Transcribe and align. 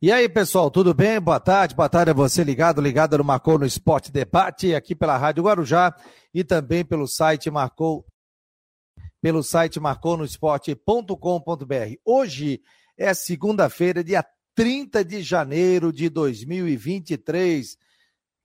E 0.00 0.12
aí, 0.12 0.28
pessoal, 0.28 0.70
tudo 0.70 0.94
bem? 0.94 1.20
Boa 1.20 1.40
tarde, 1.40 1.74
boa 1.74 1.88
tarde 1.88 2.12
a 2.12 2.14
você 2.14 2.44
ligado, 2.44 2.80
ligado 2.80 3.18
no 3.18 3.24
Marcou 3.24 3.58
no 3.58 3.66
Esporte 3.66 4.12
Debate, 4.12 4.72
aqui 4.72 4.94
pela 4.94 5.16
Rádio 5.16 5.42
Guarujá 5.42 5.92
e 6.32 6.44
também 6.44 6.84
pelo 6.84 7.08
site 7.08 7.50
Marcou 7.50 8.06
pelo 9.20 9.42
site 9.42 9.80
marconosport.com.br. 9.80 11.96
Hoje 12.04 12.62
é 12.96 13.12
segunda-feira, 13.12 14.04
dia 14.04 14.24
30 14.54 15.04
de 15.04 15.20
janeiro 15.20 15.92
de 15.92 16.08
2023. 16.08 17.76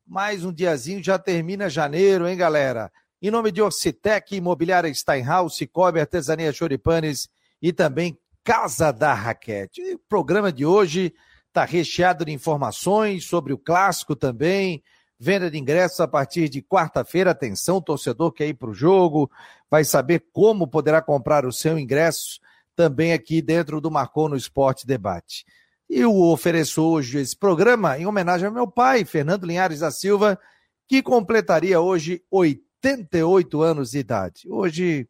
Mais 0.08 0.44
um 0.44 0.52
diazinho, 0.52 1.04
já 1.04 1.20
termina 1.20 1.70
janeiro, 1.70 2.28
hein, 2.28 2.36
galera? 2.36 2.92
Em 3.22 3.30
nome 3.30 3.52
de 3.52 3.62
Orcitec, 3.62 4.36
Imobiliária 4.36 4.92
Steinhaus, 4.92 5.56
Cicobi, 5.56 6.00
Artesania 6.00 6.52
Choripanes 6.52 7.30
e 7.62 7.72
também 7.72 8.18
Casa 8.44 8.92
da 8.92 9.14
Raquete. 9.14 9.80
o 9.94 10.00
programa 10.10 10.52
de 10.52 10.66
hoje 10.66 11.14
Está 11.54 11.66
recheado 11.66 12.26
de 12.26 12.32
informações 12.32 13.26
sobre 13.26 13.54
o 13.54 13.60
clássico 13.60 14.16
também. 14.16 14.84
Venda 15.20 15.52
de 15.52 15.60
ingressos 15.60 16.00
a 16.00 16.08
partir 16.08 16.50
de 16.50 16.64
quarta-feira. 16.64 17.30
Atenção, 17.30 17.80
torcedor 17.80 18.32
que 18.32 18.44
ir 18.44 18.56
para 18.56 18.72
o 18.72 18.74
jogo, 18.74 19.30
vai 19.70 19.84
saber 19.84 20.26
como 20.34 20.68
poderá 20.68 21.00
comprar 21.00 21.46
o 21.46 21.54
seu 21.54 21.78
ingresso 21.78 22.40
também 22.76 23.14
aqui 23.14 23.40
dentro 23.40 23.80
do 23.80 23.92
Marcou 23.92 24.28
no 24.28 24.36
Esporte 24.36 24.88
Debate. 24.88 25.46
E 25.88 26.00
eu 26.00 26.20
ofereço 26.22 26.82
hoje 26.82 27.20
esse 27.20 27.38
programa 27.38 28.00
em 28.00 28.08
homenagem 28.08 28.48
ao 28.48 28.52
meu 28.52 28.68
pai, 28.68 29.06
Fernando 29.06 29.46
Linhares 29.46 29.82
da 29.82 29.92
Silva, 29.92 30.40
que 30.88 31.04
completaria 31.04 31.80
hoje 31.80 32.24
88 32.32 33.62
anos 33.62 33.92
de 33.92 34.00
idade. 34.00 34.48
Hoje 34.50 35.08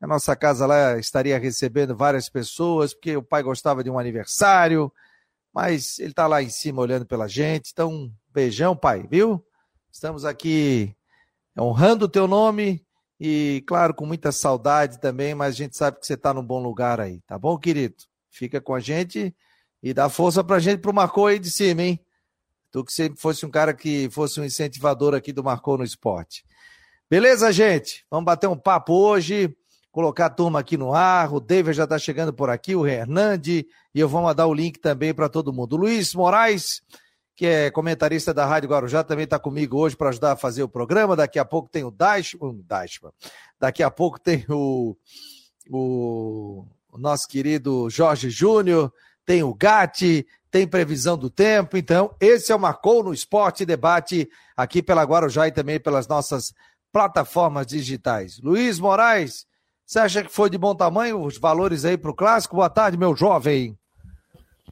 a 0.00 0.06
nossa 0.06 0.36
casa 0.36 0.64
lá 0.64 0.96
estaria 0.96 1.36
recebendo 1.40 1.96
várias 1.96 2.28
pessoas, 2.28 2.94
porque 2.94 3.16
o 3.16 3.22
pai 3.22 3.42
gostava 3.42 3.82
de 3.82 3.90
um 3.90 3.98
aniversário, 3.98 4.88
mas 5.52 5.98
ele 5.98 6.10
está 6.10 6.26
lá 6.26 6.42
em 6.42 6.48
cima 6.48 6.80
olhando 6.80 7.04
pela 7.04 7.28
gente. 7.28 7.70
Então, 7.72 8.10
beijão, 8.32 8.76
pai, 8.76 9.06
viu? 9.08 9.44
Estamos 9.90 10.24
aqui 10.24 10.96
honrando 11.58 12.06
o 12.06 12.08
teu 12.08 12.26
nome 12.26 12.84
e, 13.20 13.62
claro, 13.66 13.94
com 13.94 14.06
muita 14.06 14.32
saudade 14.32 14.98
também, 15.00 15.34
mas 15.34 15.54
a 15.54 15.58
gente 15.58 15.76
sabe 15.76 16.00
que 16.00 16.06
você 16.06 16.14
está 16.14 16.32
num 16.32 16.44
bom 16.44 16.62
lugar 16.62 17.00
aí, 17.00 17.20
tá 17.26 17.38
bom, 17.38 17.58
querido? 17.58 17.96
Fica 18.30 18.60
com 18.60 18.74
a 18.74 18.80
gente 18.80 19.34
e 19.82 19.92
dá 19.92 20.08
força 20.08 20.42
pra 20.42 20.58
gente 20.58 20.80
pro 20.80 20.94
Marcou 20.94 21.26
aí 21.26 21.38
de 21.38 21.50
cima, 21.50 21.82
hein? 21.82 22.00
Tu 22.70 22.82
que 22.84 22.92
sempre 22.92 23.20
fosse 23.20 23.44
um 23.44 23.50
cara 23.50 23.74
que 23.74 24.08
fosse 24.10 24.40
um 24.40 24.44
incentivador 24.44 25.14
aqui 25.14 25.30
do 25.32 25.44
Marcou 25.44 25.76
no 25.76 25.84
esporte. 25.84 26.42
Beleza, 27.08 27.52
gente? 27.52 28.06
Vamos 28.10 28.24
bater 28.24 28.48
um 28.48 28.56
papo 28.56 28.94
hoje 28.94 29.54
colocar 29.92 30.26
a 30.26 30.30
turma 30.30 30.58
aqui 30.58 30.76
no 30.76 30.92
ar. 30.92 31.32
O 31.32 31.38
David 31.38 31.76
já 31.76 31.84
está 31.84 31.98
chegando 31.98 32.32
por 32.32 32.50
aqui, 32.50 32.74
o 32.74 32.86
Hernande, 32.86 33.66
e 33.94 34.00
eu 34.00 34.08
vou 34.08 34.22
mandar 34.22 34.46
o 34.46 34.54
link 34.54 34.80
também 34.80 35.14
para 35.14 35.28
todo 35.28 35.52
mundo. 35.52 35.76
Luiz 35.76 36.14
Moraes, 36.14 36.82
que 37.36 37.46
é 37.46 37.70
comentarista 37.70 38.32
da 38.32 38.46
Rádio 38.46 38.70
Guarujá, 38.70 39.04
também 39.04 39.24
está 39.24 39.38
comigo 39.38 39.78
hoje 39.78 39.94
para 39.94 40.08
ajudar 40.08 40.32
a 40.32 40.36
fazer 40.36 40.62
o 40.62 40.68
programa. 40.68 41.14
Daqui 41.14 41.38
a 41.38 41.44
pouco 41.44 41.68
tem 41.68 41.84
o 41.84 41.90
Dashman, 41.90 42.60
Dashman. 42.66 43.12
daqui 43.60 43.82
a 43.82 43.90
pouco 43.90 44.18
tem 44.18 44.44
o, 44.48 44.96
o, 45.70 46.64
o 46.90 46.98
nosso 46.98 47.28
querido 47.28 47.88
Jorge 47.90 48.30
Júnior, 48.30 48.92
tem 49.26 49.42
o 49.42 49.54
Gatti, 49.54 50.26
tem 50.50 50.66
previsão 50.66 51.18
do 51.18 51.28
tempo. 51.28 51.76
Então, 51.76 52.14
esse 52.18 52.50
é 52.50 52.56
o 52.56 52.58
Marcou 52.58 53.04
no 53.04 53.12
Esporte 53.12 53.66
Debate 53.66 54.28
aqui 54.56 54.82
pela 54.82 55.04
Guarujá 55.04 55.48
e 55.48 55.52
também 55.52 55.78
pelas 55.78 56.08
nossas 56.08 56.54
plataformas 56.90 57.66
digitais. 57.66 58.38
Luiz 58.38 58.78
Moraes, 58.78 59.46
você 59.86 59.98
acha 59.98 60.22
que 60.22 60.30
foi 60.30 60.48
de 60.48 60.56
bom 60.56 60.74
tamanho 60.74 61.20
os 61.20 61.38
valores 61.38 61.84
aí 61.84 61.96
para 61.96 62.10
o 62.10 62.14
clássico? 62.14 62.56
Boa 62.56 62.70
tarde, 62.70 62.96
meu 62.96 63.14
jovem. 63.14 63.76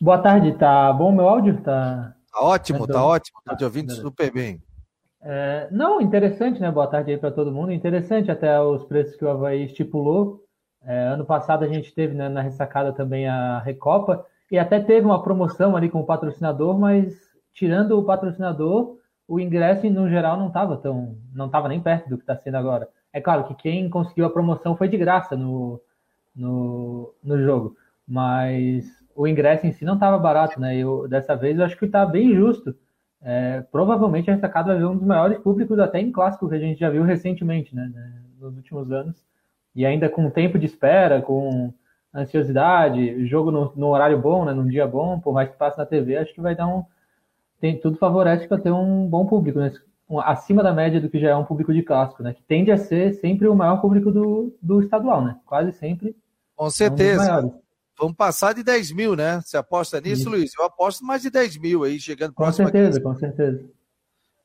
Boa 0.00 0.18
tarde, 0.18 0.52
tá 0.52 0.92
bom 0.92 1.12
meu 1.12 1.28
áudio? 1.28 1.60
Tá, 1.62 2.14
tá 2.32 2.40
ótimo, 2.40 2.86
tá, 2.86 2.94
tá 2.94 3.04
ótimo, 3.04 3.38
tá 3.44 3.56
te 3.56 3.64
ouvindo 3.64 3.92
super 3.92 4.32
bem. 4.32 4.62
É, 5.22 5.68
não, 5.70 6.00
interessante, 6.00 6.60
né? 6.60 6.70
Boa 6.70 6.86
tarde 6.86 7.10
aí 7.10 7.18
para 7.18 7.30
todo 7.30 7.52
mundo. 7.52 7.72
Interessante 7.72 8.30
até 8.30 8.58
os 8.60 8.84
preços 8.84 9.16
que 9.16 9.24
o 9.24 9.30
Havaí 9.30 9.64
estipulou. 9.64 10.42
É, 10.82 11.08
ano 11.08 11.26
passado 11.26 11.64
a 11.64 11.68
gente 11.68 11.94
teve 11.94 12.14
né, 12.14 12.28
na 12.28 12.40
ressacada 12.40 12.92
também 12.92 13.28
a 13.28 13.58
Recopa 13.58 14.24
e 14.50 14.58
até 14.58 14.80
teve 14.80 15.04
uma 15.04 15.22
promoção 15.22 15.76
ali 15.76 15.90
com 15.90 16.00
o 16.00 16.06
patrocinador, 16.06 16.78
mas 16.78 17.14
tirando 17.52 17.98
o 17.98 18.04
patrocinador, 18.04 18.96
o 19.28 19.38
ingresso 19.38 19.88
no 19.90 20.08
geral 20.08 20.38
não 20.38 20.48
estava 20.48 20.76
tão, 20.78 21.18
não 21.34 21.46
estava 21.46 21.68
nem 21.68 21.80
perto 21.80 22.08
do 22.08 22.16
que 22.16 22.22
está 22.22 22.36
sendo 22.36 22.56
agora. 22.56 22.88
É 23.12 23.20
claro 23.20 23.44
que 23.44 23.54
quem 23.54 23.88
conseguiu 23.88 24.24
a 24.26 24.30
promoção 24.30 24.76
foi 24.76 24.88
de 24.88 24.96
graça 24.96 25.36
no, 25.36 25.80
no, 26.34 27.12
no 27.22 27.42
jogo, 27.42 27.76
mas 28.06 28.86
o 29.14 29.26
ingresso 29.26 29.66
em 29.66 29.72
si 29.72 29.84
não 29.84 29.94
estava 29.94 30.18
barato, 30.18 30.60
né? 30.60 30.76
Eu, 30.76 31.08
dessa 31.08 31.34
vez 31.36 31.58
eu 31.58 31.64
acho 31.64 31.76
que 31.76 31.86
está 31.86 32.06
bem 32.06 32.34
justo. 32.34 32.74
É, 33.22 33.62
provavelmente 33.70 34.30
a 34.30 34.34
Ressacada 34.34 34.68
vai 34.68 34.78
ver 34.78 34.86
um 34.86 34.96
dos 34.96 35.06
maiores 35.06 35.38
públicos 35.38 35.78
até 35.78 36.00
em 36.00 36.10
clássico 36.10 36.48
que 36.48 36.54
a 36.54 36.58
gente 36.58 36.80
já 36.80 36.88
viu 36.88 37.02
recentemente, 37.02 37.74
né? 37.74 37.92
Nos 38.40 38.56
últimos 38.56 38.90
anos. 38.90 39.22
E 39.74 39.84
ainda 39.84 40.08
com 40.08 40.30
tempo 40.30 40.58
de 40.58 40.66
espera, 40.66 41.20
com 41.20 41.72
ansiosidade, 42.14 43.26
jogo 43.26 43.50
no, 43.50 43.72
no 43.76 43.88
horário 43.88 44.18
bom, 44.18 44.44
né? 44.44 44.52
Num 44.52 44.66
dia 44.66 44.86
bom, 44.86 45.20
por 45.20 45.34
mais 45.34 45.48
que 45.50 45.56
passe 45.56 45.78
na 45.78 45.86
TV, 45.86 46.16
acho 46.16 46.34
que 46.34 46.40
vai 46.40 46.54
dar 46.54 46.66
um. 46.66 46.84
Tem, 47.60 47.78
tudo 47.78 47.98
favorece 47.98 48.48
para 48.48 48.58
ter 48.58 48.70
um 48.70 49.06
bom 49.06 49.26
público 49.26 49.58
nesse, 49.58 49.80
acima 50.18 50.62
da 50.62 50.72
média 50.72 51.00
do 51.00 51.08
que 51.08 51.20
já 51.20 51.30
é 51.30 51.36
um 51.36 51.44
público 51.44 51.72
de 51.72 51.82
clássico, 51.82 52.22
né? 52.22 52.34
Que 52.34 52.42
tende 52.42 52.72
a 52.72 52.76
ser 52.76 53.14
sempre 53.14 53.46
o 53.46 53.54
maior 53.54 53.80
público 53.80 54.10
do, 54.10 54.52
do 54.60 54.80
estadual, 54.80 55.22
né? 55.24 55.36
Quase 55.46 55.72
sempre. 55.72 56.16
Com 56.56 56.70
certeza. 56.70 57.44
Um 57.44 57.60
Vamos 58.00 58.16
passar 58.16 58.54
de 58.54 58.62
10 58.62 58.92
mil, 58.92 59.14
né? 59.14 59.42
Você 59.42 59.58
aposta 59.58 60.00
nisso, 60.00 60.22
Isso. 60.22 60.30
Luiz? 60.30 60.52
Eu 60.58 60.64
aposto 60.64 61.04
mais 61.04 61.20
de 61.20 61.28
10 61.28 61.58
mil 61.58 61.84
aí, 61.84 62.00
chegando 62.00 62.32
Com 62.32 62.50
certeza, 62.50 62.98
com 62.98 63.14
certeza. 63.14 63.62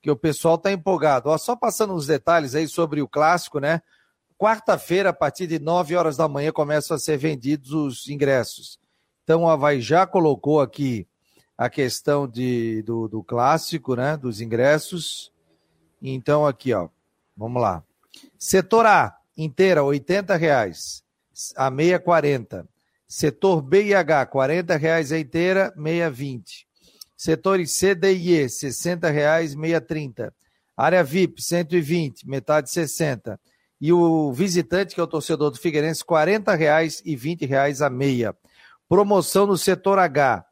Que 0.02 0.12
o 0.12 0.16
pessoal 0.16 0.58
tá 0.58 0.74
empolgado. 0.74 1.30
Ó, 1.30 1.38
só 1.38 1.56
passando 1.56 1.94
uns 1.94 2.06
detalhes 2.06 2.54
aí 2.54 2.68
sobre 2.68 3.02
o 3.02 3.08
clássico, 3.08 3.60
né? 3.60 3.82
Quarta-feira, 4.38 5.12
a 5.12 5.14
partir 5.14 5.48
de 5.48 5.58
9 5.58 5.96
horas 5.96 6.18
da 6.18 6.28
manhã, 6.28 6.52
começam 6.52 6.96
a 6.96 7.00
ser 7.00 7.18
vendidos 7.18 7.72
os 7.72 8.10
ingressos. 8.10 8.78
Então, 9.24 9.44
o 9.44 9.50
Havaí 9.50 9.80
já 9.80 10.06
colocou 10.06 10.60
aqui 10.60 11.08
a 11.58 11.70
questão 11.70 12.28
de, 12.28 12.82
do, 12.82 13.08
do 13.08 13.24
clássico, 13.24 13.96
né? 13.96 14.18
Dos 14.18 14.42
ingressos. 14.42 15.32
Então, 16.14 16.46
aqui, 16.46 16.74
ó, 16.74 16.90
vamos 17.36 17.62
lá. 17.62 17.84
Setor 18.38 18.86
A, 18.86 19.18
inteira, 19.36 19.82
R$ 19.82 20.38
reais. 20.38 21.04
A 21.56 21.72
meia, 21.72 22.00
40. 22.00 22.68
Setor 23.08 23.62
B 23.62 23.86
e 23.86 23.94
H, 23.96 24.30
R$ 24.32 24.78
reais 24.78 25.12
a 25.12 25.20
inteira, 25.20 25.74
meia 25.76 26.10
20. 26.10 26.68
Setores 27.18 27.72
C, 27.72 27.96
D 27.96 28.14
e 28.14 28.34
E, 28.34 28.46
R$ 28.46 29.12
reais, 29.12 29.56
meia 29.56 29.82
30. 29.82 30.34
Área 30.78 31.04
VIP, 31.04 31.42
120, 31.42 32.28
metade 32.28 32.70
60. 32.70 33.40
E 33.82 33.92
o 33.92 34.32
visitante, 34.32 34.94
que 34.94 35.02
é 35.02 35.04
o 35.04 35.08
torcedor 35.08 35.50
do 35.50 35.58
Figueirense, 35.58 36.04
R$ 36.08 36.56
reais 36.56 37.02
e 37.04 37.16
R$ 37.16 37.46
reais 37.48 37.82
a 37.82 37.90
meia. 37.90 38.36
Promoção 38.88 39.48
no 39.48 39.58
setor 39.58 39.98
H, 39.98 40.46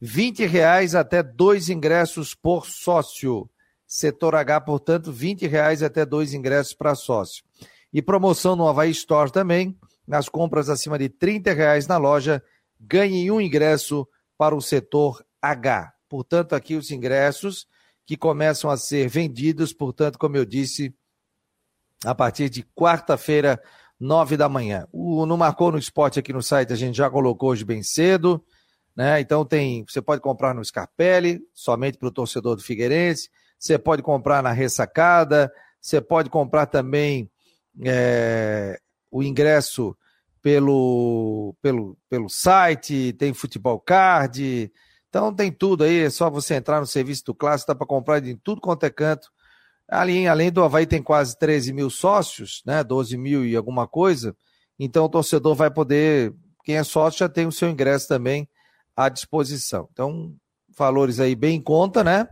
R$ 0.00 0.46
reais 0.46 0.94
até 0.94 1.22
dois 1.22 1.68
ingressos 1.68 2.34
por 2.34 2.66
sócio. 2.66 3.50
Setor 3.94 4.34
H, 4.34 4.60
portanto, 4.62 5.12
R$ 5.12 5.36
reais 5.46 5.80
até 5.80 6.04
dois 6.04 6.34
ingressos 6.34 6.74
para 6.74 6.96
sócio. 6.96 7.44
E 7.92 8.02
promoção 8.02 8.56
no 8.56 8.66
Havaí 8.66 8.90
Store 8.90 9.30
também, 9.30 9.78
nas 10.04 10.28
compras 10.28 10.68
acima 10.68 10.98
de 10.98 11.04
R$ 11.04 11.54
reais 11.54 11.86
na 11.86 11.96
loja, 11.96 12.42
ganhe 12.80 13.30
um 13.30 13.40
ingresso 13.40 14.04
para 14.36 14.52
o 14.52 14.60
setor 14.60 15.24
H. 15.40 15.94
Portanto, 16.08 16.54
aqui 16.54 16.74
os 16.74 16.90
ingressos 16.90 17.68
que 18.04 18.16
começam 18.16 18.68
a 18.68 18.76
ser 18.76 19.08
vendidos, 19.08 19.72
portanto, 19.72 20.18
como 20.18 20.36
eu 20.36 20.44
disse, 20.44 20.92
a 22.04 22.16
partir 22.16 22.50
de 22.50 22.64
quarta-feira, 22.74 23.62
nove 23.98 24.36
da 24.36 24.48
manhã. 24.48 24.88
O 24.90 25.24
não 25.24 25.36
marcou 25.36 25.70
no 25.70 25.78
esporte 25.78 26.18
aqui 26.18 26.32
no 26.32 26.42
site, 26.42 26.72
a 26.72 26.76
gente 26.76 26.96
já 26.96 27.08
colocou 27.08 27.50
hoje 27.50 27.64
bem 27.64 27.80
cedo, 27.84 28.44
né? 28.96 29.20
Então 29.20 29.44
tem, 29.44 29.84
você 29.88 30.02
pode 30.02 30.20
comprar 30.20 30.52
no 30.52 30.64
Scarpelli, 30.64 31.40
somente 31.54 31.96
para 31.96 32.08
o 32.08 32.12
torcedor 32.12 32.56
do 32.56 32.62
Figueirense 32.62 33.30
você 33.64 33.78
pode 33.78 34.02
comprar 34.02 34.42
na 34.42 34.52
ressacada, 34.52 35.50
você 35.80 35.98
pode 35.98 36.28
comprar 36.28 36.66
também 36.66 37.30
é, 37.82 38.78
o 39.10 39.22
ingresso 39.22 39.96
pelo, 40.42 41.56
pelo, 41.62 41.96
pelo 42.10 42.28
site, 42.28 43.14
tem 43.14 43.32
futebol 43.32 43.80
card, 43.80 44.70
então 45.08 45.34
tem 45.34 45.50
tudo 45.50 45.84
aí, 45.84 46.00
é 46.00 46.10
só 46.10 46.28
você 46.28 46.56
entrar 46.56 46.78
no 46.78 46.86
serviço 46.86 47.24
do 47.24 47.34
Clássico, 47.34 47.72
dá 47.72 47.74
para 47.74 47.86
comprar 47.86 48.22
em 48.26 48.36
tudo 48.36 48.60
quanto 48.60 48.84
é 48.84 48.90
canto. 48.90 49.30
Ali, 49.88 50.28
além 50.28 50.52
do 50.52 50.62
Havaí, 50.62 50.86
tem 50.86 51.02
quase 51.02 51.38
13 51.38 51.72
mil 51.72 51.88
sócios, 51.88 52.62
né? 52.66 52.84
12 52.84 53.16
mil 53.16 53.46
e 53.46 53.56
alguma 53.56 53.86
coisa. 53.88 54.36
Então 54.78 55.06
o 55.06 55.08
torcedor 55.08 55.54
vai 55.54 55.70
poder, 55.70 56.34
quem 56.64 56.76
é 56.76 56.84
sócio 56.84 57.20
já 57.20 57.28
tem 57.30 57.46
o 57.46 57.52
seu 57.52 57.70
ingresso 57.70 58.08
também 58.08 58.46
à 58.94 59.08
disposição. 59.08 59.88
Então, 59.92 60.34
valores 60.76 61.18
aí 61.18 61.34
bem 61.34 61.56
em 61.56 61.62
conta, 61.62 62.04
né? 62.04 62.28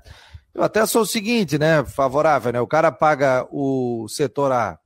Eu 0.54 0.62
até 0.62 0.84
sou 0.84 1.02
o 1.02 1.06
seguinte, 1.06 1.58
né? 1.58 1.82
Favorável, 1.84 2.52
né? 2.52 2.60
O 2.60 2.66
cara 2.66 2.92
paga 2.92 3.48
o 3.50 4.06
setor 4.08 4.52
A 4.52 4.78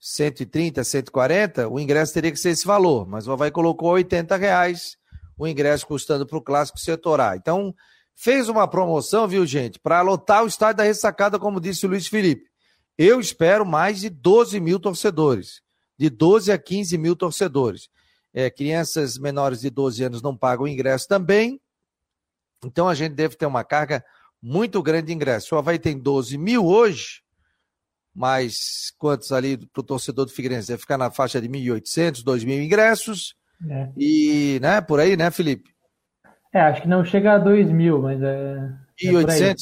130, 0.00 0.82
140, 0.82 1.68
o 1.68 1.78
ingresso 1.78 2.14
teria 2.14 2.32
que 2.32 2.38
ser 2.38 2.50
esse 2.50 2.66
valor, 2.66 3.06
mas 3.06 3.28
o 3.28 3.32
Havaí 3.32 3.50
colocou 3.50 3.90
80 3.90 4.34
reais, 4.36 4.96
o 5.38 5.46
ingresso 5.46 5.86
custando 5.86 6.26
para 6.26 6.38
o 6.38 6.42
clássico 6.42 6.78
setor 6.80 7.20
A. 7.20 7.36
Então, 7.36 7.74
fez 8.14 8.48
uma 8.48 8.66
promoção, 8.66 9.28
viu, 9.28 9.46
gente, 9.46 9.78
para 9.78 10.00
lotar 10.00 10.42
o 10.42 10.48
estádio 10.48 10.78
da 10.78 10.84
ressacada, 10.84 11.38
como 11.38 11.60
disse 11.60 11.86
o 11.86 11.88
Luiz 11.88 12.08
Felipe. 12.08 12.50
Eu 12.96 13.20
espero 13.20 13.64
mais 13.64 14.00
de 14.00 14.10
12 14.10 14.58
mil 14.58 14.80
torcedores, 14.80 15.62
de 15.96 16.10
12 16.10 16.50
a 16.50 16.58
15 16.58 16.98
mil 16.98 17.14
torcedores. 17.14 17.88
É, 18.34 18.50
crianças 18.50 19.18
menores 19.18 19.60
de 19.60 19.70
12 19.70 20.02
anos 20.02 20.22
não 20.22 20.36
pagam 20.36 20.66
ingresso 20.66 21.06
também, 21.06 21.60
então 22.64 22.88
a 22.88 22.94
gente 22.94 23.12
deve 23.12 23.36
ter 23.36 23.46
uma 23.46 23.62
carga 23.62 24.02
muito 24.42 24.82
grande 24.82 25.06
de 25.06 25.12
ingresso. 25.12 25.54
O 25.54 25.58
Havaí 25.58 25.78
tem 25.78 25.96
12 25.96 26.36
mil 26.36 26.66
hoje, 26.66 27.22
mas 28.14 28.92
quantos 28.98 29.30
ali 29.30 29.56
para 29.56 29.80
o 29.80 29.84
torcedor 29.84 30.26
do 30.26 30.32
Figueirense? 30.32 30.68
Deve 30.68 30.80
ficar 30.80 30.98
na 30.98 31.10
faixa 31.10 31.40
de 31.40 31.48
1.800, 31.48 32.24
2.000 32.24 32.64
ingressos. 32.64 33.34
É. 33.70 33.88
E, 33.96 34.58
né, 34.60 34.80
por 34.80 34.98
aí, 34.98 35.16
né, 35.16 35.30
Felipe? 35.30 35.70
É, 36.52 36.60
acho 36.60 36.82
que 36.82 36.88
não 36.88 37.04
chega 37.04 37.34
a 37.34 37.38
2 37.38 37.70
mil, 37.70 38.02
mas 38.02 38.20
é. 38.20 38.56
1.800, 39.02 39.54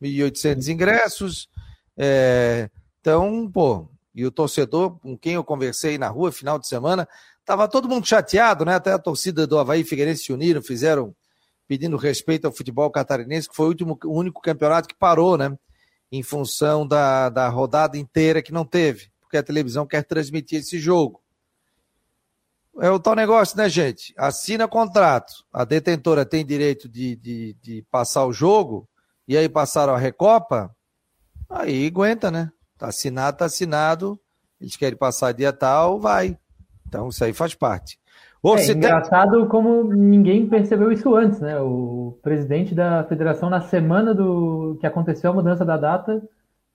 é 0.00 0.06
1.800 0.06 0.68
ingressos. 0.68 1.48
É, 1.96 2.70
então, 3.00 3.50
pô, 3.50 3.88
e 4.14 4.24
o 4.24 4.30
torcedor 4.30 4.98
com 5.00 5.18
quem 5.18 5.34
eu 5.34 5.44
conversei 5.44 5.98
na 5.98 6.08
rua 6.08 6.32
final 6.32 6.58
de 6.58 6.68
semana, 6.68 7.08
tava 7.44 7.68
todo 7.68 7.88
mundo 7.88 8.06
chateado, 8.06 8.64
né? 8.64 8.74
Até 8.74 8.92
a 8.92 8.98
torcida 8.98 9.46
do 9.46 9.58
Havaí 9.58 9.80
e 9.80 9.84
Figueirense 9.84 10.24
se 10.24 10.32
uniram, 10.32 10.62
fizeram 10.62 11.14
pedindo 11.72 11.96
respeito 11.96 12.44
ao 12.44 12.52
futebol 12.52 12.90
catarinense, 12.90 13.48
que 13.48 13.56
foi 13.56 13.64
o, 13.64 13.68
último, 13.70 13.98
o 14.04 14.12
único 14.12 14.42
campeonato 14.42 14.86
que 14.86 14.94
parou, 14.94 15.38
né? 15.38 15.56
Em 16.10 16.22
função 16.22 16.86
da, 16.86 17.30
da 17.30 17.48
rodada 17.48 17.96
inteira 17.96 18.42
que 18.42 18.52
não 18.52 18.62
teve, 18.62 19.10
porque 19.22 19.38
a 19.38 19.42
televisão 19.42 19.86
quer 19.86 20.04
transmitir 20.04 20.58
esse 20.58 20.78
jogo. 20.78 21.22
É 22.78 22.90
o 22.90 23.00
tal 23.00 23.14
negócio, 23.14 23.56
né, 23.56 23.70
gente? 23.70 24.12
Assina 24.18 24.68
contrato, 24.68 25.32
a 25.50 25.64
detentora 25.64 26.26
tem 26.26 26.44
direito 26.44 26.90
de, 26.90 27.16
de, 27.16 27.56
de 27.62 27.82
passar 27.90 28.26
o 28.26 28.34
jogo, 28.34 28.86
e 29.26 29.34
aí 29.34 29.48
passaram 29.48 29.94
a 29.94 29.98
Recopa, 29.98 30.76
aí 31.48 31.86
aguenta, 31.86 32.30
né? 32.30 32.52
Tá 32.76 32.88
assinado, 32.88 33.38
tá 33.38 33.46
assinado, 33.46 34.20
eles 34.60 34.76
querem 34.76 34.98
passar 34.98 35.32
dia 35.32 35.54
tal, 35.54 35.98
vai. 35.98 36.38
Então 36.86 37.08
isso 37.08 37.24
aí 37.24 37.32
faz 37.32 37.54
parte. 37.54 37.98
Ou 38.42 38.58
é 38.58 38.66
engraçado 38.66 39.38
tem... 39.38 39.48
como 39.48 39.84
ninguém 39.84 40.48
percebeu 40.48 40.90
isso 40.90 41.14
antes, 41.14 41.40
né? 41.40 41.60
O 41.60 42.18
presidente 42.22 42.74
da 42.74 43.04
federação, 43.04 43.48
na 43.48 43.60
semana 43.60 44.12
do 44.12 44.76
que 44.80 44.86
aconteceu 44.86 45.30
a 45.30 45.34
mudança 45.34 45.64
da 45.64 45.76
data, 45.76 46.20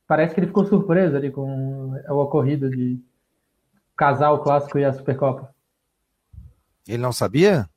parece 0.08 0.34
que 0.34 0.40
ele 0.40 0.48
ficou 0.48 0.66
surpreso 0.66 1.18
ali 1.18 1.30
com 1.30 1.92
o 2.10 2.18
ocorrido 2.20 2.70
de 2.70 3.00
casar 3.98 4.32
o 4.32 4.40
clássico 4.40 4.80
e 4.80 4.86
a 4.86 4.94
Supercopa. 4.94 5.54
Ele 6.88 7.02
não 7.02 7.12
sabia? 7.12 7.68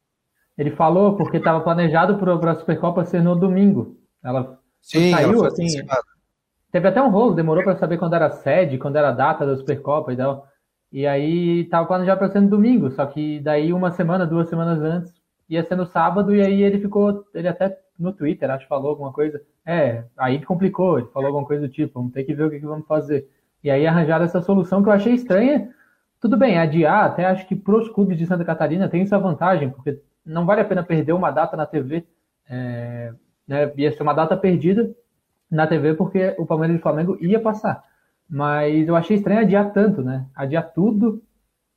Ele 0.56 0.70
falou 0.70 1.16
porque 1.16 1.38
estava 1.38 1.60
planejado 1.60 2.16
para 2.18 2.52
a 2.52 2.56
Supercopa 2.56 3.04
ser 3.04 3.22
no 3.22 3.34
domingo. 3.34 3.96
Ela 4.22 4.58
Sim, 4.80 5.10
saiu 5.10 5.38
ela 5.40 5.48
assim. 5.48 5.66
Teve 6.70 6.86
até 6.86 7.02
um 7.02 7.10
rolo, 7.10 7.34
demorou 7.34 7.64
para 7.64 7.76
saber 7.76 7.98
quando 7.98 8.14
era 8.14 8.26
a 8.26 8.30
sede, 8.30 8.78
quando 8.78 8.94
era 8.94 9.08
a 9.08 9.12
data 9.12 9.44
da 9.44 9.56
Supercopa 9.56 10.12
e 10.12 10.16
tal. 10.16 10.46
E 10.92 11.06
aí 11.06 11.60
estava 11.60 11.86
planejado 11.86 12.18
para 12.18 12.30
ser 12.30 12.40
no 12.40 12.48
domingo, 12.48 12.90
só 12.90 13.06
que 13.06 13.40
daí 13.40 13.72
uma 13.72 13.92
semana, 13.92 14.26
duas 14.26 14.48
semanas 14.48 14.80
antes, 14.82 15.14
ia 15.48 15.62
ser 15.64 15.76
no 15.76 15.86
sábado, 15.86 16.34
e 16.34 16.40
aí 16.40 16.62
ele 16.62 16.80
ficou, 16.80 17.24
ele 17.34 17.48
até 17.48 17.78
no 17.98 18.12
Twitter, 18.12 18.50
acho 18.50 18.64
que 18.64 18.68
falou 18.68 18.90
alguma 18.90 19.12
coisa. 19.12 19.40
É, 19.64 20.04
aí 20.16 20.44
complicou, 20.44 20.98
ele 20.98 21.08
falou 21.08 21.28
alguma 21.28 21.46
coisa 21.46 21.66
do 21.66 21.72
tipo, 21.72 21.94
vamos 21.94 22.12
ter 22.12 22.24
que 22.24 22.34
ver 22.34 22.44
o 22.44 22.50
que, 22.50 22.58
que 22.58 22.66
vamos 22.66 22.86
fazer. 22.86 23.28
E 23.62 23.70
aí 23.70 23.86
arranjaram 23.86 24.24
essa 24.24 24.40
solução 24.40 24.82
que 24.82 24.88
eu 24.88 24.92
achei 24.92 25.14
estranha, 25.14 25.70
tudo 26.20 26.36
bem, 26.36 26.58
adiar, 26.58 27.04
até 27.04 27.24
acho 27.26 27.46
que 27.46 27.56
para 27.56 27.76
os 27.76 27.88
clubes 27.88 28.18
de 28.18 28.26
Santa 28.26 28.44
Catarina 28.44 28.88
tem 28.88 29.02
essa 29.02 29.18
vantagem, 29.18 29.70
porque 29.70 30.00
não 30.24 30.44
vale 30.46 30.60
a 30.60 30.64
pena 30.64 30.82
perder 30.82 31.12
uma 31.12 31.30
data 31.30 31.56
na 31.56 31.66
TV. 31.66 32.06
É, 32.48 33.12
né, 33.46 33.72
ia 33.76 33.90
ser 33.90 34.02
uma 34.02 34.12
data 34.12 34.36
perdida 34.36 34.94
na 35.50 35.66
TV 35.66 35.94
porque 35.94 36.34
o 36.38 36.46
Palmeiras 36.46 36.76
e 36.76 36.78
o 36.78 36.82
Flamengo 36.82 37.18
ia 37.20 37.40
passar. 37.40 37.82
Mas 38.30 38.86
eu 38.86 38.94
achei 38.94 39.16
estranho 39.16 39.40
adiar 39.40 39.72
tanto, 39.72 40.02
né? 40.02 40.24
Adiar 40.36 40.72
tudo 40.72 41.20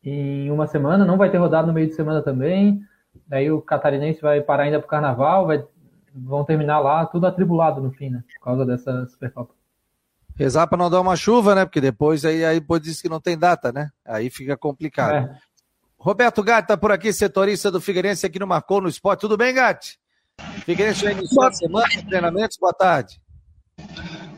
em 0.03 0.51
uma 0.51 0.67
semana, 0.67 1.05
não 1.05 1.17
vai 1.17 1.31
ter 1.31 1.38
rodado 1.38 1.65
no 1.65 1.73
meio 1.73 1.88
de 1.88 1.95
semana 1.95 2.21
também. 2.21 2.81
Daí 3.27 3.51
o 3.51 3.61
catarinense 3.61 4.21
vai 4.21 4.41
parar 4.41 4.63
ainda 4.63 4.77
para 4.79 4.85
o 4.85 4.89
carnaval, 4.89 5.47
vai, 5.47 5.63
vão 6.13 6.44
terminar 6.44 6.79
lá, 6.79 7.05
tudo 7.05 7.25
atribulado 7.25 7.81
no 7.81 7.91
fim, 7.91 8.09
né? 8.09 8.23
Por 8.35 8.44
causa 8.44 8.65
dessa 8.65 9.07
Supercopa. 9.07 9.53
Rezar 10.35 10.67
para 10.67 10.77
não 10.77 10.89
dar 10.89 11.01
uma 11.01 11.15
chuva, 11.15 11.55
né? 11.55 11.65
Porque 11.65 11.81
depois 11.81 12.25
aí, 12.25 12.44
aí 12.45 12.59
depois 12.59 12.81
diz 12.81 13.01
que 13.01 13.09
não 13.09 13.19
tem 13.19 13.38
data, 13.38 13.71
né? 13.71 13.89
Aí 14.05 14.29
fica 14.29 14.55
complicado. 14.55 15.27
É. 15.27 15.38
Roberto 15.97 16.44
Gatti 16.44 16.67
tá 16.67 16.77
por 16.77 16.91
aqui, 16.91 17.13
setorista 17.13 17.71
do 17.71 17.79
Figueirense 17.79 18.25
aqui 18.25 18.38
no 18.38 18.45
Marcou 18.45 18.81
no 18.81 18.89
Esporte. 18.89 19.21
Tudo 19.21 19.38
bem, 19.38 19.53
Gatti? 19.53 19.97
Figueirense 20.65 21.01
já 21.01 21.11
iniciou 21.11 21.45
a 21.45 21.51
semana 21.51 21.88
de 21.88 22.05
treinamentos. 22.05 22.57
Boa 22.57 22.73
tarde. 22.73 23.21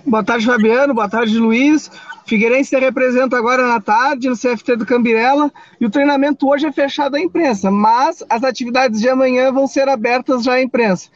Boa 0.06 0.24
tarde, 0.24 0.46
Fabiano. 0.46 0.94
Boa 0.94 1.10
tarde, 1.10 1.38
Luiz. 1.40 1.90
Figueirense 2.28 2.70
se 2.70 2.80
representa 2.80 3.38
agora 3.38 3.68
na 3.68 3.82
tarde 3.82 4.30
no 4.30 4.38
CFT 4.38 4.76
do 4.76 4.86
Cambirela 4.86 5.52
e 5.80 5.86
o 5.86 5.90
treinamento 5.90 6.48
hoje 6.48 6.68
é 6.68 6.72
fechado 6.72 7.16
à 7.16 7.20
imprensa, 7.20 7.72
mas 7.72 8.24
as 8.30 8.44
atividades 8.44 9.00
de 9.00 9.10
amanhã 9.10 9.52
vão 9.52 9.68
ser 9.68 9.90
abertas 9.90 10.44
já 10.44 10.54
à 10.54 10.62
imprensa. 10.62 11.10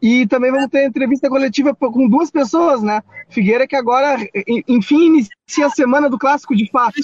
E 0.00 0.26
também 0.26 0.50
vamos 0.50 0.68
ter 0.68 0.86
entrevista 0.86 1.28
coletiva 1.28 1.74
com 1.74 2.08
duas 2.08 2.30
pessoas, 2.30 2.82
né? 2.82 3.02
Figueira, 3.30 3.66
que 3.66 3.74
agora, 3.74 4.18
enfim, 4.68 5.06
inicia 5.06 5.66
a 5.66 5.70
semana 5.70 6.08
do 6.08 6.18
clássico 6.18 6.54
de 6.54 6.70
fato. 6.70 7.00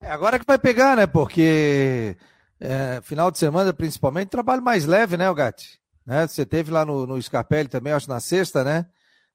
É, 0.00 0.10
agora 0.10 0.38
que 0.38 0.46
vai 0.46 0.58
pegar, 0.58 0.96
né? 0.96 1.06
Porque 1.06 2.16
é, 2.58 3.00
final 3.02 3.30
de 3.30 3.38
semana, 3.38 3.72
principalmente, 3.72 4.30
trabalho 4.30 4.62
mais 4.62 4.86
leve, 4.86 5.16
né, 5.18 5.32
Gatti? 5.34 5.81
Né? 6.06 6.26
Você 6.26 6.44
teve 6.44 6.70
lá 6.70 6.84
no, 6.84 7.06
no 7.06 7.20
Scarpelli 7.20 7.68
também, 7.68 7.92
acho, 7.92 8.08
na 8.08 8.20
sexta, 8.20 8.64
né? 8.64 8.86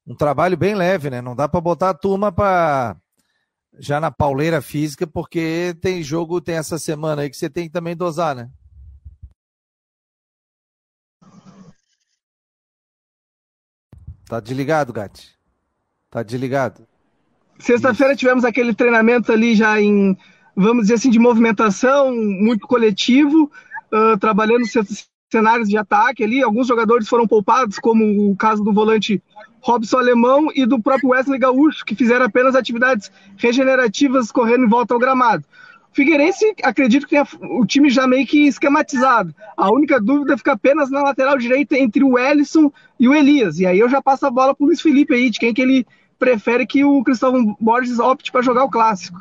Um 0.06 0.16
trabalho 0.16 0.56
bem 0.56 0.76
leve, 0.76 1.10
né? 1.10 1.22
Não 1.22 1.36
dá 1.36 1.48
para 1.48 1.62
botar 1.62 1.90
a 1.90 1.94
turma 1.94 2.32
para 2.32 2.96
já 3.80 4.00
na 4.00 4.10
pauleira 4.10 4.62
física, 4.62 5.06
porque 5.06 5.76
tem 5.82 6.02
jogo, 6.02 6.42
tem 6.42 6.56
essa 6.56 6.80
semana 6.80 7.22
aí 7.22 7.30
que 7.30 7.38
você 7.38 7.50
tem 7.50 7.68
que 7.68 7.74
também 7.74 7.96
dosar, 7.96 8.36
né? 8.36 8.50
Tá 14.28 14.40
desligado, 14.40 14.92
Gatti? 14.92 15.38
Tá 16.10 16.22
desligado. 16.22 16.86
Sexta-feira 17.60 18.16
tivemos 18.16 18.44
aquele 18.44 18.74
treinamento 18.74 19.32
ali 19.32 19.56
já 19.56 19.80
em, 19.82 20.18
vamos 20.56 20.84
dizer 20.84 20.96
assim, 20.96 21.10
de 21.10 21.20
movimentação, 21.20 22.14
muito 22.14 22.68
coletivo, 22.68 23.52
uh, 23.92 24.18
trabalhando 24.20 24.66
cenários 25.30 25.70
de 25.70 25.78
ataque 25.78 26.24
ali. 26.24 26.42
Alguns 26.42 26.68
jogadores 26.68 27.08
foram 27.08 27.28
poupados, 27.28 27.80
como 27.80 28.32
o 28.32 28.36
caso 28.36 28.64
do 28.64 28.74
volante 28.74 29.22
Robson 29.62 29.98
Alemão 29.98 30.48
e 30.56 30.66
do 30.66 30.82
próprio 30.82 31.10
Wesley 31.10 31.40
Gaúcho, 31.40 31.86
que 31.86 31.96
fizeram 31.96 32.26
apenas 32.26 32.56
atividades 32.56 33.12
regenerativas 33.38 34.32
correndo 34.32 34.66
em 34.66 34.70
volta 34.70 34.94
ao 34.94 35.00
gramado. 35.00 35.44
Figueirense, 35.92 36.54
acredito 36.64 37.08
que 37.08 37.16
tem 37.16 37.40
o 37.60 37.66
time 37.66 37.90
já 37.90 38.06
meio 38.06 38.26
que 38.28 38.46
esquematizado. 38.46 39.34
A 39.56 39.72
única 39.72 40.00
dúvida 40.00 40.38
fica 40.38 40.54
apenas 40.54 40.92
na 40.92 41.02
lateral 41.02 41.38
direita 41.38 41.76
entre 41.76 42.04
o 42.04 42.20
Ellison 42.20 42.72
e 43.00 43.08
o 43.08 43.16
Elias. 43.16 43.60
E 43.60 43.66
aí 43.66 43.80
eu 43.80 43.90
já 43.90 44.02
passo 44.02 44.26
a 44.28 44.32
bola 44.32 44.54
para 44.54 44.64
o 44.64 44.68
Luiz 44.68 44.80
Felipe 44.80 45.16
aí, 45.16 45.30
de 45.30 45.40
quem 45.40 45.54
que 45.54 45.62
ele 45.62 45.88
prefere 46.20 46.68
que 46.68 46.84
o 46.84 47.04
Cristóvão 47.04 47.56
Borges 47.60 48.00
opte 48.00 48.32
para 48.32 48.44
jogar 48.44 48.64
o 48.64 48.70
clássico. 48.70 49.20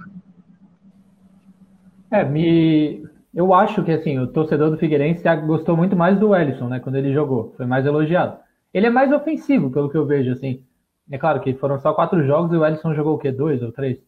É, 2.11 2.25
me... 2.25 3.05
eu 3.37 3.53
acho 3.53 3.85
que 3.85 3.93
assim, 3.93 4.19
o 4.19 4.27
torcedor 4.27 4.71
do 4.71 4.79
Figueirense 4.79 5.23
gostou 5.47 5.77
muito 5.77 5.95
mais 5.95 6.19
do 6.19 6.35
Ellison, 6.35 6.69
né, 6.69 6.81
quando 6.81 6.97
ele 6.97 7.13
jogou. 7.13 7.53
Foi 7.57 7.67
mais 7.67 7.85
elogiado. 7.85 8.39
Ele 8.73 8.87
é 8.87 8.91
mais 8.91 9.13
ofensivo, 9.13 9.71
pelo 9.71 9.91
que 9.91 9.97
eu 9.97 10.07
vejo, 10.07 10.33
assim. 10.33 10.65
É 11.11 11.19
claro 11.19 11.41
que 11.41 11.53
foram 11.55 11.79
só 11.79 11.93
quatro 11.93 12.27
jogos 12.27 12.51
e 12.53 12.57
o 12.57 12.65
Ellison 12.65 12.95
jogou 12.95 13.15
o 13.15 13.19
quê? 13.19 13.31
Dois 13.31 13.63
ou 13.63 13.71
três? 13.71 13.99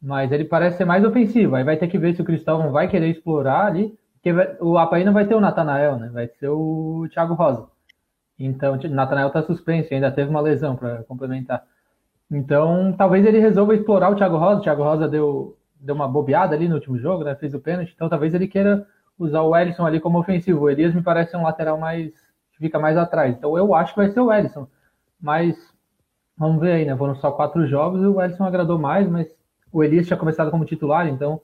Mas 0.00 0.32
ele 0.32 0.44
parece 0.44 0.78
ser 0.78 0.86
mais 0.86 1.04
ofensivo. 1.04 1.54
Aí 1.54 1.64
vai 1.64 1.76
ter 1.76 1.88
que 1.88 1.98
ver 1.98 2.14
se 2.14 2.22
o 2.22 2.24
Cristóvão 2.24 2.72
vai 2.72 2.88
querer 2.88 3.08
explorar 3.08 3.66
ali. 3.66 3.94
Porque 4.14 4.32
o 4.60 4.78
Apaí 4.78 5.04
não 5.04 5.12
vai 5.12 5.26
ter 5.26 5.34
o 5.34 5.40
Natanael, 5.40 5.96
né? 5.96 6.08
Vai 6.12 6.26
ser 6.26 6.48
o 6.48 7.06
Thiago 7.12 7.34
Rosa. 7.34 7.66
Então, 8.38 8.74
o 8.74 8.88
Natanael 8.88 9.30
tá 9.30 9.42
suspenso, 9.42 9.92
ainda 9.92 10.10
teve 10.10 10.30
uma 10.30 10.40
lesão 10.40 10.76
para 10.76 11.02
complementar. 11.04 11.62
Então, 12.30 12.94
talvez 12.96 13.26
ele 13.26 13.38
resolva 13.38 13.74
explorar 13.74 14.10
o 14.10 14.16
Thiago 14.16 14.38
Rosa. 14.38 14.60
O 14.60 14.62
Thiago 14.62 14.82
Rosa 14.82 15.08
deu, 15.08 15.57
deu 15.80 15.94
uma 15.94 16.08
bobeada 16.08 16.54
ali 16.54 16.68
no 16.68 16.74
último 16.74 16.98
jogo, 16.98 17.24
né? 17.24 17.34
Fez 17.34 17.54
o 17.54 17.60
pênalti. 17.60 17.92
Então, 17.94 18.08
talvez 18.08 18.34
ele 18.34 18.48
queira 18.48 18.86
usar 19.18 19.42
o 19.42 19.56
Ellison 19.56 19.86
ali 19.86 20.00
como 20.00 20.18
ofensivo. 20.18 20.62
O 20.62 20.70
Elias 20.70 20.94
me 20.94 21.02
parece 21.02 21.36
um 21.36 21.42
lateral 21.42 21.78
mais. 21.78 22.12
fica 22.58 22.78
mais 22.78 22.96
atrás. 22.96 23.36
Então, 23.36 23.56
eu 23.56 23.74
acho 23.74 23.94
que 23.94 24.00
vai 24.00 24.10
ser 24.10 24.20
o 24.20 24.32
Ellison. 24.32 24.66
Mas, 25.20 25.56
vamos 26.36 26.60
ver 26.60 26.72
aí, 26.72 26.84
né? 26.84 26.96
Foram 26.96 27.14
só 27.16 27.30
quatro 27.32 27.66
jogos 27.66 28.02
e 28.02 28.06
o 28.06 28.20
Ellison 28.20 28.44
agradou 28.44 28.78
mais, 28.78 29.08
mas 29.08 29.34
o 29.72 29.82
Elias 29.82 30.06
tinha 30.06 30.16
começado 30.16 30.50
como 30.50 30.64
titular, 30.64 31.08
então 31.08 31.40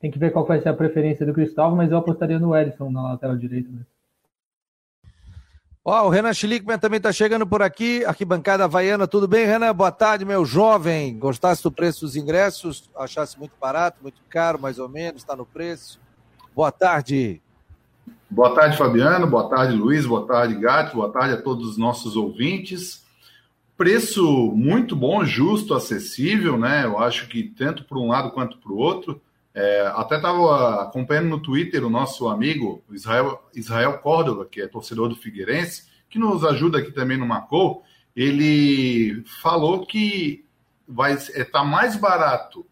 tem 0.00 0.10
que 0.10 0.18
ver 0.18 0.30
qual 0.30 0.44
vai 0.44 0.60
ser 0.60 0.68
a 0.68 0.74
preferência 0.74 1.26
do 1.26 1.32
Cristóvão, 1.32 1.76
mas 1.76 1.90
eu 1.90 1.98
apostaria 1.98 2.38
no 2.38 2.56
Ellison 2.56 2.90
na 2.90 3.12
lateral 3.12 3.36
direita 3.36 3.68
mesmo. 3.70 3.95
Ó, 5.88 6.02
oh, 6.02 6.06
o 6.08 6.10
Renan 6.10 6.34
Schlickman 6.34 6.80
também 6.80 6.96
está 6.96 7.12
chegando 7.12 7.46
por 7.46 7.62
aqui, 7.62 8.04
arquibancada 8.04 8.64
havaiana, 8.64 9.06
tudo 9.06 9.28
bem, 9.28 9.46
Renan? 9.46 9.72
Boa 9.72 9.92
tarde, 9.92 10.24
meu 10.24 10.44
jovem. 10.44 11.16
Gostasse 11.16 11.62
do 11.62 11.70
preço 11.70 12.00
dos 12.00 12.16
ingressos? 12.16 12.90
Achasse 12.96 13.38
muito 13.38 13.52
barato, 13.60 13.98
muito 14.02 14.20
caro, 14.28 14.60
mais 14.60 14.80
ou 14.80 14.88
menos, 14.88 15.22
está 15.22 15.36
no 15.36 15.46
preço? 15.46 16.00
Boa 16.56 16.72
tarde. 16.72 17.40
Boa 18.28 18.52
tarde, 18.52 18.76
Fabiano. 18.76 19.28
Boa 19.28 19.48
tarde, 19.48 19.76
Luiz. 19.76 20.04
Boa 20.04 20.26
tarde, 20.26 20.56
Gato. 20.56 20.96
Boa 20.96 21.12
tarde 21.12 21.34
a 21.34 21.40
todos 21.40 21.68
os 21.68 21.78
nossos 21.78 22.16
ouvintes. 22.16 23.04
Preço 23.76 24.24
muito 24.56 24.96
bom, 24.96 25.24
justo, 25.24 25.72
acessível, 25.72 26.58
né? 26.58 26.84
Eu 26.84 26.98
acho 26.98 27.28
que 27.28 27.44
tanto 27.44 27.84
para 27.84 27.96
um 27.96 28.08
lado 28.08 28.32
quanto 28.32 28.58
para 28.58 28.72
o 28.72 28.76
outro. 28.76 29.22
É, 29.58 29.90
até 29.94 30.16
estava 30.16 30.82
acompanhando 30.82 31.30
no 31.30 31.40
Twitter 31.40 31.82
o 31.82 31.88
nosso 31.88 32.28
amigo 32.28 32.84
Israel, 32.90 33.42
Israel 33.54 33.94
Córdova, 34.00 34.44
que 34.44 34.60
é 34.60 34.68
torcedor 34.68 35.08
do 35.08 35.16
Figueirense, 35.16 35.84
que 36.10 36.18
nos 36.18 36.44
ajuda 36.44 36.76
aqui 36.76 36.92
também 36.92 37.16
no 37.16 37.24
Macou. 37.24 37.82
Ele 38.14 39.24
falou 39.42 39.86
que 39.86 40.44
vai 40.86 41.14
estar 41.14 41.40
é, 41.40 41.42
tá 41.42 41.64
mais 41.64 41.96
barato 41.96 42.66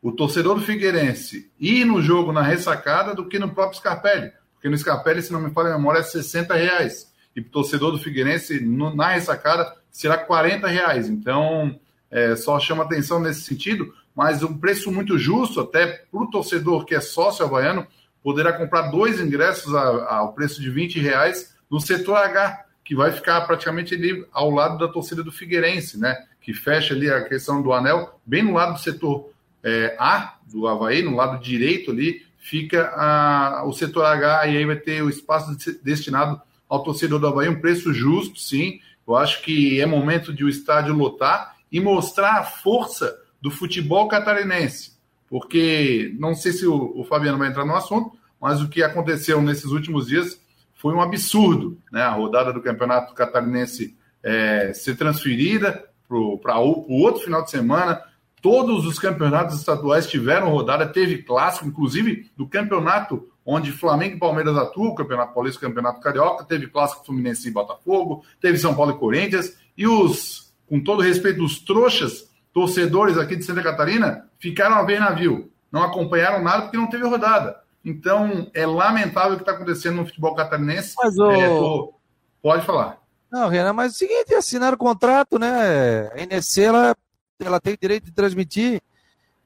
o 0.00 0.12
torcedor 0.12 0.54
do 0.54 0.60
Figueirense 0.60 1.50
ir 1.58 1.84
no 1.84 2.00
jogo 2.00 2.32
na 2.32 2.40
ressacada 2.40 3.16
do 3.16 3.28
que 3.28 3.36
no 3.36 3.52
próprio 3.52 3.80
Scarpelli. 3.80 4.30
Porque 4.54 4.68
no 4.68 4.78
Scarpelli, 4.78 5.22
se 5.22 5.32
não 5.32 5.40
me 5.40 5.50
falha 5.50 5.74
a 5.74 5.76
memória, 5.76 5.98
é 5.98 6.04
60 6.04 6.54
reais. 6.54 7.12
E 7.34 7.40
o 7.40 7.44
torcedor 7.44 7.90
do 7.90 7.98
Figueirense, 7.98 8.60
no, 8.60 8.94
na 8.94 9.08
ressacada, 9.08 9.74
será 9.90 10.16
40 10.16 10.68
reais. 10.68 11.08
Então, 11.08 11.80
é, 12.12 12.36
só 12.36 12.60
chama 12.60 12.84
atenção 12.84 13.18
nesse 13.18 13.40
sentido 13.40 13.92
mas 14.18 14.42
um 14.42 14.58
preço 14.58 14.90
muito 14.90 15.16
justo, 15.16 15.60
até 15.60 15.86
para 15.86 16.20
o 16.20 16.28
torcedor 16.28 16.84
que 16.84 16.92
é 16.92 17.00
sócio 17.00 17.44
havaiano, 17.44 17.86
poderá 18.20 18.52
comprar 18.52 18.90
dois 18.90 19.20
ingressos 19.20 19.72
ao 19.72 20.32
preço 20.32 20.60
de 20.60 20.68
20 20.68 20.98
reais 20.98 21.54
no 21.70 21.80
setor 21.80 22.16
H, 22.16 22.64
que 22.84 22.96
vai 22.96 23.12
ficar 23.12 23.42
praticamente 23.42 23.94
ali 23.94 24.26
ao 24.32 24.50
lado 24.50 24.76
da 24.76 24.92
torcida 24.92 25.22
do 25.22 25.30
Figueirense, 25.30 26.00
né? 26.00 26.18
Que 26.40 26.52
fecha 26.52 26.94
ali 26.94 27.08
a 27.08 27.22
questão 27.28 27.62
do 27.62 27.72
anel, 27.72 28.18
bem 28.26 28.42
no 28.42 28.54
lado 28.54 28.72
do 28.72 28.80
setor 28.80 29.30
é, 29.62 29.94
A 30.00 30.34
do 30.52 30.66
Havaí, 30.66 31.00
no 31.00 31.14
lado 31.14 31.40
direito 31.40 31.92
ali, 31.92 32.26
fica 32.38 32.88
a, 32.96 33.62
o 33.66 33.72
setor 33.72 34.04
H, 34.04 34.48
e 34.48 34.56
aí 34.56 34.66
vai 34.66 34.74
ter 34.74 35.00
o 35.00 35.08
espaço 35.08 35.56
destinado 35.80 36.42
ao 36.68 36.82
torcedor 36.82 37.20
do 37.20 37.28
Havaí, 37.28 37.48
um 37.48 37.60
preço 37.60 37.94
justo, 37.94 38.40
sim. 38.40 38.80
Eu 39.06 39.14
acho 39.14 39.42
que 39.42 39.80
é 39.80 39.86
momento 39.86 40.34
de 40.34 40.42
o 40.42 40.48
estádio 40.48 40.92
lotar 40.92 41.54
e 41.70 41.78
mostrar 41.78 42.40
a 42.40 42.42
força 42.42 43.16
do 43.40 43.50
futebol 43.50 44.08
catarinense. 44.08 44.98
Porque 45.28 46.14
não 46.18 46.34
sei 46.34 46.52
se 46.52 46.66
o, 46.66 46.92
o 46.98 47.04
Fabiano 47.04 47.38
vai 47.38 47.48
entrar 47.48 47.64
no 47.64 47.74
assunto, 47.74 48.16
mas 48.40 48.60
o 48.60 48.68
que 48.68 48.82
aconteceu 48.82 49.42
nesses 49.42 49.66
últimos 49.66 50.06
dias 50.06 50.40
foi 50.74 50.94
um 50.94 51.00
absurdo. 51.00 51.78
Né? 51.92 52.00
A 52.00 52.12
rodada 52.12 52.52
do 52.52 52.62
Campeonato 52.62 53.14
Catarinense 53.14 53.96
é, 54.22 54.72
ser 54.72 54.96
transferida 54.96 55.84
para 56.08 56.58
o 56.58 57.02
outro 57.02 57.22
final 57.22 57.42
de 57.42 57.50
semana. 57.50 58.00
Todos 58.40 58.86
os 58.86 58.98
campeonatos 58.98 59.58
estaduais 59.58 60.06
tiveram 60.06 60.50
rodada, 60.50 60.86
teve 60.86 61.22
clássico, 61.22 61.66
inclusive 61.66 62.30
do 62.36 62.46
campeonato 62.46 63.28
onde 63.44 63.72
Flamengo 63.72 64.14
e 64.14 64.18
Palmeiras 64.18 64.56
atuam, 64.56 64.94
Campeonato 64.94 65.34
Paulista 65.34 65.60
Campeonato 65.60 66.00
Carioca, 66.00 66.44
teve 66.44 66.66
clássico 66.66 67.04
Fluminense 67.04 67.48
e 67.48 67.50
Botafogo, 67.50 68.22
teve 68.40 68.58
São 68.58 68.74
Paulo 68.74 68.92
e 68.92 68.98
Corinthians, 68.98 69.56
e 69.76 69.86
os, 69.86 70.52
com 70.68 70.78
todo 70.78 71.02
respeito, 71.02 71.42
os 71.42 71.58
trouxas 71.58 72.27
torcedores 72.52 73.16
aqui 73.18 73.36
de 73.36 73.44
Santa 73.44 73.62
Catarina 73.62 74.28
ficaram 74.38 74.76
a 74.76 74.82
ver 74.82 75.00
navio, 75.00 75.50
não 75.70 75.82
acompanharam 75.82 76.42
nada 76.42 76.62
porque 76.62 76.76
não 76.76 76.88
teve 76.88 77.04
rodada. 77.04 77.60
Então, 77.84 78.50
é 78.52 78.66
lamentável 78.66 79.32
o 79.32 79.36
que 79.36 79.42
está 79.42 79.52
acontecendo 79.52 79.96
no 79.96 80.06
futebol 80.06 80.34
catarinense. 80.34 80.94
Mas, 80.98 81.16
o... 81.16 81.30
é, 81.30 81.48
tô... 81.48 81.94
Pode 82.42 82.66
falar. 82.66 82.98
Não, 83.30 83.48
Renan, 83.48 83.72
mas 83.72 83.92
é 83.92 83.94
o 83.94 83.98
seguinte, 83.98 84.34
assinaram 84.34 84.74
o 84.74 84.78
contrato, 84.78 85.38
né? 85.38 86.08
A 86.12 86.20
NSC, 86.20 86.62
ela, 86.62 86.96
ela 87.38 87.60
tem 87.60 87.74
o 87.74 87.78
direito 87.78 88.06
de 88.06 88.12
transmitir 88.12 88.80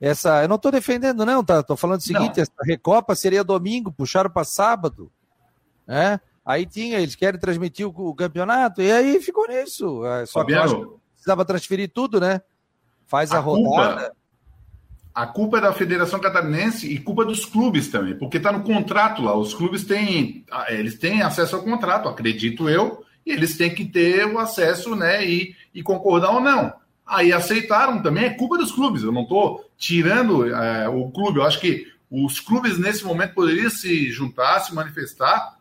essa... 0.01 0.43
Eu 0.43 0.49
não 0.49 0.57
estou 0.57 0.73
defendendo, 0.73 1.25
não, 1.27 1.45
tá? 1.45 1.61
Estou 1.61 1.77
falando 1.77 2.01
o 2.01 2.03
seguinte, 2.03 2.37
não. 2.37 2.43
essa 2.43 2.53
Recopa 2.65 3.15
seria 3.15 3.45
domingo, 3.45 3.93
puxaram 3.93 4.31
para 4.31 4.45
sábado, 4.45 5.11
né? 5.87 6.21
Aí 6.45 6.67
tinha, 6.67 6.99
eles 6.99 7.15
querem 7.15 7.39
transmitir 7.39 7.87
o, 7.87 7.91
o 7.91 8.15
campeonato, 8.15 8.83
e 8.83 8.91
aí 8.91 9.21
ficou 9.21 9.47
nisso. 9.47 10.05
É, 10.05 10.27
só 10.27 10.41
Fabiano, 10.41 11.01
precisava 11.15 11.45
transferir 11.45 11.91
tudo, 11.93 12.21
né? 12.21 12.41
Faz 13.13 13.31
a, 13.31 13.37
a 13.37 13.41
rodada. 13.41 14.01
Culpa, 14.01 14.13
a 15.15 15.27
culpa 15.27 15.59
é 15.59 15.61
da 15.61 15.73
Federação 15.75 16.19
Catarinense 16.19 16.91
e 16.91 16.99
culpa 16.99 17.27
dos 17.27 17.45
clubes 17.45 17.89
também, 17.89 18.17
porque 18.17 18.39
está 18.39 18.51
no 18.51 18.63
contrato 18.63 19.21
lá. 19.21 19.37
Os 19.37 19.53
clubes 19.53 19.85
têm, 19.85 20.47
eles 20.71 20.99
têm 20.99 21.21
acesso 21.21 21.57
ao 21.57 21.63
contrato, 21.63 22.09
acredito 22.09 22.71
eu, 22.71 23.05
e 23.27 23.31
eles 23.31 23.59
têm 23.59 23.75
que 23.75 23.85
ter 23.85 24.25
o 24.25 24.39
acesso, 24.39 24.97
né, 24.97 25.25
e, 25.27 25.55
e 25.75 25.83
concordar 25.83 26.31
ou 26.31 26.41
não. 26.41 26.73
Aí 27.07 27.31
aceitaram 27.31 28.03
também, 28.03 28.25
é 28.25 28.31
culpa 28.31 28.57
dos 28.57 28.73
clubes. 28.73 29.03
Eu 29.03 29.13
não 29.13 29.23
estou 29.23 29.71
tirando 29.77 30.49
é, 30.49 30.89
o 30.89 31.11
clube. 31.11 31.41
Eu 31.41 31.45
acho 31.45 31.61
que 31.61 31.87
os 32.11 32.41
clubes 32.41 32.79
nesse 32.79 33.05
momento 33.05 33.35
poderiam 33.35 33.69
se 33.69 34.11
juntar, 34.11 34.61
se 34.61 34.75
manifestar. 34.75 35.57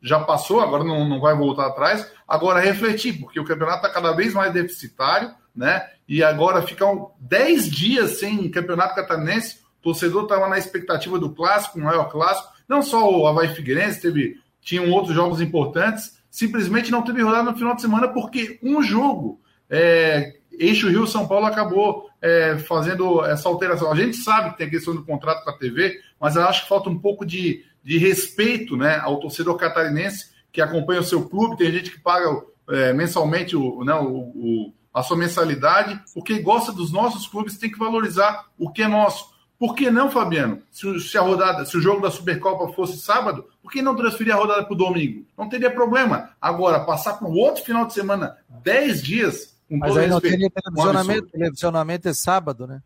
Já 0.00 0.20
passou, 0.20 0.60
agora 0.60 0.82
não, 0.82 1.06
não 1.06 1.20
vai 1.20 1.36
voltar 1.36 1.66
atrás. 1.66 2.10
Agora 2.26 2.60
refletir, 2.60 3.18
porque 3.18 3.38
o 3.38 3.44
campeonato 3.44 3.84
está 3.84 3.90
cada 3.90 4.12
vez 4.12 4.32
mais 4.32 4.52
deficitário, 4.52 5.34
né? 5.54 5.88
e 6.08 6.22
agora 6.22 6.62
ficam 6.62 7.12
10 7.20 7.70
dias 7.70 8.18
sem 8.18 8.48
campeonato 8.50 8.94
catarinense. 8.94 9.58
O 9.80 9.82
torcedor 9.82 10.24
estava 10.24 10.48
na 10.48 10.58
expectativa 10.58 11.18
do 11.18 11.30
clássico, 11.30 11.78
um 11.78 11.84
maior 11.84 12.10
clássico. 12.10 12.52
Não 12.68 12.82
só 12.82 13.10
o 13.10 13.26
Havaí 13.26 13.48
Figueirense, 13.48 14.00
teve, 14.00 14.36
tinham 14.60 14.90
outros 14.90 15.14
jogos 15.14 15.40
importantes. 15.40 16.18
Simplesmente 16.30 16.90
não 16.90 17.02
teve 17.02 17.22
rodada 17.22 17.50
no 17.50 17.56
final 17.56 17.74
de 17.74 17.82
semana 17.82 18.08
porque 18.08 18.58
um 18.62 18.82
jogo, 18.82 19.40
é, 19.68 20.34
Eixo 20.52 20.88
Rio 20.88 21.06
São 21.06 21.26
Paulo, 21.26 21.46
acabou 21.46 22.08
é, 22.20 22.58
fazendo 22.58 23.24
essa 23.24 23.48
alteração. 23.48 23.90
A 23.90 23.96
gente 23.96 24.16
sabe 24.16 24.50
que 24.50 24.58
tem 24.58 24.66
a 24.66 24.70
questão 24.70 24.94
do 24.94 25.04
contrato 25.04 25.44
com 25.44 25.50
a 25.50 25.58
TV, 25.58 26.00
mas 26.20 26.36
eu 26.36 26.42
acho 26.42 26.62
que 26.62 26.68
falta 26.68 26.90
um 26.90 26.98
pouco 26.98 27.24
de, 27.24 27.64
de 27.82 27.98
respeito 27.98 28.76
né, 28.76 28.96
ao 28.96 29.20
torcedor 29.20 29.56
catarinense 29.56 30.32
que 30.52 30.60
acompanha 30.60 31.00
o 31.00 31.04
seu 31.04 31.28
clube. 31.28 31.56
Tem 31.56 31.72
gente 31.72 31.90
que 31.90 32.00
paga 32.00 32.42
é, 32.70 32.92
mensalmente 32.92 33.56
o, 33.56 33.84
né, 33.84 33.94
o, 33.94 34.06
o 34.06 34.72
a 34.94 35.02
sua 35.02 35.16
mensalidade, 35.16 36.00
porque 36.14 36.38
gosta 36.38 36.70
dos 36.70 36.92
nossos 36.92 37.26
clubes, 37.26 37.58
tem 37.58 37.70
que 37.70 37.78
valorizar 37.78 38.46
o 38.56 38.70
que 38.70 38.84
é 38.84 38.88
nosso. 38.88 39.34
Por 39.58 39.74
que 39.74 39.90
não, 39.90 40.08
Fabiano? 40.08 40.62
Se, 40.70 41.00
se, 41.00 41.18
a 41.18 41.20
rodada, 41.20 41.66
se 41.66 41.76
o 41.76 41.80
jogo 41.80 42.00
da 42.00 42.10
Supercopa 42.10 42.72
fosse 42.72 42.98
sábado, 42.98 43.48
por 43.60 43.72
que 43.72 43.82
não 43.82 43.96
transferir 43.96 44.32
a 44.32 44.36
rodada 44.36 44.64
para 44.64 44.72
o 44.72 44.76
domingo? 44.76 45.26
Não 45.36 45.48
teria 45.48 45.70
problema. 45.70 46.30
Agora, 46.40 46.80
passar 46.80 47.14
para 47.14 47.26
o 47.26 47.34
outro 47.34 47.64
final 47.64 47.86
de 47.86 47.92
semana, 47.92 48.36
10 48.62 49.02
dias, 49.02 49.56
com 49.68 49.78
Mas 49.78 49.96
aí 49.96 50.06
não 50.06 50.18
respeito, 50.18 50.32
teria 50.32 50.50
televisionamento. 50.50 51.26
Um 51.26 51.30
televisionamento 51.30 52.08
é 52.08 52.14
sábado, 52.14 52.66
né? 52.66 52.82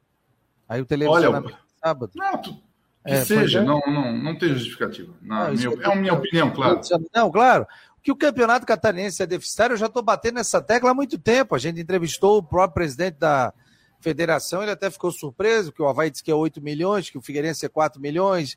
Aí 0.69 0.81
o 0.81 0.87
televisionamento 0.87 1.47
Olha, 1.47 1.55
é 1.55 1.87
sábado. 1.87 2.12
Não, 2.15 2.38
tu, 2.38 2.55
que 2.55 3.15
é, 3.15 3.25
seja, 3.25 3.61
é. 3.61 3.65
não, 3.65 3.81
não, 3.87 4.12
não 4.17 4.38
tem 4.38 4.50
justificativa. 4.50 5.12
Na 5.21 5.49
não, 5.49 5.55
minha, 5.55 5.69
é 5.69 5.93
a 5.93 5.97
minha 5.97 6.15
opinião, 6.15 6.50
claro. 6.50 6.81
Não, 7.15 7.31
claro 7.31 7.67
que 8.09 8.12
o 8.12 8.17
campeonato 8.17 8.65
catarinense 8.65 9.23
é 9.23 9.27
deficitário, 9.27 9.75
eu 9.75 9.79
já 9.79 9.85
estou 9.85 10.03
batendo 10.03 10.37
nessa 10.37 10.62
tecla 10.62 10.93
há 10.93 10.95
muito 10.95 11.19
tempo. 11.19 11.55
A 11.55 11.59
gente 11.59 11.79
entrevistou 11.79 12.38
o 12.38 12.43
próprio 12.43 12.77
presidente 12.77 13.19
da 13.19 13.53
federação, 14.00 14.62
ele 14.62 14.71
até 14.71 14.88
ficou 14.88 15.12
surpreso, 15.12 15.73
que 15.73 15.83
o 15.83 15.87
Havaí 15.87 16.11
disse 16.11 16.25
que 16.25 16.31
é 16.31 16.35
8 16.35 16.62
milhões, 16.62 17.11
que 17.11 17.19
o 17.19 17.21
Figueirense 17.21 17.67
é 17.67 17.69
4 17.69 18.00
milhões. 18.00 18.57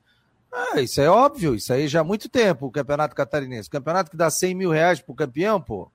Ah, 0.49 0.79
isso 0.79 1.01
é 1.01 1.09
óbvio, 1.09 1.53
isso 1.53 1.73
aí 1.73 1.89
já 1.89 1.99
há 1.99 2.03
muito 2.03 2.29
tempo, 2.29 2.67
o 2.67 2.71
campeonato 2.71 3.13
catarinense. 3.13 3.67
O 3.67 3.71
campeonato 3.71 4.09
que 4.09 4.15
dá 4.15 4.29
100 4.29 4.55
mil 4.55 4.69
reais 4.69 5.01
pro 5.01 5.13
campeão, 5.13 5.59
pô. 5.59 5.91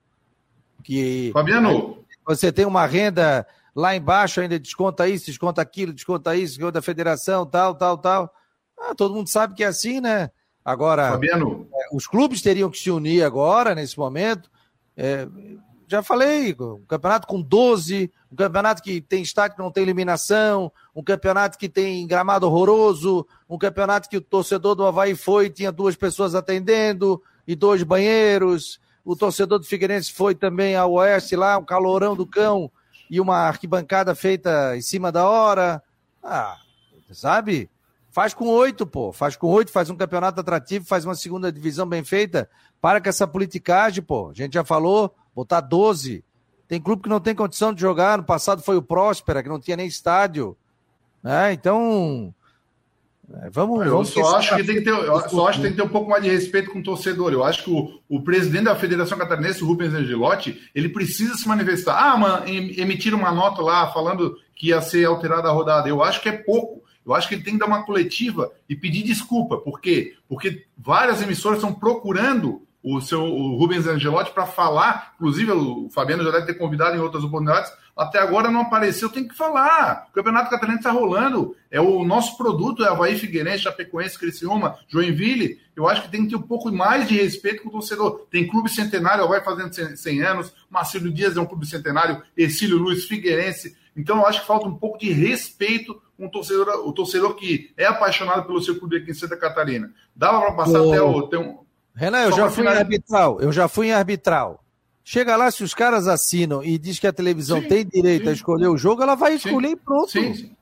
Que 0.83 1.31
Fabiano. 1.33 2.05
Você 2.27 2.51
tem 2.51 2.65
uma 2.65 2.85
renda 2.85 3.47
lá 3.75 3.95
embaixo, 3.95 4.39
ainda 4.39 4.59
desconta 4.59 5.09
isso, 5.09 5.25
desconta 5.25 5.63
aquilo, 5.63 5.93
desconta 5.93 6.35
isso, 6.35 6.53
desconta 6.53 6.73
da 6.73 6.81
federação, 6.83 7.43
tal, 7.43 7.73
tal, 7.73 7.97
tal. 7.97 8.31
Ah, 8.79 8.93
todo 8.93 9.15
mundo 9.15 9.29
sabe 9.29 9.55
que 9.55 9.63
é 9.63 9.67
assim, 9.67 9.99
né? 9.99 10.29
Agora, 10.63 11.09
Fabiano. 11.09 11.67
Os 11.91 12.07
clubes 12.07 12.41
teriam 12.41 12.69
que 12.69 12.77
se 12.77 12.91
unir 12.91 13.23
agora, 13.23 13.75
nesse 13.75 13.97
momento. 13.97 14.49
É, 14.95 15.27
já 15.87 16.03
falei, 16.03 16.55
um 16.59 16.83
campeonato 16.85 17.25
com 17.25 17.41
12, 17.41 18.11
um 18.31 18.35
campeonato 18.35 18.83
que 18.83 18.99
tem 18.99 19.21
estádio 19.21 19.55
que 19.55 19.63
não 19.63 19.71
tem 19.71 19.83
eliminação, 19.83 20.71
um 20.93 21.01
campeonato 21.01 21.57
que 21.57 21.69
tem 21.69 22.05
gramado 22.05 22.45
horroroso, 22.45 23.25
um 23.49 23.57
campeonato 23.57 24.09
que 24.09 24.17
o 24.17 24.21
torcedor 24.21 24.75
do 24.75 24.85
Havaí 24.85 25.15
foi 25.15 25.45
e 25.45 25.49
tinha 25.49 25.71
duas 25.71 25.95
pessoas 25.95 26.35
atendendo 26.35 27.21
e 27.47 27.55
dois 27.55 27.83
banheiros. 27.83 28.81
O 29.05 29.15
torcedor 29.15 29.59
do 29.59 29.65
Figueirense 29.65 30.11
foi 30.11 30.35
também 30.35 30.75
ao 30.75 30.91
oeste 30.93 31.37
lá, 31.37 31.57
um 31.57 31.63
calorão 31.63 32.17
do 32.17 32.27
cão 32.27 32.69
e 33.09 33.21
uma 33.21 33.37
arquibancada 33.37 34.13
feita 34.13 34.75
em 34.75 34.81
cima 34.81 35.09
da 35.09 35.25
hora. 35.25 35.81
Ah, 36.21 36.57
sabe? 37.13 37.69
Faz 38.17 38.33
com 38.33 38.47
oito, 38.47 38.87
pô. 38.87 39.13
Faz 39.13 39.35
com 39.35 39.45
oito, 39.45 39.71
faz 39.71 39.91
um 39.91 39.95
campeonato 39.95 40.41
atrativo, 40.41 40.83
faz 40.83 41.05
uma 41.05 41.13
segunda 41.13 41.51
divisão 41.51 41.87
bem 41.87 42.03
feita. 42.03 42.49
Para 42.81 42.99
com 42.99 43.07
essa 43.07 43.27
politicagem, 43.27 44.03
pô. 44.03 44.31
A 44.31 44.33
gente 44.33 44.55
já 44.55 44.65
falou, 44.65 45.13
botar 45.35 45.61
12. 45.61 46.23
Tem 46.67 46.81
clube 46.81 47.03
que 47.03 47.09
não 47.09 47.19
tem 47.19 47.35
condição 47.35 47.71
de 47.71 47.79
jogar. 47.79 48.17
No 48.17 48.23
passado 48.23 48.63
foi 48.63 48.75
o 48.75 48.81
Próspera, 48.81 49.43
que 49.43 49.49
não 49.49 49.59
tinha 49.59 49.77
nem 49.77 49.85
estádio. 49.85 50.57
Né? 51.21 51.53
Então, 51.53 52.33
é, 53.43 53.51
vamos, 53.51 53.85
eu 53.85 53.91
vamos 53.91 54.09
só 54.09 54.37
acho 54.37 54.55
que 54.55 54.63
tem 54.63 54.77
que 54.77 54.81
ter, 54.81 54.89
eu 54.89 55.29
só 55.29 55.47
acho 55.47 55.59
que 55.59 55.65
tem 55.65 55.71
que 55.73 55.77
ter 55.77 55.85
um 55.87 55.89
pouco 55.89 56.09
mais 56.09 56.23
de 56.23 56.29
respeito 56.31 56.71
com 56.71 56.79
o 56.79 56.83
torcedor. 56.83 57.31
Eu 57.31 57.43
acho 57.43 57.65
que 57.65 57.69
o, 57.69 57.99
o 58.09 58.23
presidente 58.23 58.63
da 58.63 58.75
Federação 58.75 59.19
Catarinense, 59.19 59.63
o 59.63 59.67
Rubens 59.67 59.93
Angelotti, 59.93 60.59
ele 60.73 60.89
precisa 60.89 61.35
se 61.35 61.47
manifestar. 61.47 61.95
Ah, 61.95 62.17
mano, 62.17 62.47
emitir 62.47 63.13
uma 63.13 63.31
nota 63.31 63.61
lá 63.61 63.93
falando 63.93 64.35
que 64.55 64.69
ia 64.69 64.81
ser 64.81 65.05
alterada 65.05 65.49
a 65.49 65.51
rodada. 65.51 65.87
Eu 65.87 66.01
acho 66.01 66.19
que 66.19 66.29
é 66.29 66.31
pouco. 66.31 66.86
Eu 67.07 67.15
acho 67.15 67.29
que 67.29 67.35
ele 67.35 67.43
tem 67.43 67.53
que 67.53 67.59
dar 67.59 67.67
uma 67.67 67.83
coletiva 67.83 68.51
e 68.67 68.75
pedir 68.75 69.01
desculpa. 69.01 69.57
Por 69.57 69.79
quê? 69.79 70.17
Porque 70.27 70.65
várias 70.77 71.21
emissoras 71.21 71.59
estão 71.59 71.73
procurando 71.73 72.67
o 72.83 73.01
seu 73.01 73.21
o 73.23 73.57
Rubens 73.57 73.87
Angelotti 73.87 74.31
para 74.31 74.45
falar, 74.45 75.13
inclusive 75.15 75.51
o 75.51 75.89
Fabiano 75.89 76.23
já 76.23 76.31
deve 76.31 76.45
ter 76.45 76.53
convidado 76.53 76.95
em 76.95 76.99
outras 76.99 77.23
oportunidades, 77.23 77.71
até 77.95 78.19
agora 78.19 78.51
não 78.51 78.61
apareceu, 78.61 79.09
tem 79.09 79.27
que 79.27 79.35
falar. 79.35 80.05
O 80.09 80.13
Campeonato 80.13 80.49
Catarinense 80.49 80.81
está 80.81 80.91
rolando, 80.91 81.55
é 81.71 81.81
o 81.81 82.05
nosso 82.05 82.37
produto, 82.37 82.83
é 82.83 82.87
Havaí 82.87 83.17
Figueirense, 83.17 83.63
Chapecoense, 83.63 84.19
Criciúma, 84.19 84.77
Joinville. 84.87 85.59
Eu 85.75 85.87
acho 85.87 86.03
que 86.03 86.09
tem 86.09 86.23
que 86.23 86.29
ter 86.29 86.35
um 86.35 86.41
pouco 86.41 86.71
mais 86.71 87.07
de 87.07 87.15
respeito 87.15 87.63
com 87.63 87.69
o 87.69 87.71
torcedor. 87.71 88.27
Tem 88.29 88.47
clube 88.47 88.69
centenário, 88.69 89.23
Havaí 89.23 89.43
fazendo 89.43 89.73
100 89.73 90.21
anos, 90.21 90.53
Marcelo 90.69 91.11
Dias 91.11 91.35
é 91.35 91.41
um 91.41 91.45
clube 91.45 91.65
centenário, 91.65 92.21
Exílio 92.37 92.77
Luiz 92.77 93.05
Figueirense. 93.05 93.75
Então 93.97 94.17
eu 94.17 94.27
acho 94.27 94.41
que 94.41 94.47
falta 94.47 94.67
um 94.67 94.75
pouco 94.75 94.99
de 94.99 95.11
respeito 95.11 95.99
o 96.17 96.29
torcedor, 96.29 96.87
o 96.87 96.91
torcedor 96.91 97.35
que 97.35 97.71
é 97.77 97.85
apaixonado 97.85 98.45
pelo 98.45 98.61
seu 98.61 98.77
clube 98.79 98.97
aqui 98.97 99.11
em 99.11 99.13
Santa 99.13 99.37
Catarina. 99.37 99.91
Dava 100.15 100.39
para 100.41 100.51
passar 100.53 100.79
até 100.79 101.01
o... 101.01 101.29
um, 101.39 101.59
Renan, 101.95 102.25
eu 102.25 102.31
já 102.31 102.49
fui 102.49 102.63
em 102.63 102.67
arbitral, 102.67 103.41
eu 103.41 103.51
já 103.51 103.67
fui 103.67 103.87
em 103.87 103.91
arbitral. 103.91 104.63
Chega 105.03 105.35
lá, 105.35 105.49
se 105.49 105.63
os 105.63 105.73
caras 105.73 106.07
assinam 106.07 106.63
e 106.63 106.77
diz 106.77 106.99
que 106.99 107.07
a 107.07 107.13
televisão 107.13 107.61
sim, 107.61 107.67
tem 107.67 107.85
direito 107.85 108.23
sim. 108.23 108.29
a 108.29 108.33
escolher 108.33 108.67
o 108.67 108.77
jogo, 108.77 109.01
ela 109.01 109.15
vai 109.15 109.35
escolher 109.35 109.69
sim. 109.69 109.73
e 109.73 109.77
pronto. 109.77 110.11
Sim, 110.11 110.55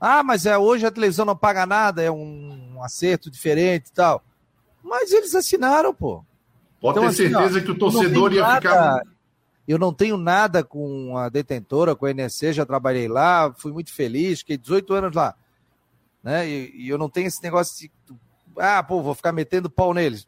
Ah, 0.00 0.22
mas 0.22 0.46
é, 0.46 0.56
hoje 0.56 0.86
a 0.86 0.90
televisão 0.90 1.24
não 1.26 1.36
paga 1.36 1.66
nada, 1.66 2.02
é 2.02 2.10
um, 2.10 2.74
um 2.76 2.82
acerto 2.82 3.30
diferente 3.30 3.88
e 3.88 3.92
tal. 3.92 4.22
Mas 4.82 5.12
eles 5.12 5.34
assinaram, 5.34 5.92
pô. 5.92 6.24
Pode 6.80 6.98
então, 6.98 7.02
ter 7.02 7.08
assim, 7.08 7.32
certeza 7.32 7.58
ó, 7.58 7.62
que 7.62 7.70
o 7.70 7.78
torcedor 7.78 8.32
ia 8.32 8.42
nada, 8.42 8.56
ficar. 8.56 9.02
Eu 9.66 9.78
não 9.78 9.92
tenho 9.92 10.16
nada 10.16 10.62
com 10.62 11.16
a 11.16 11.28
detentora, 11.28 11.96
com 11.96 12.06
a 12.06 12.10
NSC, 12.10 12.52
já 12.52 12.66
trabalhei 12.66 13.08
lá, 13.08 13.52
fui 13.56 13.72
muito 13.72 13.92
feliz, 13.92 14.40
fiquei 14.40 14.58
18 14.58 14.92
anos 14.92 15.16
lá. 15.16 15.34
Né? 16.22 16.48
E, 16.48 16.84
e 16.84 16.88
eu 16.88 16.98
não 16.98 17.08
tenho 17.08 17.26
esse 17.26 17.42
negócio 17.42 17.78
de. 17.78 17.92
Ah, 18.58 18.82
pô, 18.82 19.02
vou 19.02 19.14
ficar 19.14 19.32
metendo 19.32 19.70
pau 19.70 19.94
neles. 19.94 20.26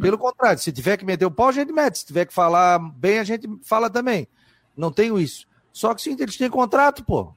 Pelo 0.00 0.16
contrário, 0.16 0.58
se 0.58 0.72
tiver 0.72 0.96
que 0.96 1.04
meter 1.04 1.26
o 1.26 1.30
pau, 1.30 1.48
a 1.48 1.52
gente 1.52 1.72
mete. 1.72 1.98
Se 1.98 2.06
tiver 2.06 2.24
que 2.24 2.32
falar 2.32 2.78
bem, 2.78 3.18
a 3.18 3.24
gente 3.24 3.48
fala 3.62 3.90
também. 3.90 4.26
Não 4.76 4.92
tenho 4.92 5.18
isso. 5.18 5.46
Só 5.72 5.94
que 5.94 6.02
sim, 6.02 6.16
eles 6.18 6.36
têm 6.36 6.48
contrato, 6.48 7.04
pô. 7.04 7.32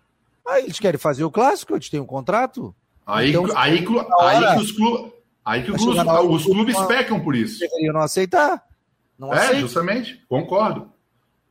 Aí 0.47 0.63
eles 0.63 0.79
querem 0.79 0.99
fazer 0.99 1.23
o 1.23 1.31
clássico, 1.31 1.73
eles 1.73 1.89
têm 1.89 1.99
um 1.99 2.05
contrato. 2.05 2.73
Aí, 3.05 3.29
então, 3.29 3.45
aí, 3.57 3.79
aí, 3.79 4.45
aí 4.45 4.55
que 4.55 4.61
os 4.61 4.71
clubes. 4.71 5.11
Aí 5.43 5.63
que 5.63 5.71
os, 5.71 5.81
os 5.83 6.45
clubes 6.45 6.79
pecam 6.85 7.19
por 7.19 7.35
isso. 7.35 7.59
Deveriam 7.59 7.93
não 7.93 8.01
aceitar. 8.01 8.63
Não 9.17 9.33
é, 9.33 9.55
justamente, 9.59 10.23
concordo. 10.27 10.91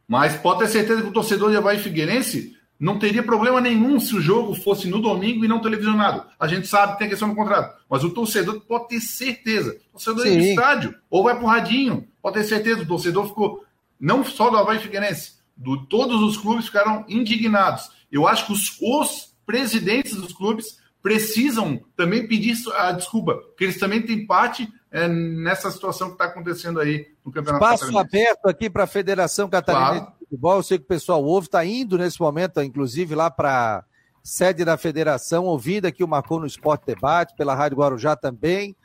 Mas 0.06 0.36
pode 0.36 0.60
ter 0.60 0.68
certeza 0.68 1.02
que 1.02 1.08
o 1.08 1.12
torcedor 1.12 1.50
de 1.50 1.56
Havaí 1.56 1.78
Figueirense 1.78 2.56
não 2.78 2.98
teria 2.98 3.22
problema 3.22 3.60
nenhum 3.60 3.98
se 4.00 4.14
o 4.14 4.20
jogo 4.20 4.54
fosse 4.54 4.88
no 4.88 5.00
domingo 5.00 5.44
e 5.44 5.48
não 5.48 5.60
televisionado. 5.60 6.26
A 6.38 6.46
gente 6.46 6.66
sabe 6.66 6.92
que 6.92 6.98
tem 6.98 7.06
a 7.06 7.10
questão 7.10 7.28
do 7.28 7.34
contrato. 7.34 7.76
Mas 7.88 8.04
o 8.04 8.10
torcedor 8.10 8.60
pode 8.60 8.88
ter 8.88 9.00
certeza. 9.00 9.78
O 9.88 9.92
torcedor 9.92 10.22
Sim. 10.24 10.32
é 10.32 10.36
do 10.36 10.44
estádio, 10.44 10.94
ou 11.08 11.22
vai 11.22 11.36
pro 11.36 11.46
radinho. 11.46 12.06
Pode 12.20 12.38
ter 12.38 12.44
certeza, 12.44 12.82
o 12.82 12.86
torcedor 12.86 13.28
ficou, 13.28 13.64
não 13.98 14.24
só 14.24 14.50
do 14.50 14.56
Havaí 14.56 14.78
Figueirense, 14.78 15.34
do, 15.56 15.86
todos 15.86 16.22
os 16.22 16.36
clubes 16.36 16.66
ficaram 16.66 17.04
indignados. 17.08 17.90
Eu 18.10 18.26
acho 18.26 18.46
que 18.46 18.52
os, 18.52 18.76
os 18.80 19.34
presidentes 19.46 20.16
dos 20.16 20.32
clubes 20.32 20.78
precisam 21.02 21.80
também 21.96 22.26
pedir 22.26 22.56
a 22.76 22.92
desculpa, 22.92 23.34
porque 23.34 23.64
eles 23.64 23.78
também 23.78 24.02
têm 24.02 24.26
parte 24.26 24.68
é, 24.94 25.08
nessa 25.08 25.72
situação 25.72 26.06
que 26.06 26.14
está 26.14 26.26
acontecendo 26.26 26.78
aí 26.78 27.08
no 27.26 27.32
Campeonato 27.32 27.64
Espaço 27.64 27.98
aberto 27.98 28.46
aqui 28.46 28.70
para 28.70 28.84
a 28.84 28.86
Federação 28.86 29.50
Catarinense 29.50 30.00
claro 30.02 30.14
futebol. 30.20 30.56
Eu 30.56 30.62
sei 30.62 30.78
que 30.78 30.84
o 30.84 30.88
pessoal 30.88 31.24
ouve, 31.24 31.48
está 31.48 31.64
indo 31.64 31.98
nesse 31.98 32.20
momento, 32.20 32.62
inclusive, 32.62 33.12
lá 33.12 33.28
para 33.28 33.84
sede 34.22 34.64
da 34.64 34.76
federação, 34.76 35.46
ouvindo 35.46 35.86
aqui 35.86 36.04
o 36.04 36.08
Marcou 36.08 36.38
no 36.38 36.46
Esporte 36.46 36.86
Debate, 36.86 37.34
pela 37.36 37.56
Rádio 37.56 37.78
Guarujá 37.78 38.14
também. 38.14 38.76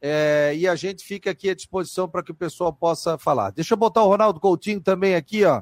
É, 0.00 0.54
e 0.56 0.66
a 0.66 0.74
gente 0.74 1.04
fica 1.04 1.30
aqui 1.30 1.50
à 1.50 1.54
disposição 1.54 2.08
para 2.08 2.22
que 2.22 2.32
o 2.32 2.34
pessoal 2.34 2.72
possa 2.72 3.18
falar. 3.18 3.50
Deixa 3.50 3.74
eu 3.74 3.78
botar 3.78 4.02
o 4.02 4.08
Ronaldo 4.08 4.40
Coutinho 4.40 4.80
também 4.80 5.14
aqui, 5.14 5.44
ó, 5.44 5.60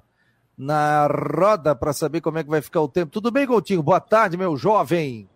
na 0.57 1.09
roda 1.09 1.75
para 1.75 1.93
saber 1.93 2.21
como 2.21 2.39
é 2.39 2.45
que 2.45 2.51
vai 2.51 2.63
ficar 2.63 2.81
o 2.81 2.89
tempo. 2.89 3.11
Tudo 3.11 3.33
bem, 3.33 3.49
Coutinho? 3.49 3.83
Boa 3.83 4.01
tarde, 4.01 4.37
meu 4.37 4.57
jovem. 4.57 5.29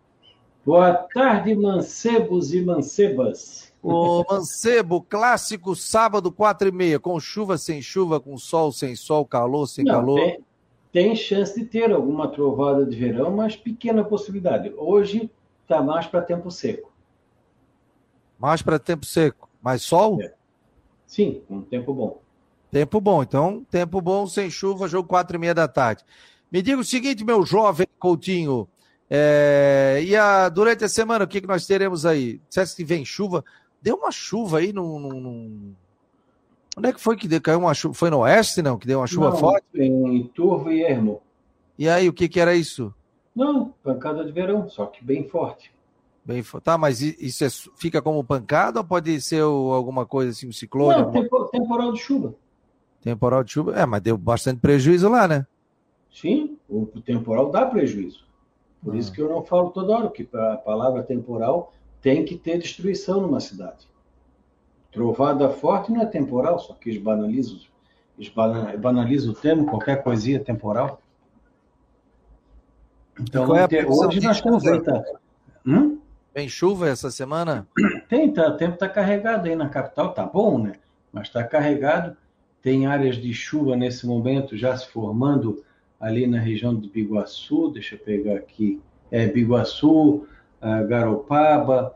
Boa 0.64 0.94
tarde, 0.94 1.52
mancebos 1.56 2.54
e 2.54 2.62
mancebas. 2.62 3.71
O 3.82 4.24
Mancebo, 4.30 5.02
clássico 5.02 5.74
sábado, 5.74 6.30
quatro 6.30 6.68
e 6.68 6.72
meia, 6.72 7.00
com 7.00 7.18
chuva, 7.18 7.58
sem 7.58 7.82
chuva, 7.82 8.20
com 8.20 8.38
sol, 8.38 8.70
sem 8.70 8.94
sol, 8.94 9.26
calor, 9.26 9.66
sem 9.66 9.84
Não, 9.84 9.94
calor. 9.94 10.20
Tem, 10.20 10.44
tem, 10.92 11.16
chance 11.16 11.58
de 11.58 11.66
ter 11.66 11.90
alguma 11.90 12.28
trovada 12.28 12.86
de 12.86 12.96
verão, 12.96 13.32
mas 13.32 13.56
pequena 13.56 14.04
possibilidade. 14.04 14.72
Hoje 14.76 15.28
está 15.62 15.82
mais 15.82 16.06
para 16.06 16.22
tempo 16.22 16.48
seco. 16.48 16.92
Mais 18.38 18.62
para 18.62 18.78
tempo 18.78 19.04
seco. 19.04 19.48
Mais 19.60 19.82
sol? 19.82 20.22
É. 20.22 20.32
Sim, 21.04 21.42
um 21.50 21.60
tempo 21.60 21.92
bom. 21.92 22.20
Tempo 22.70 23.00
bom, 23.00 23.22
então, 23.22 23.66
tempo 23.68 24.00
bom, 24.00 24.26
sem 24.26 24.48
chuva, 24.48 24.88
jogo 24.88 25.08
quatro 25.08 25.36
e 25.36 25.38
meia 25.38 25.54
da 25.54 25.66
tarde. 25.66 26.04
Me 26.50 26.62
diga 26.62 26.80
o 26.80 26.84
seguinte, 26.84 27.24
meu 27.24 27.44
jovem 27.44 27.86
Coutinho, 27.98 28.68
é, 29.14 30.00
e 30.02 30.16
a, 30.16 30.48
durante 30.48 30.84
a 30.84 30.88
semana, 30.88 31.26
o 31.26 31.28
que, 31.28 31.42
que 31.42 31.46
nós 31.46 31.66
teremos 31.66 32.06
aí? 32.06 32.40
Disseste 32.48 32.76
que 32.76 32.82
vem 32.82 33.04
chuva, 33.04 33.44
deu 33.82 33.96
uma 33.96 34.12
chuva 34.12 34.58
aí 34.58 34.72
no. 34.72 35.74
Onde 36.76 36.88
é 36.88 36.92
que 36.92 37.00
foi 37.00 37.16
que 37.16 37.28
deu, 37.28 37.40
caiu 37.40 37.58
uma 37.58 37.74
chuva? 37.74 37.94
Foi 37.94 38.08
no 38.08 38.20
oeste, 38.20 38.62
não? 38.62 38.78
Que 38.78 38.86
deu 38.86 39.00
uma 39.00 39.06
chuva 39.06 39.30
não, 39.30 39.36
forte? 39.36 39.66
Em 39.74 40.26
Turvo 40.28 40.70
e 40.70 40.82
Ermo. 40.82 41.20
E 41.78 41.88
aí, 41.88 42.08
o 42.08 42.12
que, 42.12 42.28
que 42.28 42.40
era 42.40 42.54
isso? 42.54 42.94
Não, 43.34 43.74
pancada 43.82 44.24
de 44.24 44.32
verão, 44.32 44.68
só 44.68 44.86
que 44.86 45.04
bem 45.04 45.28
forte. 45.28 45.72
Bem 46.24 46.42
forte. 46.42 46.64
Tá, 46.64 46.78
mas 46.78 47.00
isso 47.00 47.44
é, 47.44 47.48
fica 47.76 48.00
como 48.00 48.22
pancada 48.22 48.80
ou 48.80 48.84
pode 48.84 49.20
ser 49.20 49.42
alguma 49.42 50.06
coisa 50.06 50.30
assim, 50.30 50.48
um 50.48 50.52
ciclone? 50.52 51.00
Não, 51.00 51.06
alguma... 51.06 51.48
temporal 51.50 51.92
de 51.92 51.98
chuva. 51.98 52.34
Temporal 53.02 53.42
de 53.42 53.52
chuva? 53.52 53.74
É, 53.78 53.84
mas 53.84 54.00
deu 54.00 54.16
bastante 54.16 54.60
prejuízo 54.60 55.08
lá, 55.08 55.26
né? 55.26 55.46
Sim, 56.10 56.56
o 56.68 56.86
temporal 57.04 57.50
dá 57.50 57.66
prejuízo. 57.66 58.24
Por 58.82 58.94
ah. 58.94 58.96
isso 58.96 59.12
que 59.12 59.20
eu 59.20 59.28
não 59.28 59.42
falo 59.42 59.70
toda 59.70 59.96
hora, 59.96 60.10
que 60.10 60.28
a 60.32 60.56
palavra 60.56 61.02
temporal 61.02 61.72
tem 62.02 62.24
que 62.24 62.36
ter 62.36 62.58
destruição 62.58 63.20
numa 63.20 63.40
cidade. 63.40 63.88
Trovada 64.90 65.48
forte 65.48 65.90
não 65.90 66.02
é 66.02 66.06
temporal, 66.06 66.58
só 66.58 66.74
que 66.74 66.90
eles 66.90 67.00
banalizam, 67.00 67.58
eles 68.18 68.30
banalizam 68.78 69.32
o 69.32 69.34
termo, 69.34 69.66
qualquer 69.66 70.02
coisinha 70.02 70.36
é 70.36 70.40
temporal. 70.40 71.00
Então, 73.18 73.56
é 73.56 73.66
hoje 73.86 74.20
nós 74.20 74.42
aí, 74.66 74.80
tá? 74.82 75.02
Hum? 75.64 75.98
Tem 76.34 76.48
chuva 76.48 76.88
essa 76.88 77.10
semana? 77.10 77.66
Tem, 78.08 78.32
tá, 78.32 78.48
o 78.48 78.56
tempo 78.56 78.74
está 78.74 78.88
carregado 78.88 79.48
aí 79.48 79.54
na 79.54 79.68
capital, 79.68 80.12
tá 80.12 80.24
bom, 80.26 80.58
né? 80.58 80.74
Mas 81.12 81.28
está 81.28 81.44
carregado. 81.44 82.16
Tem 82.60 82.86
áreas 82.86 83.16
de 83.16 83.32
chuva 83.34 83.76
nesse 83.76 84.06
momento 84.06 84.56
já 84.56 84.76
se 84.76 84.88
formando 84.88 85.62
ali 86.00 86.26
na 86.26 86.38
região 86.38 86.74
de 86.74 86.88
Biguaçu, 86.88 87.70
deixa 87.70 87.94
eu 87.94 87.98
pegar 87.98 88.36
aqui, 88.36 88.80
é 89.10 89.26
Biguaçu, 89.26 90.26
Garopaba, 90.88 91.94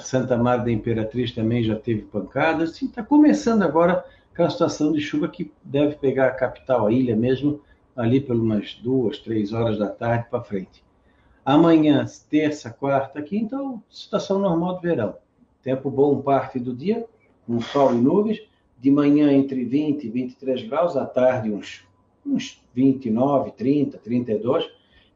Santa 0.00 0.36
Maria 0.36 0.64
da 0.64 0.72
Imperatriz 0.72 1.32
também 1.32 1.62
já 1.62 1.76
teve 1.76 2.02
pancadas. 2.02 2.70
Está 2.70 3.00
assim, 3.00 3.08
começando 3.08 3.62
agora 3.62 4.04
a 4.36 4.48
situação 4.48 4.90
de 4.92 5.00
chuva 5.00 5.28
que 5.28 5.52
deve 5.62 5.96
pegar 5.96 6.28
a 6.28 6.34
capital, 6.34 6.86
a 6.86 6.92
ilha 6.92 7.14
mesmo, 7.14 7.60
ali 7.94 8.20
por 8.20 8.34
umas 8.34 8.74
duas, 8.82 9.18
três 9.18 9.52
horas 9.52 9.78
da 9.78 9.88
tarde 9.88 10.26
para 10.30 10.42
frente. 10.42 10.82
Amanhã, 11.44 12.06
terça, 12.30 12.70
quarta, 12.70 13.20
quinta, 13.20 13.56
situação 13.90 14.38
normal 14.38 14.76
de 14.76 14.82
verão. 14.88 15.16
Tempo 15.62 15.90
bom 15.90 16.22
parte 16.22 16.58
do 16.58 16.74
dia, 16.74 17.04
com 17.46 17.60
sol 17.60 17.92
e 17.92 17.98
nuvens. 17.98 18.40
De 18.78 18.90
manhã 18.90 19.30
entre 19.30 19.62
20 19.62 20.04
e 20.04 20.08
23 20.08 20.62
graus, 20.66 20.96
à 20.96 21.04
tarde 21.04 21.50
uns, 21.50 21.86
uns 22.24 22.64
29, 22.74 23.50
30, 23.52 23.98
32 23.98 24.70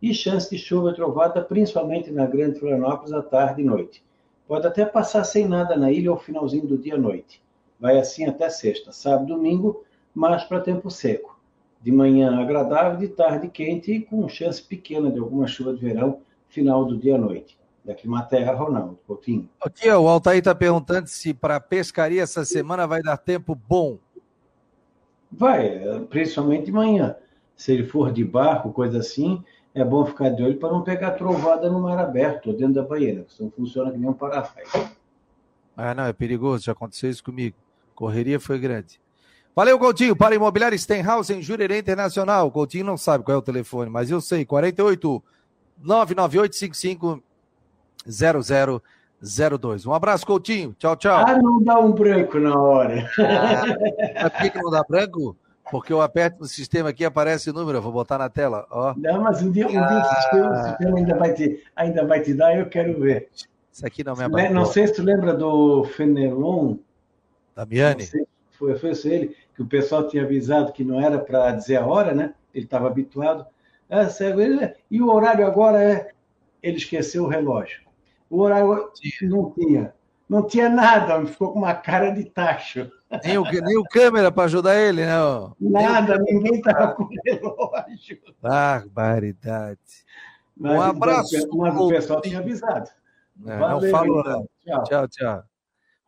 e 0.05 0.13
chance 0.13 0.51
de 0.51 0.59
chuva 0.59 0.93
trovada, 0.93 1.41
principalmente 1.41 2.11
na 2.11 2.27
Grande 2.27 2.59
Florianópolis, 2.59 3.11
à 3.15 3.23
tarde 3.23 3.63
e 3.63 3.65
noite. 3.65 4.05
Pode 4.47 4.67
até 4.67 4.85
passar 4.85 5.25
sem 5.25 5.49
nada 5.49 5.77
na 5.77 5.91
ilha 5.91 6.11
ao 6.11 6.19
finalzinho 6.19 6.67
do 6.67 6.77
dia 6.77 6.97
à 6.97 6.99
noite. 6.99 7.43
Vai 7.81 7.99
assim 7.99 8.27
até 8.27 8.51
sexta, 8.51 8.93
sábado, 8.93 9.29
domingo, 9.29 9.83
mas 10.15 10.45
para 10.45 10.61
tempo 10.61 10.91
seco. 10.91 11.41
De 11.81 11.91
manhã 11.91 12.39
agradável, 12.39 12.99
de 12.99 13.09
tarde 13.09 13.49
quente 13.49 13.93
e 13.93 14.01
com 14.01 14.29
chance 14.29 14.63
pequena 14.63 15.11
de 15.11 15.19
alguma 15.19 15.47
chuva 15.47 15.73
de 15.73 15.81
verão, 15.81 16.21
final 16.49 16.85
do 16.85 16.99
dia 16.99 17.15
à 17.15 17.19
noite. 17.19 17.59
Da 17.83 17.95
Climaterra, 17.95 18.53
Ronaldo 18.53 18.99
Coutinho. 19.07 19.49
Aqui, 19.59 19.89
o 19.89 20.07
Altair 20.07 20.39
está 20.39 20.55
perguntando 20.55 21.07
se 21.07 21.33
para 21.33 21.59
pescaria 21.59 22.23
essa 22.23 22.45
semana 22.45 22.87
vai 22.87 23.03
dar 23.03 23.17
tempo 23.17 23.55
bom. 23.55 23.99
Vai, 25.33 25.81
principalmente 26.11 26.67
de 26.67 26.73
manhã. 26.73 27.17
Se 27.57 27.73
ele 27.73 27.85
for 27.85 28.13
de 28.13 28.25
barco, 28.25 28.73
coisa 28.73 28.99
assim, 28.99 29.43
é 29.75 29.85
bom 29.85 30.07
ficar 30.07 30.31
de 30.31 30.43
olho 30.43 30.57
para 30.57 30.71
não 30.71 30.83
pegar 30.83 31.11
trovada 31.13 31.69
no 31.69 31.81
mar 31.81 31.99
aberto 31.99 32.51
ou 32.51 32.57
dentro 32.57 32.75
da 32.75 32.83
banheira, 32.83 33.27
senão 33.29 33.51
funciona 33.51 33.91
que 33.91 33.99
nem 33.99 34.09
um 34.09 34.13
parafuso. 34.13 34.89
Ah, 35.77 35.93
não, 35.93 36.05
é 36.05 36.13
perigoso, 36.13 36.65
já 36.65 36.73
aconteceu 36.73 37.11
isso 37.11 37.25
comigo. 37.25 37.57
Correria 37.95 38.39
foi 38.39 38.59
grande. 38.59 39.01
Valeu, 39.55 39.79
Coutinho. 39.79 40.17
Para 40.17 40.35
Imobiliário 40.35 40.79
Stenhouse 40.79 41.33
em 41.33 41.41
Jurerê 41.41 41.79
Internacional. 41.79 42.51
Coutinho 42.51 42.85
não 42.85 42.97
sabe 42.97 43.25
qual 43.25 43.37
é 43.37 43.39
o 43.39 43.43
telefone, 43.43 43.89
mas 43.89 44.11
eu 44.11 44.21
sei. 44.21 44.45
48 44.45 45.23
998 45.81 46.57
55 46.57 47.23
0002. 48.07 49.87
Um 49.87 49.93
abraço, 49.93 50.27
Coutinho. 50.27 50.75
Tchau, 50.79 50.97
tchau. 50.97 51.25
Ah, 51.25 51.39
não 51.39 51.63
dá 51.63 51.79
um 51.79 51.93
branco 51.93 52.39
na 52.39 52.59
hora. 52.59 53.09
Ah, 54.17 54.31
por 54.31 54.51
que 54.51 54.59
não 54.61 54.71
dá 54.71 54.83
branco? 54.83 55.37
Porque 55.71 55.93
eu 55.93 56.03
aperto 56.03 56.41
no 56.41 56.47
sistema 56.47 56.91
aqui 56.91 57.05
aparece 57.05 57.51
o 57.51 57.53
número, 57.53 57.79
eu 57.79 57.83
vou 57.83 57.93
botar 57.93 58.19
na 58.19 58.29
tela. 58.29 58.67
Ó. 58.71 58.95
Não, 58.97 59.23
mas 59.23 59.43
um 59.43 59.51
dia, 59.51 59.67
um 59.67 59.71
dia 59.71 59.81
o, 59.81 60.05
sistema, 60.05 60.51
o 60.51 60.69
sistema 60.69 60.99
ainda 60.99 61.17
vai, 61.17 61.33
te, 61.33 61.65
ainda 61.75 62.07
vai 62.07 62.21
te 62.21 62.35
dar, 62.35 62.59
eu 62.59 62.69
quero 62.69 63.01
ver. 63.01 63.29
Isso 63.73 63.87
aqui 63.87 64.05
não 64.05 64.15
me 64.15 64.25
abateu. 64.25 64.55
Não 64.55 64.67
sei 64.67 64.87
se 64.87 64.95
tu 64.95 65.03
lembra 65.03 65.35
do 65.35 65.85
Fenelon. 65.85 66.77
Damiani? 67.57 68.05
Foi, 68.53 68.77
foi 68.77 68.93
ele, 69.05 69.37
que 69.55 69.63
o 69.63 69.67
pessoal 69.67 70.07
tinha 70.07 70.23
avisado 70.23 70.73
que 70.73 70.85
não 70.85 71.01
era 71.01 71.19
para 71.19 71.53
dizer 71.53 71.77
a 71.77 71.87
hora, 71.87 72.15
né? 72.15 72.35
Ele 72.55 72.67
estava 72.67 72.87
habituado. 72.87 73.47
Ah, 73.91 74.09
e 74.91 75.01
o 75.01 75.11
horário 75.11 75.47
agora 75.47 75.83
é. 75.83 76.11
Ele 76.63 76.77
esqueceu 76.77 77.25
o 77.25 77.29
relógio. 77.29 77.83
O 78.31 78.41
horário 78.41 78.91
não 79.23 79.51
tinha. 79.51 79.93
Não 80.29 80.47
tinha 80.47 80.69
nada, 80.69 81.25
ficou 81.27 81.53
com 81.53 81.59
uma 81.59 81.75
cara 81.75 82.11
de 82.11 82.25
tacho. 82.25 82.91
Nem 83.23 83.39
o, 83.39 83.45
nem 83.45 83.77
o 83.77 83.85
câmera 83.85 84.33
para 84.33 84.45
ajudar 84.45 84.77
ele, 84.77 85.05
não. 85.05 85.55
Nada, 85.61 86.19
ninguém 86.19 86.57
estava 86.57 86.95
com 86.95 87.09
relógio. 87.25 88.19
Barbaridade. 88.41 89.79
Mas, 90.57 90.73
um 90.73 90.81
abraço. 90.81 91.49
Mas 91.57 91.77
o 91.77 91.89
pessoal 91.89 92.21
tinha 92.21 92.39
avisado. 92.39 92.89
É, 93.47 93.57
Valeu, 93.59 93.81
não 93.81 93.91
falou, 93.91 94.21
então. 94.21 94.49
Tchau. 94.65 94.85
tchau, 94.85 95.09
tchau. 95.09 95.45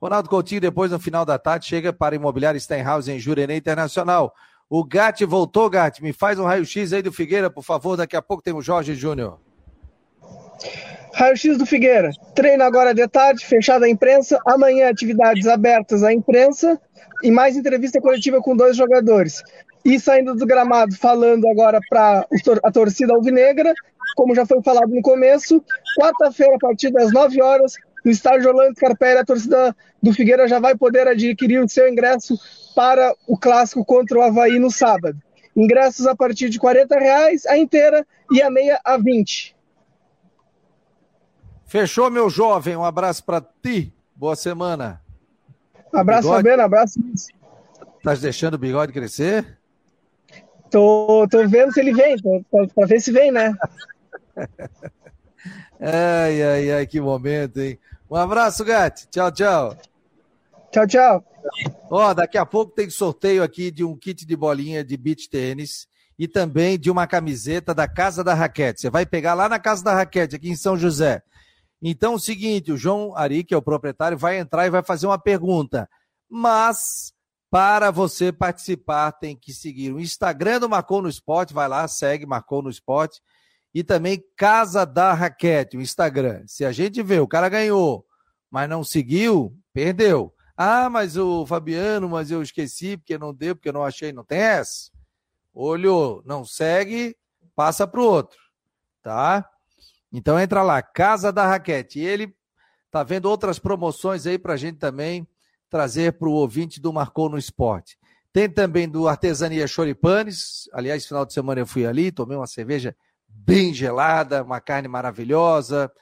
Ronaldo 0.00 0.28
Coutinho, 0.28 0.60
depois 0.60 0.90
no 0.90 0.98
final 0.98 1.24
da 1.24 1.38
tarde, 1.38 1.66
chega 1.66 1.92
para 1.92 2.14
Imobiliário 2.14 2.60
Steinhaus 2.60 3.08
em 3.08 3.18
Jurerê 3.18 3.56
Internacional. 3.56 4.32
O 4.68 4.84
Gatti 4.84 5.24
voltou, 5.24 5.70
Gatti. 5.70 6.02
Me 6.02 6.12
faz 6.12 6.38
um 6.38 6.44
raio-x 6.44 6.92
aí 6.92 7.02
do 7.02 7.12
Figueira, 7.12 7.50
por 7.50 7.62
favor. 7.62 7.96
Daqui 7.96 8.16
a 8.16 8.22
pouco 8.22 8.42
tem 8.42 8.54
o 8.54 8.62
Jorge 8.62 8.94
Júnior. 8.94 9.38
Raio-X 11.16 11.56
do 11.56 11.64
Figueira. 11.64 12.10
Treino 12.34 12.62
agora 12.62 12.92
de 12.92 13.08
tarde, 13.08 13.42
fechado 13.42 13.86
a 13.86 13.88
imprensa. 13.88 14.38
Amanhã, 14.46 14.90
atividades 14.90 15.46
abertas 15.46 16.02
à 16.02 16.12
imprensa. 16.12 16.78
E 17.22 17.30
mais 17.30 17.56
entrevista 17.56 17.98
coletiva 18.02 18.38
com 18.42 18.54
dois 18.54 18.76
jogadores. 18.76 19.42
E 19.82 19.98
saindo 19.98 20.34
do 20.34 20.44
gramado, 20.44 20.94
falando 20.94 21.48
agora 21.48 21.80
para 21.88 22.26
a 22.62 22.70
torcida 22.70 23.14
alvinegra, 23.14 23.72
como 24.14 24.34
já 24.34 24.44
foi 24.44 24.62
falado 24.62 24.90
no 24.90 25.00
começo, 25.00 25.64
quarta-feira, 25.98 26.56
a 26.56 26.58
partir 26.58 26.90
das 26.90 27.10
9 27.10 27.40
horas, 27.40 27.76
no 28.04 28.10
estádio 28.10 28.50
Orlando 28.50 28.76
Scarpelli, 28.76 29.18
a 29.20 29.24
torcida 29.24 29.74
do 30.02 30.12
Figueira 30.12 30.46
já 30.46 30.58
vai 30.58 30.76
poder 30.76 31.08
adquirir 31.08 31.64
o 31.64 31.68
seu 31.68 31.88
ingresso 31.88 32.38
para 32.74 33.14
o 33.26 33.38
clássico 33.38 33.82
contra 33.86 34.18
o 34.18 34.22
Havaí 34.22 34.58
no 34.58 34.70
sábado. 34.70 35.16
Ingressos 35.56 36.06
a 36.06 36.14
partir 36.14 36.50
de 36.50 36.58
R$ 36.58 36.86
reais, 37.00 37.46
a 37.46 37.56
inteira 37.56 38.06
e 38.30 38.42
a 38.42 38.50
meia 38.50 38.78
a 38.84 38.98
20. 38.98 39.55
Fechou, 41.66 42.10
meu 42.10 42.30
jovem. 42.30 42.76
Um 42.76 42.84
abraço 42.84 43.24
para 43.24 43.40
ti. 43.40 43.92
Boa 44.14 44.36
semana. 44.36 45.02
Abraço, 45.92 46.28
Fabiano. 46.28 46.62
Abraço. 46.62 47.00
Tá 48.02 48.14
deixando 48.14 48.54
o 48.54 48.58
bigode 48.58 48.92
crescer? 48.92 49.58
Tô, 50.70 51.26
tô 51.28 51.46
vendo 51.48 51.72
se 51.72 51.80
ele 51.80 51.92
vem, 51.92 52.16
para 52.50 52.86
ver 52.86 53.00
se 53.00 53.10
vem, 53.10 53.32
né? 53.32 53.52
ai, 55.80 56.42
ai, 56.42 56.70
ai, 56.70 56.86
que 56.86 57.00
momento, 57.00 57.60
hein? 57.60 57.78
Um 58.10 58.16
abraço, 58.16 58.64
Gatti. 58.64 59.08
Tchau, 59.08 59.32
tchau. 59.32 59.76
Tchau, 60.70 60.86
tchau. 60.86 61.24
Ó, 61.90 62.14
daqui 62.14 62.38
a 62.38 62.46
pouco 62.46 62.72
tem 62.72 62.88
sorteio 62.90 63.42
aqui 63.42 63.70
de 63.70 63.84
um 63.84 63.96
kit 63.96 64.24
de 64.24 64.36
bolinha 64.36 64.84
de 64.84 64.96
beach 64.96 65.28
tênis 65.28 65.88
e 66.18 66.26
também 66.26 66.78
de 66.78 66.90
uma 66.90 67.06
camiseta 67.06 67.74
da 67.74 67.88
Casa 67.88 68.22
da 68.22 68.34
Raquete. 68.34 68.80
Você 68.80 68.90
vai 68.90 69.04
pegar 69.04 69.34
lá 69.34 69.48
na 69.48 69.58
Casa 69.58 69.82
da 69.82 69.94
Raquete, 69.94 70.36
aqui 70.36 70.48
em 70.48 70.56
São 70.56 70.76
José. 70.76 71.22
Então, 71.82 72.14
é 72.14 72.16
o 72.16 72.18
seguinte, 72.18 72.72
o 72.72 72.76
João 72.76 73.14
Ari, 73.16 73.44
que 73.44 73.54
é 73.54 73.56
o 73.56 73.62
proprietário, 73.62 74.16
vai 74.16 74.38
entrar 74.38 74.66
e 74.66 74.70
vai 74.70 74.82
fazer 74.82 75.06
uma 75.06 75.18
pergunta. 75.18 75.88
Mas, 76.28 77.12
para 77.50 77.90
você 77.90 78.32
participar, 78.32 79.12
tem 79.12 79.36
que 79.36 79.52
seguir 79.52 79.92
o 79.92 80.00
Instagram 80.00 80.60
do 80.60 80.68
Marcou 80.68 81.02
no 81.02 81.08
Esporte, 81.08 81.54
vai 81.54 81.68
lá, 81.68 81.86
segue 81.86 82.26
Marcou 82.26 82.62
no 82.62 82.70
Esporte, 82.70 83.20
e 83.74 83.84
também 83.84 84.24
Casa 84.36 84.86
da 84.86 85.12
Raquete, 85.12 85.76
o 85.76 85.82
Instagram. 85.82 86.42
Se 86.46 86.64
a 86.64 86.72
gente 86.72 87.02
vê, 87.02 87.20
o 87.20 87.28
cara 87.28 87.48
ganhou, 87.48 88.06
mas 88.50 88.68
não 88.68 88.82
seguiu, 88.82 89.54
perdeu. 89.72 90.32
Ah, 90.56 90.88
mas 90.88 91.18
o 91.18 91.44
Fabiano, 91.44 92.08
mas 92.08 92.30
eu 92.30 92.42
esqueci, 92.42 92.96
porque 92.96 93.18
não 93.18 93.34
deu, 93.34 93.54
porque 93.54 93.68
eu 93.68 93.74
não 93.74 93.84
achei, 93.84 94.12
não 94.12 94.24
tem 94.24 94.38
essa. 94.38 94.90
Olhou, 95.52 96.22
não 96.24 96.44
segue, 96.44 97.14
passa 97.54 97.86
para 97.86 98.00
o 98.00 98.04
outro, 98.04 98.38
tá? 99.02 99.46
Então 100.16 100.40
entra 100.40 100.62
lá, 100.62 100.80
Casa 100.80 101.30
da 101.30 101.46
Raquete. 101.46 102.00
E 102.00 102.06
ele 102.06 102.34
tá 102.90 103.02
vendo 103.02 103.26
outras 103.26 103.58
promoções 103.58 104.26
aí 104.26 104.38
para 104.38 104.54
a 104.54 104.56
gente 104.56 104.78
também 104.78 105.28
trazer 105.68 106.14
para 106.14 106.26
o 106.26 106.32
ouvinte 106.32 106.80
do 106.80 106.90
Marcou 106.90 107.28
no 107.28 107.36
Esporte. 107.36 107.98
Tem 108.32 108.48
também 108.48 108.88
do 108.88 109.08
Artesania 109.08 109.66
Choripanes. 109.66 110.70
Aliás, 110.72 111.04
final 111.04 111.26
de 111.26 111.34
semana 111.34 111.60
eu 111.60 111.66
fui 111.66 111.84
ali, 111.84 112.10
tomei 112.10 112.34
uma 112.34 112.46
cerveja 112.46 112.96
bem 113.28 113.74
gelada, 113.74 114.42
uma 114.42 114.58
carne 114.58 114.88
maravilhosa. 114.88 115.92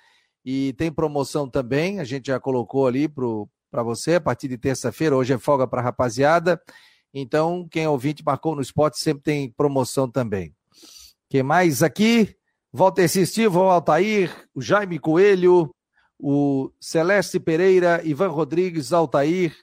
E 0.44 0.74
tem 0.74 0.92
promoção 0.92 1.50
também, 1.50 1.98
a 1.98 2.04
gente 2.04 2.28
já 2.28 2.38
colocou 2.38 2.86
ali 2.86 3.08
para 3.08 3.82
você 3.82 4.14
a 4.14 4.20
partir 4.20 4.46
de 4.46 4.56
terça-feira. 4.56 5.16
Hoje 5.16 5.32
é 5.32 5.38
folga 5.38 5.66
para 5.66 5.82
rapaziada. 5.82 6.62
Então, 7.12 7.66
quem 7.68 7.82
é 7.82 7.88
ouvinte 7.88 8.22
marcou 8.24 8.54
no 8.54 8.62
esporte 8.62 9.00
sempre 9.00 9.24
tem 9.24 9.50
promoção 9.50 10.08
também. 10.08 10.54
Quem 11.28 11.42
mais 11.42 11.82
aqui? 11.82 12.36
Walter 12.76 13.06
Sistivo, 13.06 13.60
o 13.60 13.70
Altair, 13.70 14.48
o 14.52 14.60
Jaime 14.60 14.98
Coelho, 14.98 15.72
o 16.18 16.72
Celeste 16.80 17.38
Pereira, 17.38 18.00
Ivan 18.04 18.30
Rodrigues, 18.30 18.92
Altair, 18.92 19.56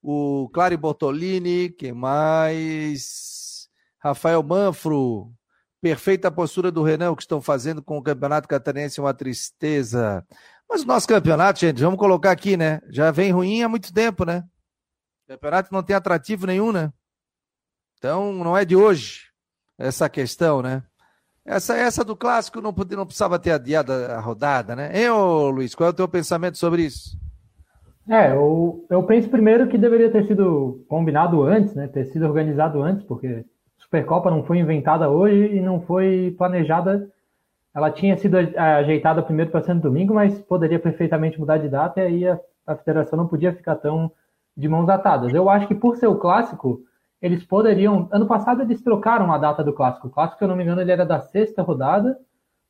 o 0.00 0.48
Clary 0.50 0.76
Bortolini, 0.76 1.70
quem 1.70 1.90
mais? 1.90 3.68
Rafael 3.98 4.44
Manfro, 4.44 5.34
perfeita 5.80 6.30
postura 6.30 6.70
do 6.70 6.84
Renan, 6.84 7.10
o 7.10 7.16
que 7.16 7.24
estão 7.24 7.42
fazendo 7.42 7.82
com 7.82 7.98
o 7.98 8.02
Campeonato 8.02 8.46
Catarinense 8.46 9.00
é 9.00 9.02
uma 9.02 9.12
tristeza. 9.12 10.24
Mas 10.70 10.84
o 10.84 10.86
nosso 10.86 11.08
campeonato, 11.08 11.58
gente, 11.58 11.82
vamos 11.82 11.98
colocar 11.98 12.30
aqui, 12.30 12.56
né? 12.56 12.80
Já 12.90 13.10
vem 13.10 13.32
ruim 13.32 13.64
há 13.64 13.68
muito 13.68 13.92
tempo, 13.92 14.24
né? 14.24 14.44
O 15.24 15.32
campeonato 15.32 15.72
não 15.72 15.82
tem 15.82 15.96
atrativo 15.96 16.46
nenhum, 16.46 16.70
né? 16.70 16.92
Então, 17.98 18.32
não 18.32 18.56
é 18.56 18.64
de 18.64 18.76
hoje 18.76 19.32
essa 19.76 20.08
questão, 20.08 20.62
né? 20.62 20.84
Essa, 21.44 21.76
essa 21.76 22.04
do 22.04 22.16
clássico 22.16 22.60
não, 22.60 22.72
não 22.96 23.06
precisava 23.06 23.38
ter 23.38 23.50
adiado 23.50 23.92
a 23.92 24.20
rodada, 24.20 24.76
né? 24.76 24.90
Hein, 24.94 25.10
Luiz, 25.52 25.74
qual 25.74 25.88
é 25.88 25.90
o 25.90 25.94
teu 25.94 26.06
pensamento 26.06 26.56
sobre 26.56 26.82
isso? 26.82 27.18
É, 28.08 28.32
eu, 28.32 28.84
eu 28.90 29.02
penso 29.04 29.28
primeiro 29.28 29.68
que 29.68 29.78
deveria 29.78 30.10
ter 30.10 30.26
sido 30.26 30.84
combinado 30.88 31.42
antes, 31.42 31.74
né? 31.74 31.88
Ter 31.88 32.04
sido 32.06 32.26
organizado 32.26 32.82
antes, 32.82 33.04
porque 33.04 33.26
a 33.26 33.82
Supercopa 33.82 34.30
não 34.30 34.44
foi 34.44 34.58
inventada 34.58 35.08
hoje 35.08 35.56
e 35.56 35.60
não 35.60 35.80
foi 35.80 36.34
planejada. 36.38 37.08
Ela 37.74 37.90
tinha 37.90 38.16
sido 38.16 38.36
ajeitada 38.36 39.22
primeiro 39.22 39.50
para 39.50 39.62
ser 39.62 39.74
no 39.74 39.80
domingo, 39.80 40.14
mas 40.14 40.38
poderia 40.40 40.78
perfeitamente 40.78 41.40
mudar 41.40 41.58
de 41.58 41.68
data 41.68 42.00
e 42.00 42.06
aí 42.06 42.28
a, 42.28 42.38
a 42.66 42.76
federação 42.76 43.16
não 43.16 43.26
podia 43.26 43.52
ficar 43.52 43.76
tão 43.76 44.10
de 44.56 44.68
mãos 44.68 44.88
atadas. 44.88 45.32
Eu 45.32 45.48
acho 45.48 45.66
que 45.66 45.74
por 45.74 45.96
ser 45.96 46.06
o 46.06 46.18
clássico, 46.18 46.82
eles 47.22 47.44
poderiam. 47.44 48.08
Ano 48.10 48.26
passado 48.26 48.62
eles 48.62 48.82
trocaram 48.82 49.32
a 49.32 49.38
data 49.38 49.62
do 49.62 49.72
clássico. 49.72 50.08
O 50.08 50.10
clássico, 50.10 50.38
se 50.38 50.44
eu 50.44 50.48
não 50.48 50.56
me 50.56 50.64
engano, 50.64 50.80
ele 50.80 50.90
era 50.90 51.06
da 51.06 51.20
sexta 51.20 51.62
rodada 51.62 52.18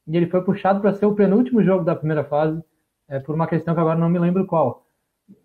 e 0.06 0.16
ele 0.16 0.26
foi 0.26 0.42
puxado 0.42 0.80
para 0.80 0.92
ser 0.92 1.06
o 1.06 1.14
penúltimo 1.14 1.62
jogo 1.62 1.84
da 1.84 1.96
primeira 1.96 2.22
fase, 2.24 2.62
é, 3.08 3.18
por 3.18 3.34
uma 3.34 3.46
questão 3.46 3.74
que 3.74 3.80
agora 3.80 3.98
não 3.98 4.10
me 4.10 4.18
lembro 4.18 4.46
qual. 4.46 4.86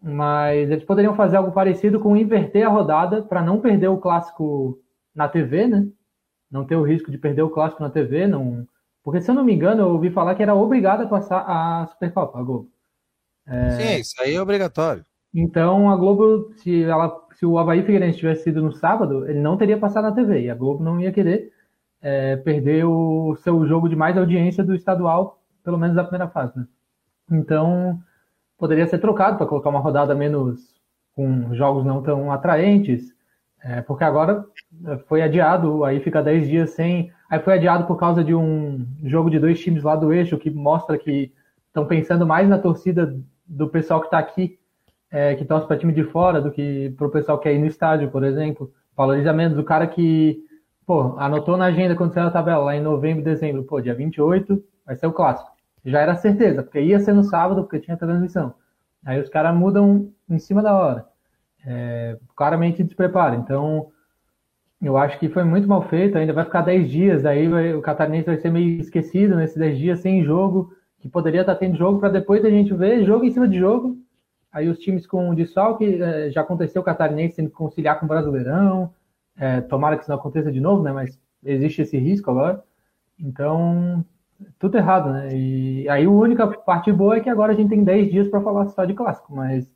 Mas 0.01 0.69
eles 0.69 0.83
poderiam 0.83 1.15
fazer 1.15 1.37
algo 1.37 1.51
parecido 1.51 1.99
com 1.99 2.17
inverter 2.17 2.67
a 2.67 2.69
rodada 2.69 3.21
para 3.21 3.41
não 3.41 3.61
perder 3.61 3.87
o 3.87 3.97
clássico 3.97 4.79
na 5.15 5.29
TV, 5.29 5.67
né? 5.67 5.87
Não 6.51 6.65
ter 6.65 6.75
o 6.75 6.83
risco 6.83 7.09
de 7.09 7.17
perder 7.17 7.43
o 7.43 7.49
clássico 7.49 7.81
na 7.81 7.89
TV, 7.89 8.27
não. 8.27 8.67
Porque 9.03 9.21
se 9.21 9.31
eu 9.31 9.35
não 9.35 9.45
me 9.45 9.53
engano, 9.53 9.83
eu 9.83 9.89
ouvi 9.89 10.09
falar 10.09 10.35
que 10.35 10.43
era 10.43 10.53
obrigado 10.53 11.03
a 11.03 11.07
passar 11.07 11.45
a 11.47 11.87
Supercopa, 11.87 12.39
a 12.39 12.43
Globo. 12.43 12.69
É... 13.45 13.69
Sim, 13.71 14.01
isso 14.01 14.21
aí 14.21 14.33
é 14.33 14.41
obrigatório. 14.41 15.05
Então 15.39 15.91
a 15.91 15.95
Globo, 15.95 16.51
se 16.55 16.83
ela 16.83 17.15
se 17.35 17.45
o 17.45 17.59
Havaí 17.59 17.83
Figueirense 17.83 18.17
tivesse 18.17 18.45
sido 18.45 18.59
no 18.59 18.71
sábado, 18.71 19.29
ele 19.29 19.39
não 19.39 19.55
teria 19.55 19.77
passado 19.77 20.05
na 20.05 20.11
TV 20.11 20.41
e 20.41 20.49
a 20.49 20.55
Globo 20.55 20.83
não 20.83 20.99
ia 20.99 21.11
querer 21.11 21.53
é, 22.01 22.35
perder 22.37 22.85
o 22.85 23.35
seu 23.43 23.63
jogo 23.67 23.87
de 23.87 23.95
mais 23.95 24.17
audiência 24.17 24.63
do 24.63 24.73
estadual, 24.73 25.39
pelo 25.63 25.77
menos 25.77 25.95
da 25.95 26.03
primeira 26.03 26.27
fase. 26.27 26.57
Né? 26.57 26.65
Então, 27.31 27.99
poderia 28.57 28.87
ser 28.87 28.97
trocado 28.97 29.37
para 29.37 29.45
colocar 29.45 29.69
uma 29.69 29.79
rodada 29.79 30.15
menos 30.15 30.75
com 31.15 31.53
jogos 31.53 31.85
não 31.85 32.01
tão 32.01 32.31
atraentes, 32.31 33.13
é, 33.61 33.81
porque 33.81 34.03
agora 34.03 34.43
é, 34.87 34.97
foi 35.07 35.21
adiado, 35.21 35.83
aí 35.83 35.99
fica 35.99 36.23
10 36.23 36.47
dias 36.47 36.71
sem. 36.71 37.11
Aí 37.29 37.39
foi 37.39 37.53
adiado 37.53 37.85
por 37.85 37.97
causa 37.97 38.23
de 38.23 38.33
um 38.33 38.87
jogo 39.03 39.29
de 39.29 39.37
dois 39.37 39.59
times 39.59 39.83
lá 39.83 39.95
do 39.95 40.11
eixo, 40.11 40.39
que 40.39 40.49
mostra 40.49 40.97
que 40.97 41.31
estão 41.67 41.85
pensando 41.85 42.25
mais 42.25 42.49
na 42.49 42.57
torcida 42.57 43.15
do 43.45 43.67
pessoal 43.67 43.99
que 43.99 44.07
está 44.07 44.17
aqui 44.17 44.57
é, 45.11 45.35
que 45.35 45.45
torce 45.45 45.67
para 45.67 45.77
time 45.77 45.93
de 45.93 46.03
fora 46.03 46.41
do 46.41 46.51
que 46.51 46.93
para 46.97 47.07
o 47.07 47.11
pessoal 47.11 47.39
que 47.39 47.47
é 47.47 47.53
ir 47.53 47.59
no 47.59 47.65
estádio, 47.65 48.09
por 48.09 48.23
exemplo. 48.23 48.71
Valoriza 48.95 49.31
menos 49.31 49.57
o 49.57 49.63
cara 49.63 49.87
que, 49.87 50.39
pô, 50.85 51.17
anotou 51.17 51.55
na 51.57 51.65
agenda 51.65 51.95
quando 51.95 52.13
saiu 52.13 52.27
a 52.27 52.31
tabela, 52.31 52.63
lá 52.63 52.75
em 52.75 52.81
novembro, 52.81 53.23
dezembro, 53.23 53.63
pô, 53.63 53.79
dia 53.79 53.93
28 53.93 54.63
vai 54.85 54.95
ser 54.95 55.07
o 55.07 55.13
clássico. 55.13 55.51
já 55.85 55.99
era 55.99 56.15
certeza, 56.15 56.63
porque 56.63 56.81
ia 56.81 56.99
ser 56.99 57.13
no 57.13 57.23
sábado, 57.23 57.63
porque 57.63 57.79
tinha 57.79 57.97
transmissão. 57.97 58.53
Aí 59.05 59.19
os 59.19 59.29
caras 59.29 59.55
mudam 59.55 60.11
em 60.29 60.39
cima 60.39 60.61
da 60.61 60.75
hora. 60.75 61.05
É, 61.65 62.17
claramente 62.35 62.83
despreparo. 62.83 63.35
Então, 63.35 63.87
eu 64.81 64.97
acho 64.97 65.17
que 65.19 65.29
foi 65.29 65.43
muito 65.43 65.67
mal 65.67 65.81
feito. 65.83 66.17
Ainda 66.17 66.33
vai 66.33 66.45
ficar 66.45 66.61
10 66.61 66.89
dias, 66.89 67.25
aí 67.25 67.47
o 67.73 67.81
Catarinense 67.81 68.27
vai 68.27 68.37
ser 68.37 68.49
meio 68.49 68.79
esquecido 68.79 69.35
nesses 69.35 69.57
10 69.57 69.77
dias 69.77 69.99
sem 69.99 70.23
jogo, 70.23 70.73
que 70.99 71.09
poderia 71.09 71.41
estar 71.41 71.55
tendo 71.55 71.77
jogo 71.77 71.99
para 71.99 72.09
depois 72.09 72.43
a 72.43 72.49
gente 72.49 72.73
ver 72.73 73.05
jogo 73.05 73.25
em 73.25 73.31
cima 73.31 73.47
de 73.47 73.57
jogo. 73.57 73.97
Aí 74.57 74.67
os 74.69 74.79
times 74.79 75.05
com 75.05 75.35
desfalque, 75.35 76.01
é, 76.01 76.31
já 76.31 76.41
aconteceu 76.41 76.81
o 76.81 76.85
Catarinense 76.85 77.35
tendo 77.35 77.49
que 77.49 77.55
conciliar 77.55 77.99
com 77.99 78.07
o 78.07 78.09
Brasileirão. 78.09 78.91
É, 79.37 79.61
tomara 79.61 79.95
que 79.95 80.01
isso 80.01 80.09
não 80.09 80.17
aconteça 80.17 80.51
de 80.51 80.59
novo, 80.59 80.81
né? 80.81 80.91
Mas 80.91 81.19
existe 81.45 81.83
esse 81.83 81.95
risco 81.95 82.31
agora. 82.31 82.63
Então, 83.19 84.03
tudo 84.57 84.75
errado, 84.75 85.11
né? 85.13 85.29
E 85.31 85.87
aí 85.87 86.05
a 86.05 86.09
única 86.09 86.47
parte 86.47 86.91
boa 86.91 87.17
é 87.17 87.19
que 87.19 87.29
agora 87.29 87.53
a 87.53 87.55
gente 87.55 87.69
tem 87.69 87.83
10 87.83 88.11
dias 88.11 88.27
para 88.29 88.41
falar 88.41 88.67
só 88.69 88.83
de 88.83 88.95
clássico, 88.95 89.31
mas 89.35 89.69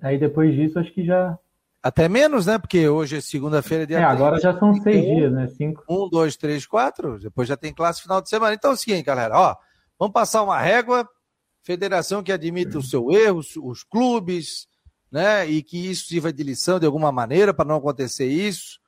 aí 0.00 0.16
depois 0.16 0.54
disso 0.54 0.78
acho 0.78 0.94
que 0.94 1.04
já. 1.04 1.38
Até 1.82 2.08
menos, 2.08 2.46
né? 2.46 2.58
Porque 2.58 2.88
hoje 2.88 3.18
é 3.18 3.20
segunda-feira, 3.20 3.86
dia 3.86 3.98
É, 3.98 4.04
agora 4.04 4.40
já 4.40 4.58
são 4.58 4.72
seis 4.76 5.04
um, 5.04 5.14
dias, 5.14 5.32
né? 5.34 5.46
Cinco. 5.48 5.84
Um, 5.86 6.08
dois, 6.08 6.38
três, 6.38 6.66
quatro. 6.66 7.18
Depois 7.18 7.46
já 7.46 7.56
tem 7.58 7.74
classe 7.74 8.00
final 8.00 8.22
de 8.22 8.30
semana. 8.30 8.54
Então 8.54 8.70
é 8.70 8.74
o 8.74 8.78
seguinte, 8.78 9.04
galera, 9.04 9.38
ó. 9.38 9.54
Vamos 9.98 10.14
passar 10.14 10.42
uma 10.42 10.58
régua. 10.58 11.06
Federação 11.66 12.22
que 12.22 12.30
admite 12.30 12.78
o 12.78 12.82
seu 12.82 13.10
erro, 13.10 13.40
os 13.40 13.82
clubes, 13.82 14.68
né? 15.10 15.44
E 15.50 15.64
que 15.64 15.90
isso 15.90 16.06
sirva 16.06 16.32
de 16.32 16.44
lição 16.44 16.78
de 16.78 16.86
alguma 16.86 17.10
maneira 17.10 17.52
para 17.52 17.64
não 17.64 17.74
acontecer 17.74 18.28
isso. 18.28 18.78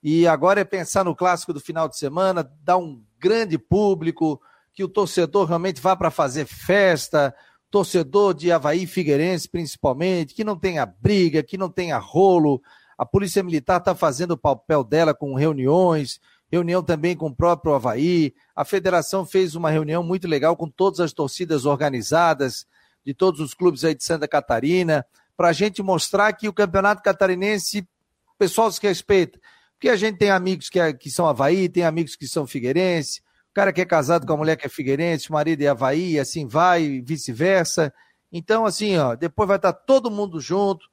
E 0.00 0.28
agora 0.28 0.60
é 0.60 0.64
pensar 0.64 1.04
no 1.04 1.16
clássico 1.16 1.52
do 1.52 1.58
final 1.58 1.88
de 1.88 1.98
semana, 1.98 2.48
dar 2.62 2.76
um 2.76 3.02
grande 3.18 3.58
público, 3.58 4.40
que 4.72 4.84
o 4.84 4.88
torcedor 4.88 5.48
realmente 5.48 5.80
vá 5.80 5.96
para 5.96 6.08
fazer 6.08 6.46
festa, 6.46 7.34
torcedor 7.68 8.32
de 8.32 8.52
Havaí 8.52 8.86
Figueirense 8.86 9.48
principalmente, 9.48 10.32
que 10.32 10.44
não 10.44 10.56
tenha 10.56 10.86
briga, 10.86 11.42
que 11.42 11.58
não 11.58 11.68
tenha 11.68 11.98
rolo. 11.98 12.62
A 12.96 13.04
Polícia 13.04 13.42
Militar 13.42 13.80
está 13.80 13.92
fazendo 13.92 14.34
o 14.34 14.38
papel 14.38 14.84
dela 14.84 15.12
com 15.12 15.34
reuniões, 15.34 16.20
reunião 16.50 16.82
também 16.82 17.16
com 17.16 17.26
o 17.26 17.34
próprio 17.34 17.74
Havaí. 17.74 18.34
A 18.54 18.64
federação 18.64 19.24
fez 19.24 19.54
uma 19.54 19.70
reunião 19.70 20.02
muito 20.02 20.26
legal 20.26 20.56
com 20.56 20.68
todas 20.68 21.00
as 21.00 21.12
torcidas 21.12 21.64
organizadas 21.64 22.66
de 23.04 23.14
todos 23.14 23.40
os 23.40 23.54
clubes 23.54 23.84
aí 23.84 23.94
de 23.94 24.04
Santa 24.04 24.28
Catarina, 24.28 25.06
para 25.36 25.48
a 25.48 25.52
gente 25.52 25.82
mostrar 25.82 26.32
que 26.34 26.48
o 26.48 26.52
Campeonato 26.52 27.02
Catarinense, 27.02 27.80
o 27.80 28.38
pessoal 28.38 28.70
se 28.70 28.80
respeita. 28.82 29.40
Porque 29.72 29.88
a 29.88 29.96
gente 29.96 30.18
tem 30.18 30.30
amigos 30.30 30.68
que, 30.68 30.78
é, 30.78 30.92
que 30.92 31.10
são 31.10 31.26
Havaí, 31.26 31.68
tem 31.68 31.84
amigos 31.84 32.14
que 32.14 32.28
são 32.28 32.46
Figueirense, 32.46 33.22
o 33.50 33.54
cara 33.54 33.72
que 33.72 33.80
é 33.80 33.84
casado 33.86 34.26
com 34.26 34.32
a 34.32 34.36
mulher 34.36 34.56
que 34.56 34.66
é 34.66 34.68
Figueirense, 34.68 35.30
o 35.30 35.32
marido 35.32 35.62
é 35.62 35.68
Havaí, 35.68 36.18
assim 36.18 36.46
vai, 36.46 37.00
vice-versa. 37.00 37.92
Então, 38.30 38.64
assim, 38.64 38.96
ó, 38.96 39.14
depois 39.16 39.48
vai 39.48 39.56
estar 39.56 39.72
todo 39.72 40.10
mundo 40.10 40.40
junto. 40.40 40.86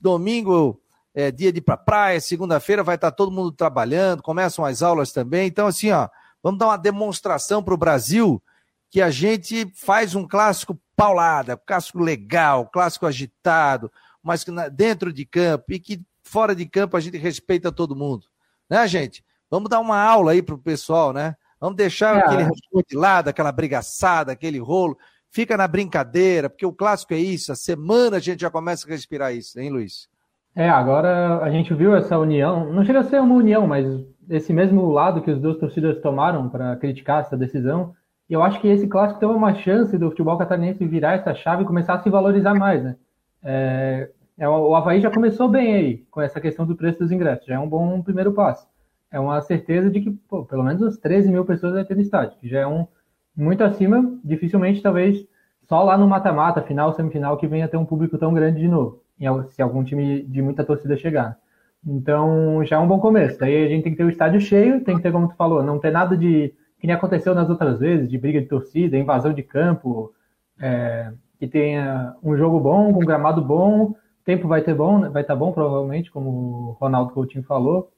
Domingo 0.00 0.80
é 1.16 1.30
dia 1.30 1.50
de 1.50 1.58
ir 1.58 1.62
pra 1.62 1.78
praia, 1.78 2.20
segunda-feira 2.20 2.84
vai 2.84 2.96
estar 2.96 3.10
todo 3.10 3.32
mundo 3.32 3.50
trabalhando, 3.50 4.22
começam 4.22 4.66
as 4.66 4.82
aulas 4.82 5.12
também. 5.12 5.46
Então, 5.46 5.66
assim, 5.66 5.90
ó, 5.90 6.10
vamos 6.42 6.58
dar 6.58 6.66
uma 6.66 6.76
demonstração 6.76 7.62
para 7.62 7.72
o 7.72 7.78
Brasil 7.78 8.42
que 8.90 9.00
a 9.00 9.10
gente 9.10 9.72
faz 9.74 10.14
um 10.14 10.28
clássico 10.28 10.78
paulada, 10.94 11.56
clássico 11.56 12.00
legal, 12.00 12.66
clássico 12.66 13.06
agitado, 13.06 13.90
mas 14.22 14.44
que 14.44 14.50
dentro 14.70 15.10
de 15.10 15.24
campo 15.24 15.64
e 15.70 15.80
que 15.80 16.02
fora 16.22 16.54
de 16.54 16.66
campo 16.66 16.98
a 16.98 17.00
gente 17.00 17.16
respeita 17.16 17.72
todo 17.72 17.96
mundo. 17.96 18.26
Né, 18.68 18.86
gente? 18.86 19.24
Vamos 19.50 19.70
dar 19.70 19.80
uma 19.80 19.98
aula 19.98 20.32
aí 20.32 20.42
pro 20.42 20.58
pessoal, 20.58 21.14
né? 21.14 21.34
Vamos 21.58 21.76
deixar 21.76 22.16
é. 22.16 22.20
aquele 22.20 22.42
responde 22.42 22.86
de 22.90 22.96
lado, 22.96 23.28
aquela 23.28 23.50
brigaçada, 23.50 24.32
aquele 24.32 24.58
rolo. 24.58 24.98
Fica 25.30 25.56
na 25.56 25.66
brincadeira, 25.66 26.50
porque 26.50 26.66
o 26.66 26.72
clássico 26.72 27.14
é 27.14 27.18
isso. 27.18 27.52
A 27.52 27.56
semana 27.56 28.18
a 28.18 28.20
gente 28.20 28.40
já 28.40 28.50
começa 28.50 28.86
a 28.86 28.90
respirar 28.90 29.34
isso, 29.34 29.58
hein, 29.58 29.70
Luiz? 29.70 30.08
É, 30.56 30.68
agora 30.68 31.38
a 31.44 31.50
gente 31.50 31.72
viu 31.74 31.94
essa 31.94 32.18
união. 32.18 32.72
Não 32.72 32.84
chega 32.84 33.00
a 33.00 33.04
ser 33.04 33.20
uma 33.20 33.34
união, 33.34 33.66
mas 33.66 33.86
esse 34.28 34.52
mesmo 34.52 34.90
lado 34.90 35.20
que 35.22 35.30
os 35.30 35.40
dois 35.40 35.58
torcidas 35.58 36.00
tomaram 36.00 36.48
para 36.48 36.74
criticar 36.76 37.20
essa 37.20 37.36
decisão. 37.36 37.94
E 38.28 38.32
eu 38.32 38.42
acho 38.42 38.60
que 38.60 38.66
esse 38.66 38.88
clássico 38.88 39.20
tem 39.20 39.28
uma 39.28 39.54
chance 39.54 39.96
do 39.96 40.10
futebol 40.10 40.38
catarinense 40.38 40.84
virar 40.84 41.12
essa 41.12 41.34
chave 41.34 41.62
e 41.62 41.66
começar 41.66 41.94
a 41.94 42.02
se 42.02 42.10
valorizar 42.10 42.54
mais, 42.54 42.82
né? 42.82 42.96
É, 43.44 44.10
é, 44.38 44.48
o 44.48 44.74
Havaí 44.74 45.00
já 45.00 45.10
começou 45.10 45.48
bem 45.48 45.74
aí 45.74 45.98
com 46.10 46.20
essa 46.20 46.40
questão 46.40 46.66
do 46.66 46.74
preço 46.74 46.98
dos 46.98 47.12
ingressos, 47.12 47.46
já 47.46 47.54
é 47.54 47.58
um 47.58 47.68
bom 47.68 48.02
primeiro 48.02 48.32
passo 48.32 48.66
é 49.10 49.20
uma 49.20 49.40
certeza 49.40 49.90
de 49.90 50.00
que 50.00 50.10
pô, 50.10 50.44
pelo 50.44 50.62
menos 50.62 50.82
umas 50.82 50.98
13 50.98 51.30
mil 51.30 51.44
pessoas 51.44 51.74
vai 51.74 51.84
ter 51.84 51.94
no 51.94 52.02
estádio, 52.02 52.38
que 52.38 52.48
já 52.48 52.60
é 52.60 52.66
um 52.66 52.86
muito 53.34 53.62
acima, 53.62 54.18
dificilmente 54.24 54.82
talvez 54.82 55.26
só 55.68 55.82
lá 55.82 55.98
no 55.98 56.06
mata-mata, 56.06 56.62
final, 56.62 56.92
semifinal, 56.92 57.36
que 57.36 57.46
venha 57.46 57.68
ter 57.68 57.76
um 57.76 57.84
público 57.84 58.16
tão 58.18 58.32
grande 58.32 58.60
de 58.60 58.68
novo, 58.68 59.02
se 59.48 59.62
algum 59.62 59.82
time 59.82 60.22
de 60.22 60.42
muita 60.42 60.64
torcida 60.64 60.96
chegar. 60.96 61.38
Então 61.86 62.64
já 62.64 62.76
é 62.76 62.78
um 62.78 62.88
bom 62.88 62.98
começo. 62.98 63.38
Daí 63.38 63.64
a 63.64 63.68
gente 63.68 63.84
tem 63.84 63.92
que 63.92 63.98
ter 63.98 64.04
o 64.04 64.10
estádio 64.10 64.40
cheio, 64.40 64.82
tem 64.82 64.96
que 64.96 65.02
ter, 65.02 65.12
como 65.12 65.28
tu 65.28 65.36
falou, 65.36 65.62
não 65.62 65.78
ter 65.78 65.90
nada 65.90 66.16
de 66.16 66.52
que 66.78 66.86
nem 66.86 66.94
aconteceu 66.94 67.34
nas 67.34 67.48
outras 67.48 67.78
vezes, 67.78 68.10
de 68.10 68.18
briga 68.18 68.40
de 68.40 68.48
torcida, 68.48 68.98
invasão 68.98 69.32
de 69.32 69.42
campo, 69.42 70.12
é, 70.60 71.10
que 71.38 71.46
tenha 71.46 72.14
um 72.22 72.36
jogo 72.36 72.60
bom, 72.60 72.92
com 72.92 73.00
um 73.00 73.06
gramado 73.06 73.42
bom, 73.42 73.94
tempo 74.24 74.48
vai 74.48 74.60
ter 74.60 74.74
bom, 74.74 75.00
vai 75.10 75.22
estar 75.22 75.34
tá 75.34 75.36
bom 75.36 75.52
provavelmente, 75.52 76.10
como 76.10 76.30
o 76.30 76.76
Ronaldo 76.80 77.12
Coutinho 77.12 77.44
falou. 77.44 77.90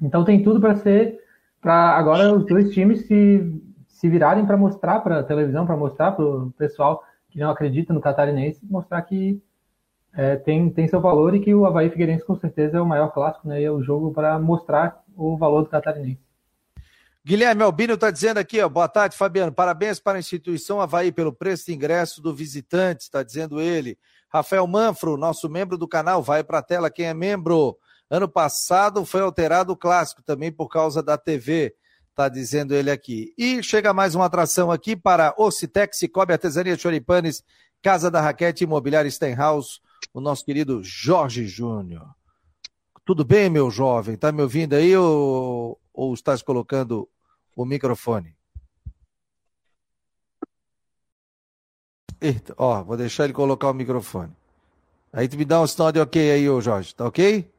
Então 0.00 0.24
tem 0.24 0.42
tudo 0.42 0.60
para 0.60 0.74
ser 0.76 1.18
para 1.60 1.96
agora 1.96 2.32
os 2.32 2.46
dois 2.46 2.70
times 2.72 3.06
se, 3.06 3.62
se 3.88 4.08
virarem 4.08 4.46
para 4.46 4.56
mostrar 4.56 5.00
para 5.00 5.18
a 5.20 5.24
televisão, 5.24 5.66
para 5.66 5.76
mostrar 5.76 6.12
para 6.12 6.24
o 6.24 6.52
pessoal 6.52 7.02
que 7.30 7.38
não 7.38 7.50
acredita 7.50 7.92
no 7.92 8.00
catarinense, 8.00 8.64
mostrar 8.64 9.02
que 9.02 9.42
é, 10.14 10.36
tem, 10.36 10.70
tem 10.70 10.88
seu 10.88 11.00
valor 11.00 11.34
e 11.34 11.40
que 11.40 11.54
o 11.54 11.66
Havaí 11.66 11.90
Figueirense 11.90 12.24
com 12.24 12.36
certeza 12.36 12.78
é 12.78 12.80
o 12.80 12.86
maior 12.86 13.12
clássico, 13.12 13.46
né? 13.46 13.60
E 13.60 13.64
é 13.64 13.70
o 13.70 13.82
jogo 13.82 14.12
para 14.12 14.38
mostrar 14.38 15.02
o 15.16 15.36
valor 15.36 15.62
do 15.62 15.68
catarinense. 15.68 16.20
Guilherme 17.24 17.62
Albino 17.62 17.94
está 17.94 18.10
dizendo 18.10 18.38
aqui, 18.38 18.60
ó, 18.60 18.68
boa 18.68 18.88
tarde, 18.88 19.16
Fabiano. 19.16 19.52
Parabéns 19.52 20.00
para 20.00 20.16
a 20.16 20.20
instituição 20.20 20.80
Havaí 20.80 21.12
pelo 21.12 21.32
preço 21.32 21.66
de 21.66 21.74
ingresso 21.74 22.22
do 22.22 22.34
visitante, 22.34 23.02
está 23.02 23.22
dizendo 23.22 23.60
ele. 23.60 23.98
Rafael 24.30 24.66
Manfro, 24.66 25.16
nosso 25.16 25.48
membro 25.48 25.76
do 25.76 25.86
canal, 25.86 26.22
vai 26.22 26.42
para 26.42 26.58
a 26.58 26.62
tela 26.62 26.90
quem 26.90 27.06
é 27.06 27.14
membro. 27.14 27.76
Ano 28.10 28.28
passado 28.28 29.04
foi 29.04 29.20
alterado 29.20 29.72
o 29.72 29.76
clássico 29.76 30.22
também 30.22 30.50
por 30.50 30.68
causa 30.68 31.02
da 31.02 31.18
TV, 31.18 31.74
está 32.08 32.28
dizendo 32.28 32.74
ele 32.74 32.90
aqui. 32.90 33.34
E 33.36 33.62
chega 33.62 33.92
mais 33.92 34.14
uma 34.14 34.24
atração 34.24 34.70
aqui 34.70 34.96
para 34.96 35.34
Ocitex, 35.36 35.98
Cicobi 35.98 36.32
Artesania 36.32 36.78
Choripanes, 36.78 37.44
Casa 37.82 38.10
da 38.10 38.20
Raquete 38.20 38.64
Imobiliária 38.64 39.10
Stenhouse, 39.10 39.80
o 40.12 40.20
nosso 40.20 40.44
querido 40.44 40.82
Jorge 40.82 41.46
Júnior. 41.46 42.14
Tudo 43.04 43.24
bem, 43.24 43.48
meu 43.48 43.70
jovem? 43.70 44.16
Tá 44.16 44.30
me 44.30 44.42
ouvindo 44.42 44.74
aí 44.74 44.96
ou, 44.96 45.80
ou 45.92 46.12
estás 46.12 46.42
colocando 46.42 47.08
o 47.56 47.64
microfone? 47.64 48.36
Eita, 52.20 52.54
ó, 52.58 52.82
vou 52.82 52.96
deixar 52.96 53.24
ele 53.24 53.32
colocar 53.32 53.70
o 53.70 53.74
microfone. 53.74 54.32
Aí 55.12 55.28
tu 55.28 55.36
me 55.36 55.44
dá 55.44 55.60
um 55.60 55.66
sinal 55.66 55.90
de 55.92 56.00
ok 56.00 56.30
aí, 56.30 56.50
ô 56.50 56.60
Jorge, 56.60 56.94
tá 56.94 57.06
ok? 57.06 57.50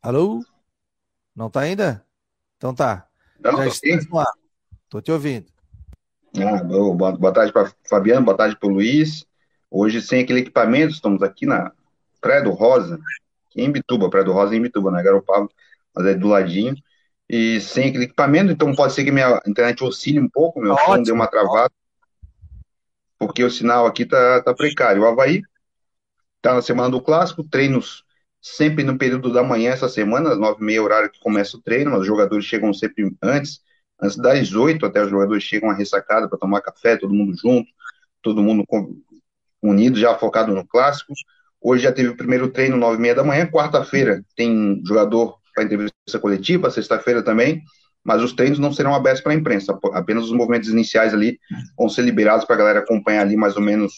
Alô? 0.00 0.44
Não 1.36 1.48
tá 1.48 1.60
ainda? 1.60 2.04
Então 2.56 2.74
tá. 2.74 3.06
Não, 3.38 3.56
Já 3.58 3.66
estamos 3.66 4.08
no 4.08 4.18
ar. 4.18 4.32
Tô 4.88 5.00
te 5.00 5.12
ouvindo. 5.12 5.46
Ah, 6.36 6.62
boa, 6.64 7.12
boa 7.12 7.32
tarde 7.32 7.52
para 7.52 7.72
Fabiano, 7.88 8.24
boa 8.24 8.36
tarde 8.36 8.56
para 8.56 8.68
o 8.68 8.72
Luiz. 8.72 9.26
Hoje, 9.74 10.02
sem 10.02 10.22
aquele 10.22 10.40
equipamento, 10.40 10.92
estamos 10.92 11.22
aqui 11.22 11.46
na 11.46 11.72
Praia 12.20 12.42
do 12.42 12.50
Rosa, 12.50 13.00
em 13.56 13.72
Bituba, 13.72 14.10
Praia 14.10 14.22
do 14.22 14.30
Rosa 14.30 14.54
em 14.54 14.60
Bituba, 14.60 14.90
na 14.90 14.98
né? 14.98 15.02
Garopaba, 15.02 15.48
mas 15.96 16.06
é 16.08 16.14
do 16.14 16.28
ladinho. 16.28 16.74
E 17.26 17.58
sem 17.58 17.88
aquele 17.88 18.04
equipamento, 18.04 18.52
então 18.52 18.74
pode 18.74 18.92
ser 18.92 19.02
que 19.02 19.10
minha 19.10 19.40
internet 19.46 19.82
oscile 19.82 20.20
um 20.20 20.28
pouco, 20.28 20.60
meu 20.60 20.76
tá 20.76 20.84
som 20.84 21.02
deu 21.02 21.14
uma 21.14 21.26
travada, 21.26 21.72
porque 23.18 23.42
o 23.42 23.50
sinal 23.50 23.86
aqui 23.86 24.04
tá, 24.04 24.42
tá 24.42 24.52
precário. 24.52 25.00
O 25.00 25.06
Havaí 25.06 25.40
tá 26.42 26.52
na 26.52 26.60
semana 26.60 26.90
do 26.90 27.00
clássico, 27.00 27.42
treinos 27.42 28.04
sempre 28.42 28.84
no 28.84 28.98
período 28.98 29.32
da 29.32 29.42
manhã 29.42 29.70
essa 29.70 29.88
semana, 29.88 30.32
às 30.32 30.38
nove 30.38 30.60
e 30.60 30.64
meia, 30.66 30.82
horário 30.82 31.10
que 31.10 31.18
começa 31.18 31.56
o 31.56 31.62
treino, 31.62 31.92
mas 31.92 32.00
os 32.00 32.06
jogadores 32.06 32.44
chegam 32.44 32.74
sempre 32.74 33.10
antes, 33.22 33.62
antes 33.98 34.18
das 34.18 34.52
oito, 34.52 34.84
até 34.84 35.02
os 35.02 35.08
jogadores 35.08 35.42
chegam 35.42 35.70
a 35.70 35.74
ressacada 35.74 36.28
para 36.28 36.38
tomar 36.38 36.60
café, 36.60 36.98
todo 36.98 37.14
mundo 37.14 37.34
junto, 37.38 37.70
todo 38.20 38.42
mundo 38.42 38.66
unido, 39.62 39.98
já 39.98 40.14
focado 40.14 40.52
no 40.52 40.66
clássico. 40.66 41.12
Hoje 41.60 41.84
já 41.84 41.92
teve 41.92 42.08
o 42.08 42.16
primeiro 42.16 42.48
treino, 42.48 42.76
nove 42.76 42.96
e 42.96 43.00
meia 43.00 43.14
da 43.14 43.22
manhã, 43.22 43.46
quarta-feira 43.46 44.24
tem 44.36 44.82
jogador 44.84 45.38
para 45.54 45.64
entrevista 45.64 46.18
coletiva, 46.20 46.70
sexta-feira 46.70 47.22
também, 47.22 47.62
mas 48.02 48.22
os 48.22 48.32
treinos 48.32 48.58
não 48.58 48.72
serão 48.72 48.94
abertos 48.94 49.22
para 49.22 49.32
a 49.32 49.36
imprensa, 49.36 49.78
apenas 49.92 50.24
os 50.24 50.32
movimentos 50.32 50.68
iniciais 50.68 51.14
ali 51.14 51.38
vão 51.78 51.88
ser 51.88 52.02
liberados 52.02 52.44
para 52.44 52.56
a 52.56 52.58
galera 52.58 52.78
acompanhar 52.80 53.22
ali 53.22 53.36
mais 53.36 53.54
ou 53.54 53.62
menos 53.62 53.92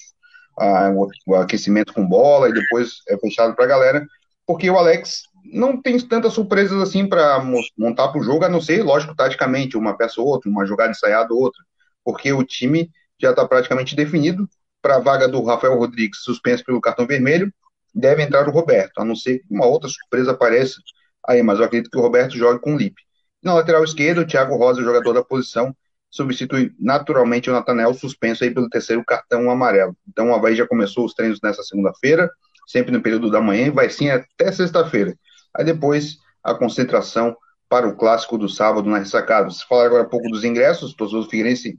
ah, 0.58 0.92
o, 1.26 1.34
aquecimento 1.36 1.94
com 1.94 2.06
bola 2.06 2.48
e 2.48 2.52
depois 2.52 2.96
é 3.08 3.16
fechado 3.16 3.54
para 3.54 3.64
a 3.64 3.68
galera 3.68 4.06
porque 4.46 4.68
o 4.68 4.76
Alex 4.76 5.22
não 5.44 5.80
tem 5.80 5.98
tantas 6.00 6.32
surpresas 6.32 6.80
assim 6.82 7.06
para 7.06 7.42
montar 7.76 8.08
para 8.08 8.20
o 8.20 8.24
jogo, 8.24 8.44
a 8.44 8.48
não 8.48 8.60
ser, 8.60 8.82
lógico, 8.82 9.14
taticamente, 9.14 9.76
uma 9.76 9.96
peça 9.96 10.20
ou 10.20 10.26
outra, 10.26 10.50
uma 10.50 10.66
jogada 10.66 10.90
ensaiada 10.90 11.32
ou 11.32 11.40
outra. 11.40 11.62
porque 12.04 12.32
o 12.32 12.42
time 12.44 12.90
já 13.20 13.30
está 13.30 13.46
praticamente 13.46 13.94
definido. 13.94 14.48
Para 14.84 14.96
a 14.96 14.98
vaga 14.98 15.26
do 15.26 15.42
Rafael 15.42 15.78
Rodrigues, 15.78 16.18
suspenso 16.18 16.62
pelo 16.62 16.78
cartão 16.78 17.06
vermelho, 17.06 17.50
deve 17.94 18.22
entrar 18.22 18.46
o 18.46 18.50
Roberto, 18.50 18.98
a 18.98 19.04
não 19.04 19.16
ser 19.16 19.38
que 19.38 19.46
uma 19.48 19.64
outra 19.64 19.88
surpresa 19.88 20.32
apareça 20.32 20.78
aí, 21.26 21.42
mas 21.42 21.58
eu 21.58 21.64
acredito 21.64 21.90
que 21.90 21.96
o 21.96 22.02
Roberto 22.02 22.36
jogue 22.36 22.60
com 22.60 22.74
o 22.74 22.76
Lipe. 22.76 23.00
Na 23.42 23.54
lateral 23.54 23.82
esquerda, 23.82 24.20
o 24.20 24.26
Thiago 24.26 24.54
Rosa, 24.56 24.82
jogador 24.82 25.14
da 25.14 25.24
posição, 25.24 25.74
substitui 26.10 26.70
naturalmente 26.78 27.48
o 27.48 27.54
Natanel, 27.54 27.94
suspenso 27.94 28.44
aí 28.44 28.50
pelo 28.50 28.68
terceiro 28.68 29.02
cartão 29.06 29.50
amarelo. 29.50 29.96
Então 30.06 30.28
o 30.28 30.34
Havaí 30.34 30.54
já 30.54 30.68
começou 30.68 31.06
os 31.06 31.14
treinos 31.14 31.40
nessa 31.42 31.62
segunda-feira, 31.62 32.30
sempre 32.66 32.92
no 32.92 33.00
período 33.00 33.30
da 33.30 33.40
manhã, 33.40 33.68
e 33.68 33.70
vai 33.70 33.88
sim 33.88 34.10
até 34.10 34.52
sexta-feira. 34.52 35.16
Aí 35.56 35.64
depois 35.64 36.18
a 36.42 36.54
concentração 36.54 37.34
para 37.70 37.88
o 37.88 37.96
clássico 37.96 38.36
do 38.36 38.50
sábado 38.50 38.86
na 38.90 38.98
ressacada. 38.98 39.48
Você 39.48 39.64
falar 39.66 39.86
agora 39.86 40.02
um 40.02 40.10
pouco 40.10 40.28
dos 40.28 40.44
ingressos, 40.44 40.92
o 40.92 40.96
torcedor 40.96 41.24
do 41.24 41.30
Figueirense 41.30 41.78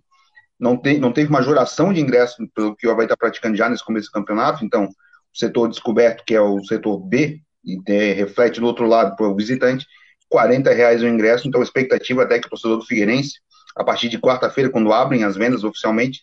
não, 0.60 0.78
tem, 0.78 1.00
não 1.00 1.12
teve 1.12 1.32
majoração 1.32 1.92
de 1.92 2.02
ingressos 2.02 2.38
pelo 2.54 2.76
que 2.76 2.88
o 2.88 2.92
Havaí 2.92 3.06
está 3.06 3.18
praticando 3.18 3.58
já 3.58 3.70
nesse 3.70 3.84
começo 3.84 4.08
do 4.08 4.14
campeonato, 4.14 4.64
então 4.64 4.86
o 4.86 5.38
setor 5.38 5.68
descoberto, 5.68 6.24
que 6.26 6.34
é 6.34 6.42
o 6.42 6.64
setor 6.64 7.00
B, 7.00 7.42
e 7.64 7.80
é, 7.88 8.14
reflete 8.14 8.60
do 8.60 8.68
outro 8.68 8.88
lado 8.88 9.16
para 9.16 9.28
o 9.28 9.36
visitante, 9.36 9.86
40 10.30 10.74
reais 10.74 11.02
o 11.02 11.08
ingresso, 11.08 11.48
então 11.48 11.62
a 11.62 11.64
expectativa 11.64 12.24
até 12.24 12.40
que 12.40 12.48
o 12.48 12.50
torcedor 12.50 12.78
do 12.78 12.86
Figueirense 12.86 13.40
a 13.76 13.84
partir 13.84 14.08
de 14.08 14.20
quarta-feira, 14.20 14.70
quando 14.70 14.94
abrem 14.94 15.24
as 15.24 15.36
vendas 15.36 15.64
oficialmente, 15.64 16.22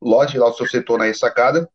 lote 0.00 0.38
lá 0.38 0.48
o 0.48 0.54
seu 0.54 0.66
setor 0.66 0.98
na 0.98 1.04
ressacada. 1.04 1.68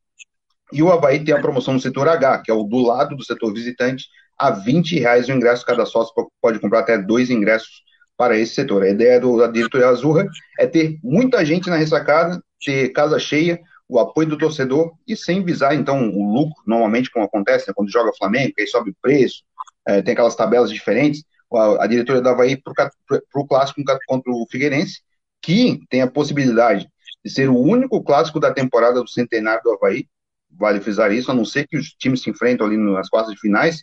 E 0.73 0.81
o 0.81 0.91
Havaí 0.91 1.23
tem 1.23 1.35
a 1.35 1.41
promoção 1.41 1.75
no 1.75 1.79
setor 1.79 2.07
H, 2.07 2.39
que 2.39 2.51
é 2.51 2.53
o 2.53 2.63
do 2.63 2.79
lado 2.79 3.15
do 3.15 3.23
setor 3.23 3.53
visitante, 3.53 4.07
a 4.37 4.49
20 4.51 4.99
reais 4.99 5.27
o 5.27 5.31
ingresso, 5.31 5.65
cada 5.65 5.85
sócio 5.85 6.13
pode 6.41 6.59
comprar 6.59 6.79
até 6.79 6.97
dois 6.97 7.29
ingressos 7.29 7.83
para 8.19 8.37
esse 8.37 8.53
setor. 8.53 8.83
A 8.83 8.89
ideia 8.89 9.17
do, 9.17 9.37
da 9.37 9.47
diretoria 9.47 9.87
Azurra 9.87 10.27
é 10.59 10.67
ter 10.67 10.99
muita 11.01 11.45
gente 11.45 11.69
na 11.69 11.77
ressacada, 11.77 12.43
ter 12.59 12.89
casa 12.89 13.17
cheia, 13.17 13.61
o 13.87 13.97
apoio 13.97 14.27
do 14.27 14.37
torcedor 14.37 14.91
e 15.07 15.15
sem 15.15 15.41
visar, 15.41 15.73
então, 15.73 16.09
o 16.09 16.33
lucro, 16.33 16.61
normalmente, 16.67 17.09
como 17.09 17.23
acontece 17.23 17.69
né, 17.69 17.73
quando 17.73 17.89
joga 17.89 18.11
Flamengo, 18.17 18.53
aí 18.59 18.67
sobe 18.67 18.91
o 18.91 18.95
preço, 19.01 19.41
é, 19.87 20.01
tem 20.01 20.11
aquelas 20.11 20.35
tabelas 20.35 20.69
diferentes, 20.69 21.23
a, 21.51 21.85
a 21.85 21.87
diretoria 21.87 22.21
da 22.21 22.31
Havaí 22.31 22.61
para 22.61 22.91
o 23.35 23.47
clássico 23.47 23.81
contra 24.05 24.31
o 24.31 24.45
Figueirense 24.51 24.99
que 25.41 25.79
tem 25.89 26.01
a 26.01 26.11
possibilidade 26.11 26.89
de 27.23 27.31
ser 27.31 27.49
o 27.49 27.57
único 27.57 28.03
clássico 28.03 28.37
da 28.37 28.53
temporada 28.53 29.01
do 29.01 29.07
centenário 29.07 29.63
do 29.63 29.71
Havaí, 29.71 30.05
vale 30.51 30.81
frisar 30.81 31.13
isso, 31.13 31.31
a 31.31 31.33
não 31.33 31.45
ser 31.45 31.65
que 31.65 31.77
os 31.77 31.87
times 31.93 32.21
se 32.21 32.29
enfrentam 32.29 32.67
ali 32.67 32.75
nas 32.75 33.07
quartas 33.07 33.33
de 33.33 33.39
finais, 33.39 33.81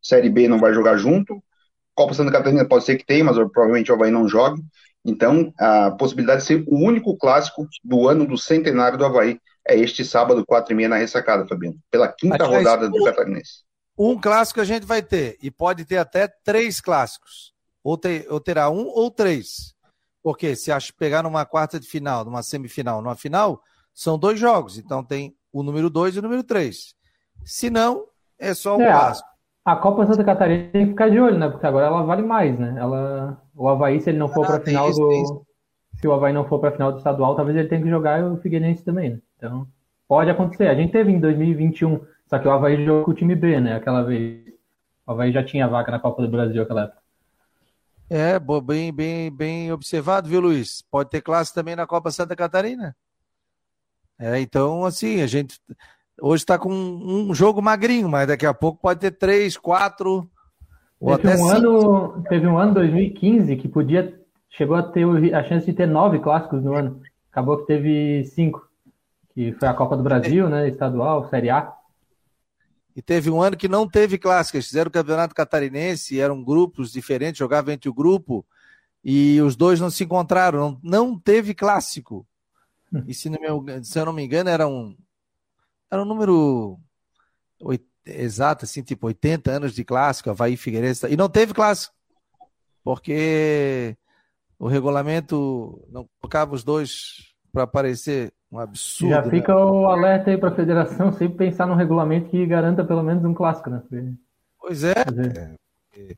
Série 0.00 0.30
B 0.30 0.48
não 0.48 0.58
vai 0.58 0.72
jogar 0.72 0.96
junto, 0.96 1.42
Copa 1.94 2.14
Santa 2.14 2.32
Catarina 2.32 2.64
pode 2.64 2.84
ser 2.84 2.96
que 2.96 3.06
tenha, 3.06 3.24
mas 3.24 3.36
provavelmente 3.36 3.90
o 3.90 3.94
Havaí 3.94 4.10
não 4.10 4.28
jogue, 4.28 4.62
então 5.04 5.52
a 5.58 5.90
possibilidade 5.92 6.40
de 6.40 6.46
ser 6.46 6.64
o 6.66 6.76
único 6.76 7.16
clássico 7.16 7.66
do 7.82 8.08
ano 8.08 8.26
do 8.26 8.36
centenário 8.36 8.98
do 8.98 9.04
Havaí 9.04 9.38
é 9.66 9.78
este 9.78 10.04
sábado, 10.04 10.44
quatro 10.44 10.72
e 10.72 10.76
meia 10.76 10.88
na 10.88 10.96
ressacada, 10.96 11.46
Fabiano, 11.46 11.78
pela 11.90 12.08
quinta 12.08 12.44
rodada 12.44 12.88
do 12.88 13.04
Catarinense. 13.04 13.62
Um 13.96 14.20
clássico 14.20 14.60
a 14.60 14.64
gente 14.64 14.84
vai 14.84 15.02
ter, 15.02 15.38
e 15.40 15.50
pode 15.50 15.84
ter 15.84 15.98
até 15.98 16.28
três 16.42 16.80
clássicos, 16.80 17.52
ou, 17.82 17.96
ter, 17.96 18.26
ou 18.28 18.40
terá 18.40 18.68
um 18.68 18.86
ou 18.88 19.10
três. 19.10 19.74
Porque 20.22 20.56
se 20.56 20.72
acho 20.72 20.94
pegar 20.94 21.22
numa 21.22 21.44
quarta 21.44 21.78
de 21.78 21.86
final, 21.86 22.24
numa 22.24 22.42
semifinal, 22.42 23.02
numa 23.02 23.14
final, 23.14 23.62
são 23.92 24.18
dois 24.18 24.40
jogos. 24.40 24.78
Então 24.78 25.04
tem 25.04 25.36
o 25.52 25.62
número 25.62 25.90
2 25.90 26.16
e 26.16 26.18
o 26.18 26.22
número 26.22 26.42
3. 26.42 26.94
Se 27.44 27.68
não, 27.68 28.06
é 28.38 28.54
só 28.54 28.76
um 28.76 28.82
é, 28.82 28.90
clássico. 28.90 29.28
A 29.64 29.76
Copa 29.76 30.06
Santa 30.06 30.22
Catarina 30.22 30.68
tem 30.70 30.84
que 30.84 30.90
ficar 30.90 31.08
de 31.08 31.18
olho, 31.18 31.38
né? 31.38 31.48
Porque 31.48 31.66
agora 31.66 31.86
ela 31.86 32.02
vale 32.02 32.22
mais, 32.22 32.58
né? 32.58 32.74
Ela, 32.76 33.40
o 33.54 33.66
Havaí, 33.66 34.00
se 34.00 34.10
ele 34.10 34.18
não 34.18 34.28
for 34.28 34.44
ah, 34.44 34.46
para 34.48 34.56
a 34.56 34.60
final 34.60 34.90
isso, 34.90 35.00
do. 35.00 35.46
Se 35.94 36.06
o 36.06 36.12
Havaí 36.12 36.32
não 36.32 36.44
for 36.44 36.58
para 36.58 36.68
a 36.68 36.72
final 36.72 36.92
do 36.92 36.98
estadual, 36.98 37.34
talvez 37.34 37.56
ele 37.56 37.68
tenha 37.68 37.82
que 37.82 37.88
jogar 37.88 38.22
o 38.22 38.36
Figueirense 38.36 38.84
também, 38.84 39.10
né? 39.10 39.18
Então, 39.36 39.66
pode 40.06 40.28
acontecer. 40.28 40.68
A 40.68 40.74
gente 40.74 40.92
teve 40.92 41.10
em 41.12 41.18
2021, 41.18 42.00
só 42.26 42.38
que 42.38 42.46
o 42.46 42.50
Havaí 42.50 42.84
jogou 42.84 43.04
com 43.04 43.10
o 43.12 43.14
time 43.14 43.34
B, 43.34 43.58
né? 43.58 43.76
Aquela 43.76 44.02
vez. 44.02 44.44
O 45.06 45.12
Havaí 45.12 45.32
já 45.32 45.42
tinha 45.42 45.66
vaga 45.66 45.92
na 45.92 45.98
Copa 45.98 46.20
do 46.20 46.28
Brasil 46.28 46.62
aquela 46.62 46.84
época. 46.84 47.04
É, 48.10 48.38
bem, 48.38 48.92
bem, 48.92 49.30
bem 49.30 49.72
observado, 49.72 50.28
viu, 50.28 50.40
Luiz? 50.40 50.82
Pode 50.82 51.08
ter 51.08 51.22
classe 51.22 51.54
também 51.54 51.74
na 51.74 51.86
Copa 51.86 52.10
Santa 52.10 52.36
Catarina. 52.36 52.94
É, 54.18 54.38
então, 54.40 54.84
assim, 54.84 55.22
a 55.22 55.26
gente 55.26 55.58
hoje 56.20 56.42
está 56.42 56.58
com 56.58 56.70
um 56.72 57.34
jogo 57.34 57.60
magrinho, 57.60 58.08
mas 58.08 58.28
daqui 58.28 58.46
a 58.46 58.54
pouco 58.54 58.80
pode 58.80 59.00
ter 59.00 59.12
três, 59.12 59.56
quatro. 59.56 60.28
Ou 61.00 61.16
teve, 61.18 61.32
até 61.32 61.42
um 61.42 61.48
ano, 61.48 62.24
teve 62.28 62.46
um 62.46 62.58
ano 62.58 62.74
2015 62.74 63.56
que 63.56 63.68
podia. 63.68 64.18
Chegou 64.50 64.76
a 64.76 64.82
ter 64.82 65.04
a 65.34 65.42
chance 65.44 65.66
de 65.66 65.72
ter 65.72 65.86
nove 65.86 66.20
clássicos 66.20 66.62
no 66.62 66.74
ano. 66.74 67.00
Acabou 67.30 67.58
que 67.58 67.66
teve 67.66 68.24
cinco. 68.24 68.66
Que 69.34 69.52
foi 69.52 69.66
a 69.66 69.74
Copa 69.74 69.96
do 69.96 70.02
Brasil, 70.02 70.48
né? 70.48 70.68
Estadual, 70.68 71.28
Série 71.28 71.50
A. 71.50 71.72
E 72.94 73.02
teve 73.02 73.28
um 73.28 73.42
ano 73.42 73.56
que 73.56 73.66
não 73.66 73.88
teve 73.88 74.16
clássicas, 74.16 74.66
fizeram 74.66 74.88
o 74.88 74.92
campeonato 74.92 75.34
catarinense, 75.34 76.20
eram 76.20 76.44
grupos 76.44 76.92
diferentes, 76.92 77.38
jogavam 77.40 77.74
entre 77.74 77.88
o 77.88 77.94
grupo, 77.94 78.46
e 79.04 79.40
os 79.40 79.56
dois 79.56 79.80
não 79.80 79.90
se 79.90 80.04
encontraram, 80.04 80.78
não, 80.80 81.08
não 81.08 81.18
teve 81.18 81.52
clássico. 81.54 82.24
E 83.08 83.12
se, 83.12 83.28
meu, 83.28 83.64
se, 83.82 83.98
eu 83.98 84.06
não 84.06 84.12
me 84.12 84.22
engano, 84.22 84.48
era 84.48 84.68
um, 84.68 84.96
era 85.94 86.02
um 86.02 86.06
número 86.06 86.78
exato, 88.06 88.64
assim, 88.64 88.82
tipo 88.82 89.06
80 89.06 89.50
anos 89.50 89.74
de 89.74 89.84
clássico, 89.84 90.30
Havaí 90.30 90.56
Figueirense, 90.56 91.06
e 91.06 91.16
não 91.16 91.28
teve 91.28 91.54
clássico, 91.54 91.94
porque 92.82 93.96
o 94.58 94.68
regulamento 94.68 95.82
não 95.90 96.08
colocava 96.20 96.54
os 96.54 96.62
dois 96.62 97.32
para 97.52 97.62
aparecer 97.62 98.32
um 98.50 98.58
absurdo. 98.58 99.14
Já 99.14 99.22
fica 99.22 99.54
né? 99.54 99.60
o 99.60 99.86
alerta 99.86 100.30
aí 100.30 100.38
para 100.38 100.50
a 100.50 100.54
federação 100.54 101.12
sempre 101.12 101.38
pensar 101.38 101.66
num 101.66 101.74
regulamento 101.74 102.28
que 102.28 102.46
garanta 102.46 102.84
pelo 102.84 103.02
menos 103.02 103.24
um 103.24 103.34
clássico, 103.34 103.70
né? 103.70 103.82
Pois 104.58 104.84
é. 104.84 104.92
é, 104.92 106.14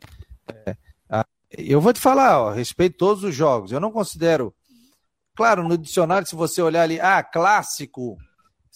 é, 0.49 0.77
é 1.11 1.25
eu 1.51 1.81
vou 1.81 1.93
te 1.93 2.01
falar, 2.01 2.41
ó, 2.41 2.51
respeito 2.51 2.97
todos 2.99 3.23
os 3.23 3.35
jogos. 3.35 3.73
Eu 3.73 3.81
não 3.81 3.93
considero. 3.93 4.55
Claro, 5.35 5.67
no 5.67 5.79
dicionário, 5.79 6.27
se 6.27 6.35
você 6.35 6.61
olhar 6.61 6.83
ali, 6.83 6.99
ah, 6.99 7.23
clássico, 7.23 8.17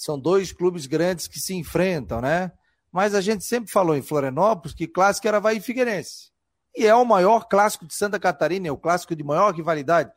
são 0.00 0.18
dois 0.18 0.50
clubes 0.50 0.86
grandes 0.86 1.28
que 1.28 1.38
se 1.38 1.54
enfrentam, 1.54 2.22
né? 2.22 2.50
Mas 2.90 3.14
a 3.14 3.20
gente 3.20 3.44
sempre 3.44 3.70
falou 3.70 3.94
em 3.94 4.00
Florianópolis 4.00 4.74
que 4.74 4.86
clássico 4.86 5.28
era 5.28 5.36
Havaí 5.36 5.60
Figueirense. 5.60 6.30
E 6.74 6.86
é 6.86 6.94
o 6.94 7.04
maior 7.04 7.46
clássico 7.48 7.86
de 7.86 7.94
Santa 7.94 8.18
Catarina, 8.18 8.66
é 8.66 8.72
o 8.72 8.78
clássico 8.78 9.14
de 9.14 9.22
maior 9.22 9.52
rivalidade. 9.52 10.10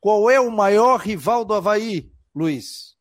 Qual 0.00 0.30
é 0.30 0.40
o 0.40 0.50
maior 0.50 1.00
rival 1.00 1.44
do 1.44 1.52
Havaí? 1.52 2.10
Luiz? 2.34 2.96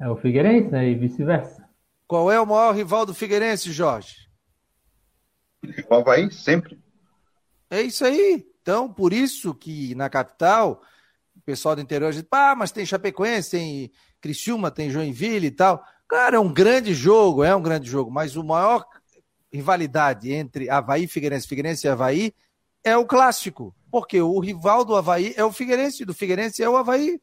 É 0.00 0.08
o 0.08 0.16
Figueirense, 0.16 0.68
né? 0.68 0.88
E 0.88 0.96
vice-versa. 0.96 1.68
Qual 2.08 2.28
é 2.28 2.40
o 2.40 2.46
maior 2.46 2.74
rival 2.74 3.06
do 3.06 3.14
Figueirense, 3.14 3.70
Jorge? 3.70 4.16
O 5.88 5.94
Havaí, 5.94 6.28
sempre. 6.32 6.76
É 7.70 7.80
isso 7.80 8.04
aí. 8.04 8.44
Então, 8.60 8.92
por 8.92 9.12
isso 9.12 9.54
que 9.54 9.94
na 9.94 10.10
capital, 10.10 10.82
o 11.36 11.40
pessoal 11.40 11.76
do 11.76 11.82
interior 11.82 12.12
diz, 12.12 12.22
pá, 12.22 12.56
mas 12.56 12.72
tem 12.72 12.84
Chapecoense, 12.84 13.52
tem 13.52 13.92
Criciúma, 14.20 14.70
tem 14.70 14.90
Joinville 14.90 15.48
e 15.48 15.50
tal. 15.50 15.82
Cara, 16.08 16.36
é 16.36 16.40
um 16.40 16.52
grande 16.52 16.92
jogo, 16.94 17.44
é 17.44 17.54
um 17.54 17.62
grande 17.62 17.88
jogo, 17.88 18.10
mas 18.10 18.36
o 18.36 18.44
maior 18.44 18.84
rivalidade 19.52 20.32
entre 20.32 20.68
Havaí, 20.68 21.06
Figueirense, 21.06 21.46
Figueirense 21.46 21.86
e 21.86 21.90
Havaí 21.90 22.34
é 22.84 22.96
o 22.96 23.06
clássico. 23.06 23.74
Porque 23.90 24.20
o 24.20 24.38
rival 24.38 24.84
do 24.84 24.94
Havaí 24.94 25.34
é 25.36 25.44
o 25.44 25.52
Figueirense, 25.52 26.04
do 26.04 26.14
Figueirense 26.14 26.62
é 26.62 26.68
o 26.68 26.76
Havaí. 26.76 27.20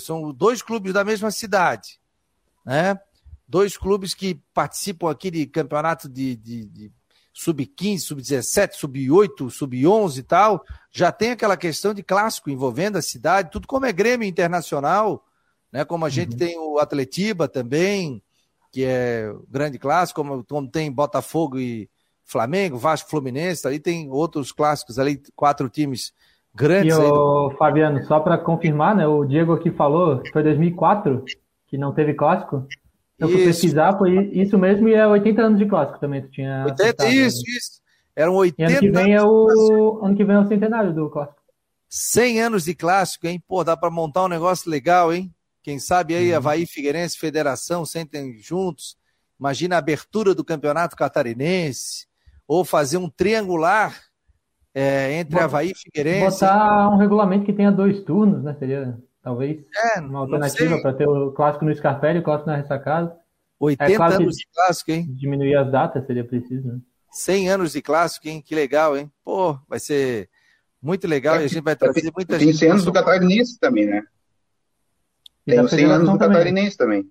São 0.00 0.32
dois 0.32 0.62
clubes 0.62 0.92
da 0.92 1.04
mesma 1.04 1.30
cidade, 1.30 2.00
né? 2.64 2.98
Dois 3.46 3.76
clubes 3.76 4.14
que 4.14 4.40
participam 4.54 5.10
aqui 5.10 5.30
de 5.30 5.44
campeonato 5.46 6.08
de, 6.08 6.36
de, 6.36 6.64
de 6.66 6.92
sub-15, 7.32 7.98
sub-17, 7.98 8.74
sub-8, 8.74 9.50
sub-11 9.50 10.18
e 10.18 10.22
tal. 10.22 10.64
Já 10.90 11.10
tem 11.10 11.32
aquela 11.32 11.56
questão 11.56 11.92
de 11.92 12.02
clássico 12.02 12.48
envolvendo 12.48 12.96
a 12.96 13.02
cidade, 13.02 13.50
tudo 13.50 13.66
como 13.66 13.84
é 13.84 13.92
Grêmio 13.92 14.26
Internacional, 14.26 15.24
né? 15.72 15.84
Como 15.84 16.04
a 16.04 16.10
gente 16.10 16.32
uhum. 16.32 16.38
tem 16.38 16.58
o 16.58 16.78
Atletiba 16.78 17.48
também, 17.48 18.22
que 18.70 18.84
é 18.84 19.32
grande 19.48 19.78
clássico, 19.78 20.22
como, 20.22 20.44
como 20.44 20.68
tem 20.68 20.92
Botafogo 20.92 21.58
e 21.58 21.88
Flamengo, 22.24 22.78
Vasco, 22.78 23.10
Fluminense, 23.10 23.66
ali 23.66 23.80
tem 23.80 24.10
outros 24.10 24.52
clássicos 24.52 24.98
ali, 24.98 25.20
quatro 25.34 25.68
times 25.68 26.12
Grandes. 26.54 26.94
E 26.94 27.00
o 27.00 27.50
Fabiano, 27.58 28.04
só 28.04 28.20
para 28.20 28.36
confirmar, 28.36 28.94
né? 28.94 29.06
O 29.06 29.24
Diego 29.24 29.54
aqui 29.54 29.70
falou 29.70 30.22
foi 30.32 30.42
2004 30.42 31.24
que 31.66 31.78
não 31.78 31.92
teve 31.92 32.14
clássico. 32.14 32.66
Eu 33.18 33.28
fui 33.28 33.44
pesquisar, 33.44 33.96
foi 33.96 34.30
isso 34.32 34.58
mesmo 34.58 34.88
e 34.88 34.94
é 34.94 35.06
80 35.06 35.42
anos 35.42 35.58
de 35.58 35.66
clássico 35.66 35.98
também. 35.98 36.22
Tu 36.22 36.30
tinha 36.30 36.64
80, 36.66 37.08
isso, 37.08 37.36
né? 37.38 37.56
isso. 37.56 37.82
Eram 38.14 38.34
80 38.34 38.62
e 38.62 38.74
ano 38.74 38.80
que 38.80 38.90
vem 38.90 39.14
é 39.14 39.22
o 39.22 40.00
ano 40.04 40.16
que 40.16 40.24
vem 40.24 40.36
é 40.36 40.40
o 40.40 40.46
centenário 40.46 40.92
do 40.92 41.08
clássico. 41.08 41.40
100 41.88 42.42
anos 42.42 42.64
de 42.64 42.74
clássico, 42.74 43.26
hein? 43.26 43.42
Pô, 43.46 43.64
dá 43.64 43.76
para 43.76 43.90
montar 43.90 44.24
um 44.24 44.28
negócio 44.28 44.70
legal, 44.70 45.12
hein? 45.12 45.32
Quem 45.62 45.78
sabe 45.78 46.14
aí, 46.14 46.30
uhum. 46.30 46.36
Havaí, 46.36 46.66
Figueirense, 46.66 47.18
Federação, 47.18 47.84
sentem 47.84 48.36
juntos. 48.38 48.96
Imagina 49.38 49.76
a 49.76 49.78
abertura 49.78 50.34
do 50.34 50.44
campeonato 50.44 50.96
catarinense, 50.96 52.06
ou 52.46 52.64
fazer 52.64 52.96
um 52.96 53.08
triangular 53.08 54.00
é, 54.74 55.12
entre 55.14 55.36
Bom, 55.36 55.42
Havaí 55.42 55.70
e 55.70 55.74
Figueirense. 55.74 56.40
Botar 56.40 56.88
um 56.90 56.96
regulamento 56.96 57.44
que 57.44 57.52
tenha 57.52 57.70
dois 57.70 58.00
turnos, 58.00 58.42
né? 58.42 58.56
Seria 58.58 58.98
talvez 59.22 59.64
é, 59.96 60.00
uma 60.00 60.20
alternativa 60.20 60.80
para 60.80 60.92
ter 60.92 61.08
o 61.08 61.30
clássico 61.32 61.64
no 61.64 61.74
Scarpelli 61.74 62.18
e 62.18 62.20
o 62.20 62.24
clássico 62.24 62.50
na 62.50 62.56
ressacada. 62.56 63.16
80 63.60 63.92
é, 63.92 63.96
claro 63.96 64.14
anos 64.14 64.34
de 64.34 64.46
clássico, 64.52 64.90
hein? 64.90 65.06
Diminuir 65.10 65.54
as 65.54 65.70
datas 65.70 66.04
seria 66.06 66.24
preciso, 66.24 66.66
né? 66.66 66.80
100 67.12 67.50
anos 67.50 67.72
de 67.72 67.82
clássico, 67.82 68.26
hein? 68.26 68.42
Que 68.44 68.54
legal, 68.54 68.96
hein? 68.96 69.10
Pô, 69.24 69.56
vai 69.68 69.78
ser 69.78 70.28
muito 70.80 71.06
legal 71.06 71.36
é, 71.36 71.42
e 71.42 71.44
a 71.44 71.46
gente 71.46 71.62
vai 71.62 71.76
trazer 71.76 72.10
muita 72.14 72.38
tem 72.38 72.48
gente. 72.48 72.58
Tem 72.58 72.68
100 72.68 72.70
anos 72.70 72.84
do 72.84 72.92
Catarinense 72.92 73.58
também, 73.60 73.86
né? 73.86 74.02
Tem 75.44 75.60
os 75.60 75.70
100 75.70 75.84
anos 75.84 76.08
do 76.08 76.18
também. 76.18 76.38
Catarinense 76.38 76.76
também. 76.76 77.10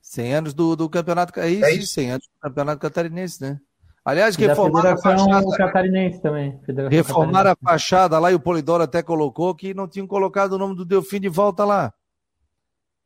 100 0.00 0.34
anos 0.34 0.54
do, 0.54 0.74
do 0.74 0.88
campeonato. 0.88 1.38
É 1.38 1.48
isso, 1.48 1.64
é 1.64 1.72
isso, 1.72 1.92
100 1.92 2.10
anos 2.10 2.26
do 2.26 2.40
campeonato 2.40 2.80
catarinense, 2.80 3.40
né? 3.40 3.60
Aliás, 4.04 4.34
reformaram 4.34 4.90
a 4.90 4.96
fachada. 4.96 5.56
Catarinense 5.56 6.20
também. 6.20 6.58
Federação 6.64 6.90
reformaram 6.90 7.50
a 7.52 7.56
fachada 7.56 8.18
lá 8.18 8.32
e 8.32 8.34
o 8.34 8.40
Polidoro 8.40 8.82
até 8.82 9.02
colocou 9.02 9.54
que 9.54 9.72
não 9.74 9.86
tinham 9.86 10.06
colocado 10.06 10.54
o 10.54 10.58
nome 10.58 10.74
do 10.74 10.84
Delfim 10.84 11.20
de 11.20 11.28
volta 11.28 11.64
lá. 11.64 11.92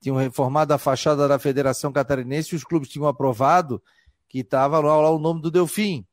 Tinham 0.00 0.16
reformado 0.16 0.72
a 0.72 0.78
fachada 0.78 1.26
da 1.26 1.38
Federação 1.38 1.92
Catarinense 1.92 2.54
e 2.54 2.56
os 2.56 2.64
clubes 2.64 2.88
tinham 2.88 3.08
aprovado 3.08 3.82
que 4.28 4.38
estava 4.38 4.80
lá, 4.80 4.96
lá 4.96 5.10
o 5.10 5.18
nome 5.18 5.42
do 5.42 5.50
Delfim. 5.50 6.06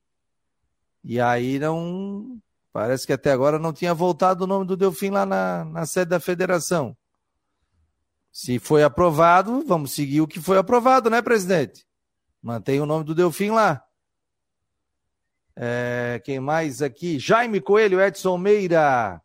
E 1.04 1.22
aí 1.22 1.58
não. 1.58 2.38
Parece 2.74 3.06
que 3.06 3.14
até 3.14 3.32
agora 3.32 3.60
não 3.60 3.74
tinha 3.74 3.94
voltado 3.94 4.44
o 4.44 4.48
nome 4.48 4.66
do 4.66 4.78
Delfim 4.78 5.10
lá 5.10 5.26
na, 5.26 5.66
na 5.66 5.86
sede 5.86 6.10
da 6.10 6.20
federação. 6.20 6.96
Se 8.32 8.60
foi 8.60 8.82
aprovado, 8.82 9.64
vamos 9.68 9.92
seguir 9.92 10.22
o 10.22 10.28
que 10.28 10.40
foi 10.40 10.58
aprovado, 10.58 11.10
né, 11.10 11.22
presidente? 11.22 11.86
Mantém 12.42 12.80
o 12.80 12.86
nome 12.86 13.04
do 13.04 13.14
Delfim 13.14 13.50
lá. 13.50 13.84
É, 15.56 16.22
quem 16.24 16.40
mais 16.40 16.82
aqui? 16.82 17.20
Jaime 17.20 17.60
Coelho, 17.60 18.00
Edson 18.00 18.38
Meira. 18.38 19.22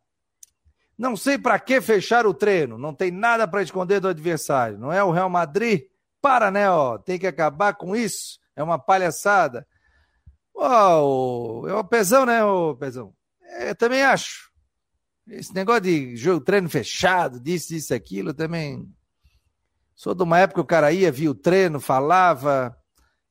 Não 0.99 1.16
sei 1.16 1.38
para 1.38 1.59
que 1.59 1.80
fechar 1.80 2.26
o 2.26 2.34
treino. 2.34 2.76
Não 2.76 2.92
tem 2.92 3.12
nada 3.12 3.47
para 3.47 3.62
esconder 3.62 4.01
do 4.01 4.09
adversário. 4.09 4.76
Não 4.76 4.92
é 4.92 5.05
o 5.05 5.12
Real 5.12 5.30
Madrid? 5.30 5.84
Para, 6.20 6.51
né? 6.51 6.68
Ó, 6.68 6.99
tem 6.99 7.18
que 7.18 7.26
acabar 7.26 7.74
com 7.74 7.94
isso. 7.94 8.40
É 8.57 8.62
uma 8.62 8.78
palhaçada. 8.78 9.66
Ó, 10.53 11.68
é 11.68 11.74
o 11.74 11.84
Pezão, 11.84 12.26
né, 12.26 12.42
o 12.42 12.74
Pezão? 12.74 13.14
É, 13.49 13.74
também 13.74 14.03
acho. 14.03 14.51
Esse 15.28 15.55
negócio 15.55 15.82
de 15.82 16.16
jogo, 16.16 16.44
treino 16.44 16.68
fechado, 16.68 17.40
disso, 17.40 17.74
isso, 17.74 17.92
aquilo, 17.92 18.32
também. 18.32 18.88
Sou 19.94 20.14
de 20.14 20.22
uma 20.22 20.38
época 20.38 20.61
que 20.61 20.64
o 20.64 20.66
cara 20.66 20.92
ia, 20.92 21.11
via 21.11 21.30
o 21.30 21.34
treino, 21.34 21.80
falava 21.80 22.76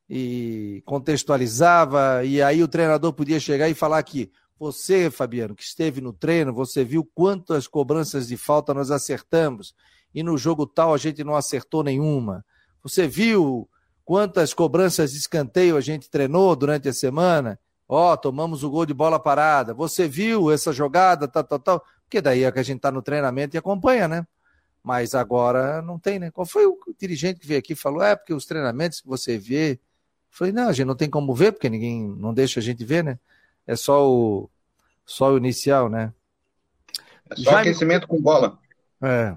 e 0.09 0.83
contextualizava, 0.85 2.23
e 2.23 2.41
aí 2.41 2.61
o 2.61 2.67
treinador 2.67 3.13
podia 3.13 3.39
chegar 3.39 3.69
e 3.69 3.73
falar 3.73 4.01
que 4.03 4.31
você, 4.57 5.09
Fabiano, 5.09 5.55
que 5.55 5.63
esteve 5.63 6.01
no 6.01 6.13
treino, 6.13 6.53
você 6.53 6.83
viu 6.83 7.09
quantas 7.13 7.67
cobranças 7.67 8.27
de 8.27 8.37
falta 8.37 8.73
nós 8.73 8.91
acertamos, 8.91 9.75
e 10.13 10.23
no 10.23 10.37
jogo 10.37 10.65
tal 10.65 10.93
a 10.93 10.97
gente 10.97 11.23
não 11.23 11.35
acertou 11.35 11.83
nenhuma. 11.83 12.45
Você 12.81 13.07
viu 13.07 13.69
quantas 14.03 14.53
cobranças 14.53 15.11
de 15.11 15.17
escanteio 15.17 15.75
a 15.75 15.81
gente 15.81 16.09
treinou 16.09 16.55
durante 16.55 16.87
a 16.87 16.93
semana. 16.93 17.59
Ó, 17.87 18.13
oh, 18.13 18.17
tomamos 18.17 18.63
o 18.63 18.69
gol 18.69 18.85
de 18.85 18.93
bola 18.93 19.19
parada. 19.19 19.73
Você 19.73 20.07
viu 20.07 20.51
essa 20.51 20.73
jogada, 20.73 21.27
tal, 21.27 21.43
tal, 21.43 21.59
tal. 21.59 21.85
Porque 22.03 22.21
daí 22.21 22.43
é 22.43 22.51
que 22.51 22.59
a 22.59 22.63
gente 22.63 22.77
está 22.77 22.91
no 22.91 23.01
treinamento 23.01 23.55
e 23.55 23.59
acompanha, 23.59 24.07
né? 24.07 24.25
Mas 24.83 25.15
agora 25.15 25.81
não 25.81 25.97
tem, 25.97 26.19
né? 26.19 26.31
Qual 26.31 26.45
foi 26.45 26.65
o 26.65 26.77
dirigente 26.99 27.39
que 27.39 27.47
veio 27.47 27.59
aqui 27.59 27.73
e 27.73 27.75
falou? 27.75 28.03
É, 28.03 28.15
porque 28.15 28.33
os 28.33 28.45
treinamentos 28.45 29.01
que 29.01 29.07
você 29.07 29.37
vê. 29.37 29.73
Eu 29.73 29.79
falei, 30.29 30.53
não, 30.53 30.67
a 30.67 30.73
gente 30.73 30.85
não 30.85 30.95
tem 30.95 31.09
como 31.09 31.33
ver, 31.33 31.51
porque 31.51 31.69
ninguém 31.69 32.07
não 32.07 32.33
deixa 32.33 32.59
a 32.59 32.63
gente 32.63 32.83
ver, 32.83 33.03
né? 33.03 33.19
É 33.65 33.75
só 33.75 34.07
o, 34.07 34.49
só 35.05 35.31
o 35.31 35.37
inicial, 35.37 35.89
né? 35.89 36.13
É 37.29 37.35
só 37.35 37.57
aquecimento 37.57 38.07
com 38.07 38.21
bola. 38.21 38.59
É. 39.01 39.35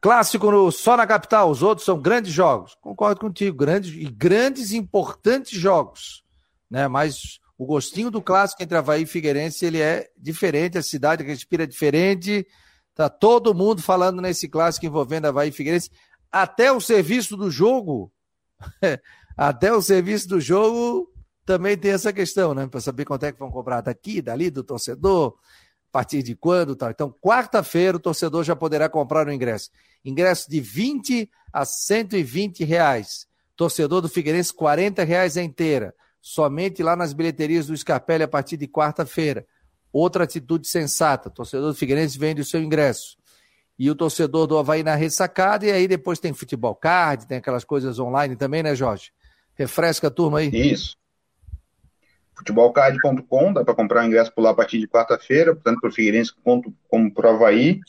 Clássico 0.00 0.50
no, 0.50 0.72
só 0.72 0.96
na 0.96 1.06
capital, 1.06 1.50
os 1.50 1.62
outros 1.62 1.84
são 1.84 2.00
grandes 2.00 2.32
jogos. 2.32 2.76
Concordo 2.80 3.20
contigo, 3.20 3.56
grandes 3.56 3.92
e 3.92 4.04
grandes 4.04 4.72
importantes 4.72 5.58
jogos, 5.58 6.24
né? 6.70 6.88
Mas 6.88 7.40
o 7.62 7.66
gostinho 7.66 8.10
do 8.10 8.20
clássico 8.20 8.60
entre 8.60 8.76
Havaí 8.76 9.02
e 9.02 9.06
Figueirense, 9.06 9.64
ele 9.64 9.80
é 9.80 10.10
diferente, 10.18 10.76
a 10.76 10.82
cidade 10.82 11.22
respira 11.22 11.64
diferente. 11.64 12.44
Tá 12.92 13.08
todo 13.08 13.54
mundo 13.54 13.80
falando 13.80 14.20
nesse 14.20 14.48
clássico 14.48 14.84
envolvendo 14.84 15.26
Havaí 15.26 15.50
e 15.50 15.52
Figueirense. 15.52 15.88
Até 16.30 16.72
o 16.72 16.80
serviço 16.80 17.36
do 17.36 17.52
jogo, 17.52 18.12
até 19.36 19.72
o 19.72 19.80
serviço 19.80 20.28
do 20.28 20.40
jogo 20.40 21.08
também 21.46 21.78
tem 21.78 21.92
essa 21.92 22.12
questão, 22.12 22.52
né? 22.52 22.66
Para 22.66 22.80
saber 22.80 23.04
quanto 23.04 23.26
é 23.26 23.32
que 23.32 23.38
vão 23.38 23.50
cobrar 23.50 23.80
daqui, 23.80 24.20
dali, 24.20 24.50
do 24.50 24.64
torcedor, 24.64 25.36
a 25.88 25.92
partir 25.92 26.20
de 26.20 26.34
quando 26.34 26.74
tal. 26.74 26.90
Então, 26.90 27.12
quarta-feira, 27.12 27.96
o 27.96 28.00
torcedor 28.00 28.42
já 28.42 28.56
poderá 28.56 28.88
comprar 28.88 29.28
o 29.28 29.32
ingresso. 29.32 29.70
Ingresso 30.04 30.50
de 30.50 30.60
20 30.60 31.30
a 31.52 31.64
120 31.64 32.64
reais. 32.64 33.28
Torcedor 33.54 34.00
do 34.00 34.08
Figueirense, 34.08 34.52
40 34.52 35.04
reais 35.04 35.36
a 35.36 35.42
inteira. 35.44 35.94
Somente 36.22 36.82
lá 36.82 36.96
nas 36.96 37.12
bilheterias 37.12 37.66
do 37.66 37.76
Scarpelli 37.76 38.22
a 38.22 38.28
partir 38.28 38.56
de 38.56 38.66
quarta-feira. 38.66 39.44
Outra 39.92 40.24
atitude 40.24 40.66
sensata. 40.66 41.28
Torcedor 41.28 41.72
do 41.72 41.74
Figueirense 41.74 42.18
vende 42.18 42.40
o 42.40 42.44
seu 42.44 42.62
ingresso. 42.62 43.18
E 43.78 43.90
o 43.90 43.94
torcedor 43.94 44.46
do 44.46 44.56
Havaí 44.56 44.82
na 44.82 44.94
ressacada, 44.94 45.66
e 45.66 45.72
aí 45.72 45.86
depois 45.86 46.18
tem 46.18 46.32
futebol 46.32 46.74
card, 46.74 47.26
tem 47.26 47.38
aquelas 47.38 47.64
coisas 47.64 47.98
online 47.98 48.36
também, 48.36 48.62
né, 48.62 48.74
Jorge? 48.74 49.10
Refresca 49.54 50.06
a 50.06 50.10
turma 50.10 50.38
aí. 50.38 50.48
Isso 50.48 50.96
futebolcard.com, 52.42 53.52
dá 53.52 53.64
para 53.64 53.74
comprar 53.74 54.02
o 54.02 54.06
ingresso 54.06 54.32
por 54.34 54.42
lá 54.42 54.50
a 54.50 54.54
partir 54.54 54.78
de 54.78 54.88
quarta-feira, 54.88 55.56
tanto 55.62 55.80
para 55.80 55.90
o 55.90 55.92
Figueirense 55.92 56.32
quanto 56.42 56.74
como 56.88 57.12
para 57.12 57.30
o 57.30 57.34
Havaí. 57.34 57.80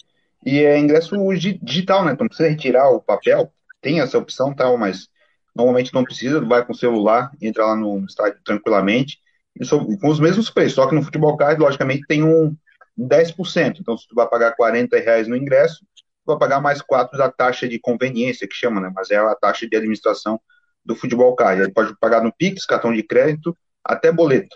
E 0.45 0.59
é 0.59 0.77
ingresso 0.77 1.15
digital, 1.61 2.05
né? 2.05 2.13
Então 2.13 2.27
precisa 2.27 2.49
retirar 2.49 2.89
o 2.89 3.01
papel, 3.01 3.51
tem 3.81 4.01
essa 4.01 4.17
opção 4.17 4.53
tal, 4.53 4.77
mas 4.77 5.09
normalmente 5.55 5.93
não 5.93 6.03
precisa, 6.03 6.41
vai 6.41 6.65
com 6.65 6.73
o 6.73 6.75
celular, 6.75 7.31
entra 7.41 7.65
lá 7.65 7.75
no 7.75 8.05
estádio 8.05 8.39
tranquilamente, 8.43 9.19
e 9.55 9.67
com 9.67 10.07
os 10.07 10.19
mesmos 10.19 10.49
preços, 10.49 10.73
só 10.73 10.87
que 10.87 10.95
no 10.95 11.03
futebol 11.03 11.37
card, 11.37 11.61
logicamente, 11.61 12.07
tem 12.07 12.23
um 12.23 12.55
10%. 12.97 13.79
Então, 13.79 13.97
se 13.97 14.07
tu 14.07 14.15
vai 14.15 14.27
pagar 14.27 14.55
40 14.55 14.97
reais 14.97 15.27
no 15.27 15.35
ingresso, 15.35 15.85
tu 15.95 16.03
vai 16.25 16.37
pagar 16.37 16.59
mais 16.59 16.81
4 16.81 17.17
da 17.17 17.29
taxa 17.29 17.67
de 17.67 17.77
conveniência, 17.79 18.47
que 18.47 18.55
chama, 18.55 18.81
né? 18.81 18.91
Mas 18.93 19.11
é 19.11 19.17
a 19.17 19.35
taxa 19.35 19.67
de 19.67 19.75
administração 19.75 20.39
do 20.83 20.95
futebol 20.95 21.35
card. 21.35 21.61
Aí 21.61 21.71
pode 21.71 21.95
pagar 21.99 22.23
no 22.23 22.33
Pix, 22.33 22.65
cartão 22.65 22.91
de 22.91 23.03
crédito, 23.03 23.55
até 23.83 24.11
boleto. 24.11 24.55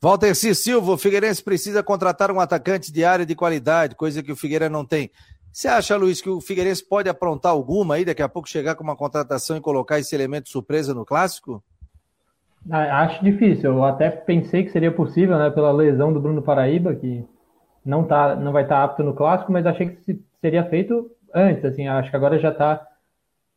Walter 0.00 0.34
C. 0.34 0.54
Silva, 0.54 0.92
o 0.92 0.98
Figueirense 0.98 1.42
precisa 1.42 1.82
contratar 1.82 2.30
um 2.30 2.38
atacante 2.38 2.92
de 2.92 3.04
área 3.04 3.24
de 3.24 3.34
qualidade, 3.34 3.96
coisa 3.96 4.22
que 4.22 4.30
o 4.30 4.36
Figueira 4.36 4.68
não 4.68 4.84
tem. 4.84 5.10
Você 5.54 5.68
acha, 5.68 5.96
Luiz, 5.96 6.20
que 6.20 6.28
o 6.28 6.40
Figueirense 6.40 6.84
pode 6.84 7.08
aprontar 7.08 7.52
alguma 7.52 7.94
aí, 7.94 8.04
daqui 8.04 8.20
a 8.20 8.28
pouco 8.28 8.48
chegar 8.48 8.74
com 8.74 8.82
uma 8.82 8.96
contratação 8.96 9.56
e 9.56 9.60
colocar 9.60 10.00
esse 10.00 10.12
elemento 10.12 10.48
surpresa 10.48 10.92
no 10.92 11.06
clássico? 11.06 11.62
Ah, 12.68 13.02
acho 13.02 13.22
difícil. 13.22 13.70
Eu 13.70 13.84
até 13.84 14.10
pensei 14.10 14.64
que 14.64 14.72
seria 14.72 14.90
possível, 14.90 15.38
né, 15.38 15.50
pela 15.50 15.70
lesão 15.70 16.12
do 16.12 16.20
Bruno 16.20 16.42
Paraíba, 16.42 16.92
que 16.96 17.24
não, 17.84 18.02
tá, 18.02 18.34
não 18.34 18.50
vai 18.50 18.64
estar 18.64 18.78
tá 18.78 18.82
apto 18.82 19.04
no 19.04 19.14
clássico, 19.14 19.52
mas 19.52 19.64
achei 19.64 19.90
que 19.90 20.20
seria 20.40 20.64
feito 20.64 21.08
antes. 21.32 21.64
Assim, 21.64 21.86
acho 21.86 22.10
que 22.10 22.16
agora 22.16 22.36
já 22.40 22.50
está 22.50 22.84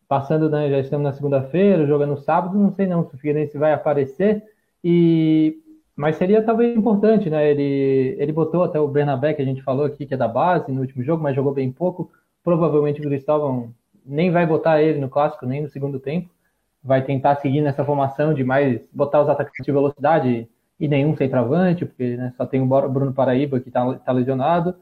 passando, 0.08 0.52
né, 0.52 0.70
já 0.70 0.78
estamos 0.78 1.04
na 1.04 1.14
segunda-feira, 1.14 1.88
jogando 1.88 2.22
sábado, 2.22 2.60
não 2.60 2.72
sei 2.76 2.86
não 2.86 3.10
se 3.10 3.16
o 3.16 3.18
Figueirense 3.18 3.58
vai 3.58 3.74
aparecer, 3.74 4.44
e 4.84 5.58
mas 5.98 6.16
seria 6.16 6.44
talvez 6.44 6.78
importante, 6.78 7.30
né, 7.30 7.50
ele, 7.50 8.16
ele 8.20 8.32
botou 8.32 8.64
até 8.64 8.80
o 8.80 8.88
Bernabé, 8.88 9.34
que 9.34 9.42
a 9.42 9.46
gente 9.46 9.64
falou 9.64 9.86
aqui, 9.86 10.06
que 10.06 10.14
é 10.14 10.18
da 10.18 10.28
base 10.28 10.72
no 10.72 10.82
último 10.82 11.04
jogo, 11.04 11.24
mas 11.24 11.36
jogou 11.36 11.54
bem 11.54 11.72
pouco, 11.72 12.12
provavelmente 12.44 13.02
o 13.02 13.04
Cristóvão 13.04 13.74
nem 14.06 14.32
vai 14.32 14.46
botar 14.46 14.82
ele 14.82 15.00
no 15.00 15.10
clássico, 15.10 15.46
nem 15.46 15.64
no 15.64 15.70
segundo 15.70 16.00
tempo, 16.00 16.30
vai 16.84 17.04
tentar 17.04 17.36
seguir 17.38 17.62
nessa 17.62 17.84
formação 17.84 18.34
de 18.34 18.44
mais, 18.44 18.80
botar 18.94 19.22
os 19.22 19.28
atacantes 19.30 19.66
de 19.66 19.72
velocidade 19.72 20.48
e 20.80 20.88
nenhum 20.88 21.16
centroavante, 21.16 21.86
porque 21.86 22.16
né, 22.16 22.32
só 22.38 22.46
tem 22.46 22.62
o 22.62 22.66
Bruno 22.66 23.12
Paraíba 23.12 23.60
que 23.60 23.70
está 23.70 23.94
tá 23.96 24.12
lesionado, 24.12 24.76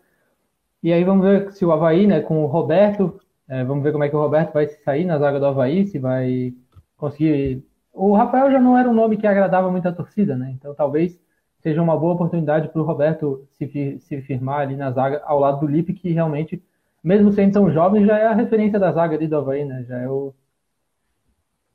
e 0.84 0.94
aí 0.94 1.04
vamos 1.04 1.26
ver 1.26 1.52
se 1.54 1.66
o 1.66 1.72
Havaí, 1.72 2.06
né, 2.06 2.20
com 2.22 2.44
o 2.44 2.46
Roberto, 2.46 3.20
é, 3.48 3.64
vamos 3.64 3.84
ver 3.84 3.92
como 3.92 4.04
é 4.04 4.10
que 4.10 4.16
o 4.16 4.20
Roberto 4.20 4.54
vai 4.54 4.68
sair 4.68 5.06
na 5.06 5.18
zaga 5.18 5.40
do 5.40 5.46
Havaí, 5.46 5.88
se 5.88 5.98
vai 5.98 6.54
conseguir. 6.98 7.64
O 7.96 8.14
Rafael 8.14 8.52
já 8.52 8.60
não 8.60 8.78
era 8.78 8.90
um 8.90 8.94
nome 8.94 9.16
que 9.16 9.26
agradava 9.26 9.72
muito 9.72 9.88
a 9.88 9.92
torcida, 9.92 10.36
né? 10.36 10.52
Então 10.52 10.76
talvez 10.76 11.18
seja 11.60 11.82
uma 11.82 11.98
boa 11.98 12.14
oportunidade 12.14 12.68
para 12.68 12.82
o 12.82 12.86
Roberto 12.86 13.48
se, 13.54 13.98
se 14.00 14.22
firmar 14.22 14.60
ali 14.60 14.76
na 14.76 14.92
zaga 14.92 15.24
ao 15.26 15.40
lado 15.40 15.62
do 15.62 15.68
Lipe, 15.68 15.94
que 15.94 16.12
realmente, 16.12 16.62
mesmo 17.02 17.32
sendo 17.32 17.54
tão 17.54 17.72
jovem, 17.72 18.06
já 18.06 18.20
é 18.20 18.28
a 18.28 18.34
referência 18.34 18.78
da 18.78 18.92
zaga 18.92 19.16
ali 19.16 19.28
do 19.28 19.38
Havaí, 19.38 19.64
né? 19.64 19.86
Já 19.88 19.98
é 19.98 20.10
o, 20.10 20.34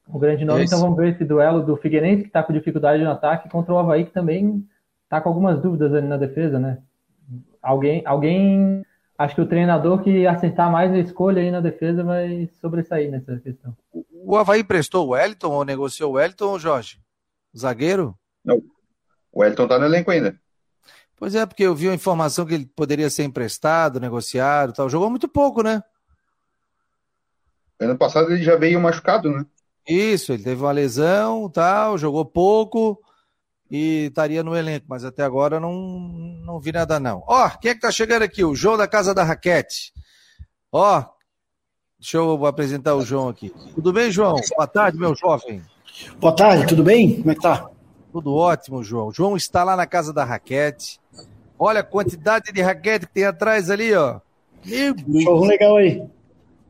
o 0.07 0.18
grande 0.18 0.45
nome. 0.45 0.62
Esse. 0.62 0.75
Então 0.75 0.85
vamos 0.85 0.97
ver 0.97 1.14
esse 1.14 1.25
duelo 1.25 1.62
do 1.62 1.77
Figueirense, 1.77 2.23
que 2.23 2.29
está 2.29 2.43
com 2.43 2.53
dificuldade 2.53 3.03
no 3.03 3.11
ataque, 3.11 3.49
contra 3.49 3.73
o 3.73 3.79
Havaí, 3.79 4.05
que 4.05 4.12
também 4.12 4.64
está 5.05 5.21
com 5.21 5.29
algumas 5.31 5.61
dúvidas 5.61 5.93
ali 5.95 6.07
na 6.07 6.18
defesa, 6.18 6.59
né? 6.59 6.79
Alguém, 7.62 8.03
alguém 8.05 8.85
acho 9.18 9.35
que 9.35 9.41
o 9.41 9.47
treinador 9.47 10.03
que 10.03 10.27
acertar 10.27 10.71
mais 10.71 10.93
a 10.93 10.99
escolha 10.99 11.43
aí 11.43 11.51
na 11.51 11.61
defesa 11.61 12.05
vai 12.05 12.49
sobressair 12.61 13.11
nessa 13.11 13.39
questão. 13.39 13.75
O 14.31 14.37
Havaí 14.37 14.62
prestou 14.62 15.09
o 15.09 15.11
Wellington 15.11 15.51
ou 15.51 15.64
negociou 15.64 16.12
o 16.12 16.14
Wellington, 16.14 16.57
Jorge? 16.57 17.01
zagueiro? 17.57 18.16
Não. 18.45 18.62
O 19.33 19.45
Elton 19.45 19.66
tá 19.66 19.76
no 19.76 19.87
elenco 19.87 20.09
ainda. 20.09 20.41
Pois 21.16 21.35
é, 21.35 21.45
porque 21.45 21.64
eu 21.64 21.74
vi 21.74 21.89
a 21.89 21.95
informação 21.95 22.47
que 22.47 22.55
ele 22.55 22.64
poderia 22.64 23.11
ser 23.11 23.24
emprestado, 23.24 23.99
negociado 23.99 24.72
tal. 24.72 24.89
Jogou 24.89 25.11
muito 25.11 25.26
pouco, 25.26 25.64
né? 25.64 25.83
Ano 27.81 27.99
passado 27.99 28.31
ele 28.31 28.45
já 28.45 28.55
veio 28.55 28.81
machucado, 28.81 29.33
né? 29.33 29.45
Isso, 29.85 30.33
ele 30.33 30.45
teve 30.45 30.62
uma 30.62 30.70
lesão, 30.70 31.51
tal, 31.51 31.99
jogou 31.99 32.24
pouco 32.24 33.03
e 33.68 34.07
estaria 34.07 34.45
no 34.45 34.57
elenco, 34.57 34.87
mas 34.89 35.05
até 35.05 35.24
agora 35.24 35.59
não, 35.59 35.72
não 36.45 36.61
vi 36.61 36.70
nada 36.70 37.01
não. 37.01 37.24
Ó, 37.26 37.51
quem 37.61 37.72
é 37.72 37.74
que 37.74 37.81
tá 37.81 37.91
chegando 37.91 38.22
aqui? 38.22 38.45
O 38.45 38.55
João 38.55 38.76
da 38.76 38.87
Casa 38.87 39.12
da 39.12 39.24
Raquete. 39.24 39.93
Ó, 40.70 41.05
deixa 42.01 42.17
eu 42.17 42.47
apresentar 42.47 42.95
o 42.97 43.03
João 43.03 43.29
aqui. 43.29 43.53
Tudo 43.75 43.93
bem, 43.93 44.11
João? 44.11 44.37
Boa 44.57 44.67
tarde, 44.67 44.99
meu 44.99 45.15
jovem. 45.15 45.63
Boa 46.19 46.35
tarde, 46.35 46.67
tudo 46.67 46.83
bem? 46.83 47.19
Como 47.19 47.31
é 47.31 47.35
que 47.35 47.43
tá? 47.43 47.69
Tudo 48.11 48.35
ótimo, 48.35 48.83
João. 48.83 49.09
O 49.09 49.13
João 49.13 49.37
está 49.37 49.63
lá 49.63 49.77
na 49.77 49.87
Casa 49.87 50.13
da 50.13 50.25
Raquete. 50.25 50.99
Olha 51.59 51.81
a 51.81 51.85
quantidade 51.85 52.51
de 52.51 52.63
raquete 52.63 53.07
que 53.07 53.13
tem 53.13 53.25
atrás 53.25 53.69
ali, 53.69 53.93
ó. 53.95 54.21
Showroom 54.65 55.47
legal 55.47 55.77
aí. 55.77 56.03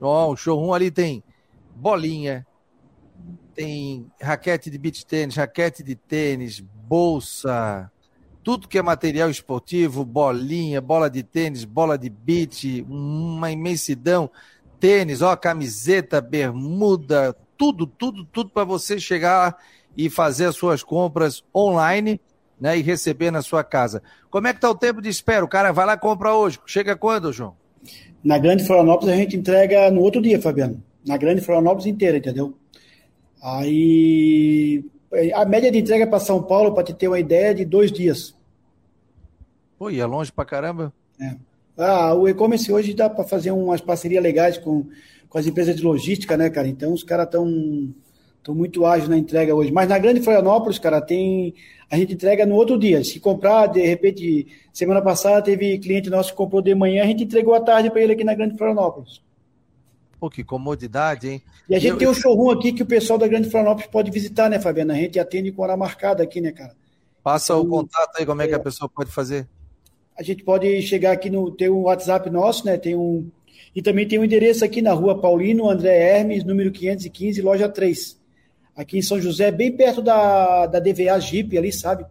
Ó, 0.00 0.32
o 0.32 0.36
showroom 0.36 0.74
ali 0.74 0.90
tem 0.90 1.22
bolinha, 1.76 2.44
tem 3.54 4.10
raquete 4.20 4.68
de 4.68 4.78
beach 4.78 5.06
tênis, 5.06 5.36
raquete 5.36 5.82
de 5.84 5.94
tênis, 5.94 6.58
bolsa, 6.60 7.90
tudo 8.42 8.66
que 8.66 8.78
é 8.78 8.82
material 8.82 9.30
esportivo, 9.30 10.04
bolinha, 10.04 10.80
bola 10.80 11.08
de 11.08 11.22
tênis, 11.22 11.64
bola 11.64 11.96
de 11.96 12.08
beach, 12.08 12.84
uma 12.88 13.50
imensidão, 13.52 14.30
tênis, 14.80 15.20
ó, 15.20 15.36
camiseta, 15.36 16.20
bermuda, 16.20 17.36
tudo, 17.56 17.86
tudo, 17.86 18.24
tudo 18.24 18.50
para 18.50 18.64
você 18.64 18.98
chegar 18.98 19.56
e 19.96 20.08
fazer 20.08 20.46
as 20.46 20.56
suas 20.56 20.82
compras 20.82 21.44
online, 21.54 22.20
né, 22.58 22.78
e 22.78 22.82
receber 22.82 23.30
na 23.30 23.42
sua 23.42 23.62
casa. 23.62 24.02
Como 24.30 24.46
é 24.46 24.54
que 24.54 24.60
tá 24.60 24.70
o 24.70 24.74
tempo 24.74 25.00
de 25.00 25.08
espera? 25.08 25.44
O 25.44 25.48
cara 25.48 25.72
vai 25.72 25.86
lá 25.86 25.94
e 25.94 25.98
compra 25.98 26.34
hoje. 26.34 26.58
Chega 26.66 26.96
quando, 26.96 27.32
João? 27.32 27.54
Na 28.22 28.38
Grande 28.38 28.64
Florianópolis 28.64 29.14
a 29.14 29.16
gente 29.16 29.36
entrega 29.36 29.90
no 29.90 30.00
outro 30.00 30.20
dia, 30.20 30.40
Fabiano. 30.40 30.82
Na 31.06 31.16
Grande 31.16 31.40
Florianópolis 31.40 31.86
inteira, 31.86 32.18
entendeu? 32.18 32.54
Aí 33.42 34.84
a 35.34 35.44
média 35.44 35.70
de 35.72 35.78
entrega 35.78 36.06
para 36.06 36.20
São 36.20 36.42
Paulo, 36.42 36.72
para 36.72 36.84
te 36.84 36.94
ter 36.94 37.08
uma 37.08 37.18
ideia, 37.18 37.50
é 37.50 37.54
de 37.54 37.64
dois 37.64 37.90
dias. 37.90 38.36
Pô, 39.78 39.90
e 39.90 39.98
é 39.98 40.06
longe 40.06 40.30
pra 40.30 40.44
caramba. 40.44 40.92
É. 41.20 41.34
Ah, 41.80 42.14
o 42.14 42.28
e-commerce 42.28 42.70
hoje 42.70 42.92
dá 42.92 43.08
para 43.08 43.24
fazer 43.24 43.50
umas 43.50 43.80
parcerias 43.80 44.22
legais 44.22 44.58
com, 44.58 44.86
com 45.28 45.38
as 45.38 45.46
empresas 45.46 45.74
de 45.74 45.82
logística, 45.82 46.36
né, 46.36 46.50
cara? 46.50 46.68
Então 46.68 46.92
os 46.92 47.02
caras 47.02 47.26
estão 47.26 47.92
tão 48.42 48.54
muito 48.54 48.84
ágeis 48.84 49.08
na 49.08 49.16
entrega 49.16 49.54
hoje. 49.54 49.72
Mas 49.72 49.88
na 49.88 49.98
Grande 49.98 50.20
Florianópolis, 50.20 50.78
cara, 50.78 51.00
tem. 51.00 51.54
A 51.90 51.96
gente 51.96 52.14
entrega 52.14 52.46
no 52.46 52.54
outro 52.54 52.78
dia. 52.78 53.02
Se 53.02 53.18
comprar, 53.18 53.66
de 53.66 53.80
repente, 53.80 54.46
semana 54.72 55.02
passada 55.02 55.42
teve 55.42 55.78
cliente 55.78 56.10
nosso 56.10 56.30
que 56.30 56.36
comprou 56.36 56.62
de 56.62 56.74
manhã, 56.74 57.02
a 57.02 57.06
gente 57.06 57.24
entregou 57.24 57.54
à 57.54 57.60
tarde 57.60 57.90
para 57.90 58.00
ele 58.00 58.12
aqui 58.12 58.24
na 58.24 58.34
Grande 58.34 58.56
Florianópolis. 58.56 59.20
Pô, 60.20 60.28
que 60.28 60.44
comodidade, 60.44 61.28
hein? 61.28 61.42
E 61.68 61.74
a 61.74 61.78
gente 61.78 61.92
eu, 61.92 61.98
tem 61.98 62.08
um 62.08 62.14
showroom 62.14 62.50
aqui 62.50 62.72
que 62.72 62.82
o 62.82 62.86
pessoal 62.86 63.18
da 63.18 63.26
Grande 63.26 63.48
Florianópolis 63.48 63.90
pode 63.90 64.10
visitar, 64.10 64.50
né, 64.50 64.60
Fabiana? 64.60 64.92
A 64.92 64.96
gente 64.96 65.18
atende 65.18 65.50
com 65.50 65.62
hora 65.62 65.76
marcada 65.76 66.22
aqui, 66.22 66.40
né, 66.40 66.52
cara? 66.52 66.74
Passa 67.22 67.54
então, 67.54 67.64
o 67.64 67.68
contato 67.68 68.10
aí, 68.18 68.26
como 68.26 68.42
é, 68.42 68.44
é, 68.44 68.48
que 68.48 68.54
a 68.54 68.60
pessoa 68.60 68.88
pode 68.88 69.10
fazer? 69.10 69.48
A 70.20 70.22
gente 70.22 70.44
pode 70.44 70.82
chegar 70.82 71.12
aqui 71.12 71.30
no. 71.30 71.50
Tem 71.50 71.70
um 71.70 71.84
WhatsApp 71.84 72.28
nosso, 72.28 72.66
né? 72.66 72.76
Tem 72.76 72.94
um. 72.94 73.30
E 73.74 73.80
também 73.80 74.06
tem 74.06 74.18
um 74.18 74.24
endereço 74.24 74.62
aqui 74.62 74.82
na 74.82 74.92
rua 74.92 75.18
Paulino 75.18 75.66
André 75.66 75.96
Hermes, 75.96 76.44
número 76.44 76.70
515, 76.70 77.40
loja 77.40 77.70
3. 77.70 78.20
Aqui 78.76 78.98
em 78.98 79.02
São 79.02 79.18
José, 79.18 79.50
bem 79.50 79.72
perto 79.74 80.02
da, 80.02 80.66
da 80.66 80.78
DVA 80.78 81.18
Jeep 81.18 81.56
ali, 81.56 81.72
sabe? 81.72 82.04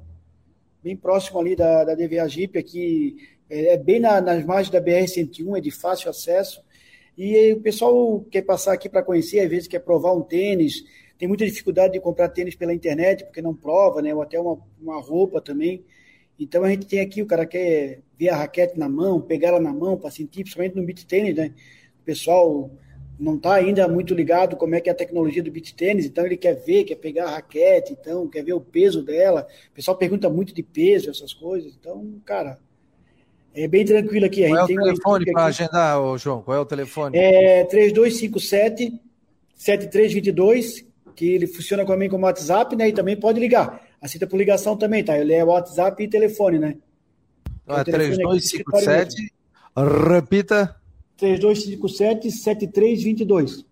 Bem 0.84 0.98
próximo 0.98 1.40
ali 1.40 1.56
da, 1.56 1.84
da 1.84 1.94
DVA 1.94 2.28
Jeep, 2.28 2.58
aqui. 2.58 3.16
É, 3.48 3.74
é 3.74 3.78
bem 3.78 4.00
na, 4.00 4.20
nas 4.20 4.44
margens 4.44 4.72
da 4.72 4.82
BR-101, 4.82 5.60
é 5.60 5.62
de 5.62 5.70
fácil 5.70 6.10
acesso. 6.10 6.64
E 7.16 7.54
o 7.54 7.62
pessoal 7.62 8.26
quer 8.32 8.42
passar 8.42 8.74
aqui 8.74 8.90
para 8.90 9.04
conhecer, 9.04 9.42
às 9.42 9.50
vezes 9.52 9.68
quer 9.68 9.82
provar 9.82 10.14
um 10.14 10.22
tênis, 10.24 10.84
tem 11.16 11.28
muita 11.28 11.46
dificuldade 11.46 11.94
de 11.94 12.00
comprar 12.00 12.30
tênis 12.30 12.56
pela 12.56 12.74
internet, 12.74 13.24
porque 13.24 13.40
não 13.40 13.54
prova, 13.54 14.02
né? 14.02 14.16
Ou 14.16 14.24
até 14.24 14.40
uma, 14.40 14.58
uma 14.82 15.00
roupa 15.00 15.40
também. 15.40 15.86
Então 16.40 16.64
a 16.64 16.70
gente 16.70 16.86
tem 16.86 17.02
aqui, 17.02 17.22
o 17.22 17.26
cara 17.26 17.46
quer 17.46 18.00
ver 18.18 18.30
a 18.30 18.38
raquete 18.38 18.80
na 18.80 18.88
mão, 18.88 19.20
pegar 19.20 19.50
ela 19.50 19.60
na 19.60 19.74
mão 19.74 19.98
para 19.98 20.10
sentir, 20.10 20.44
principalmente 20.44 20.76
no 20.76 20.84
beat 20.84 21.06
tênis, 21.06 21.36
né? 21.36 21.54
O 22.02 22.06
pessoal 22.06 22.72
não 23.20 23.36
está 23.36 23.56
ainda 23.56 23.86
muito 23.88 24.14
ligado 24.14 24.56
como 24.56 24.74
é 24.76 24.80
que 24.80 24.90
é 24.90 24.94
a 24.94 24.96
tecnologia 24.96 25.44
do 25.44 25.52
beat 25.52 25.74
tênis, 25.74 26.06
então 26.06 26.26
ele 26.26 26.38
quer 26.38 26.54
ver, 26.54 26.86
quer 26.86 26.96
pegar 26.96 27.26
a 27.26 27.32
raquete, 27.32 27.92
então 27.92 28.28
quer 28.28 28.44
ver 28.44 28.54
o 28.54 28.62
peso 28.62 29.04
dela. 29.04 29.46
O 29.72 29.76
pessoal 29.76 29.98
pergunta 29.98 30.30
muito 30.30 30.54
de 30.54 30.64
peso, 30.64 31.10
essas 31.10 31.34
coisas. 31.34 31.76
Então, 31.78 32.22
cara, 32.24 32.58
é 33.54 33.68
bem 33.68 33.84
tranquilo 33.84 34.26
aqui. 34.26 34.48
Qual 34.48 34.60
é 34.60 34.64
o 34.64 34.68
telefone 34.68 35.26
para 35.34 35.46
agendar, 35.46 36.02
ô, 36.02 36.18
João? 36.18 36.42
Qual 36.42 36.56
é 36.56 36.60
o 36.62 36.66
telefone? 36.66 37.18
É 37.18 37.66
3257 37.66 39.00
7322, 39.56 40.86
que 41.14 41.34
ele 41.34 41.46
funciona 41.46 41.86
também 41.86 42.08
como 42.08 42.26
WhatsApp, 42.26 42.74
né? 42.78 42.88
E 42.88 42.94
também 42.94 43.18
pode 43.18 43.42
ligar. 43.42 43.89
Aceita 44.02 44.26
por 44.26 44.38
ligação 44.38 44.78
também, 44.78 45.04
tá? 45.04 45.18
Ele 45.18 45.34
é 45.34 45.44
WhatsApp 45.44 46.02
e 46.02 46.08
telefone, 46.08 46.58
né? 46.58 46.78
Então, 47.64 47.78
é 47.78 47.84
3257, 47.84 49.34
repita. 49.76 50.76
3257 51.18 52.32
7322. 52.32 53.66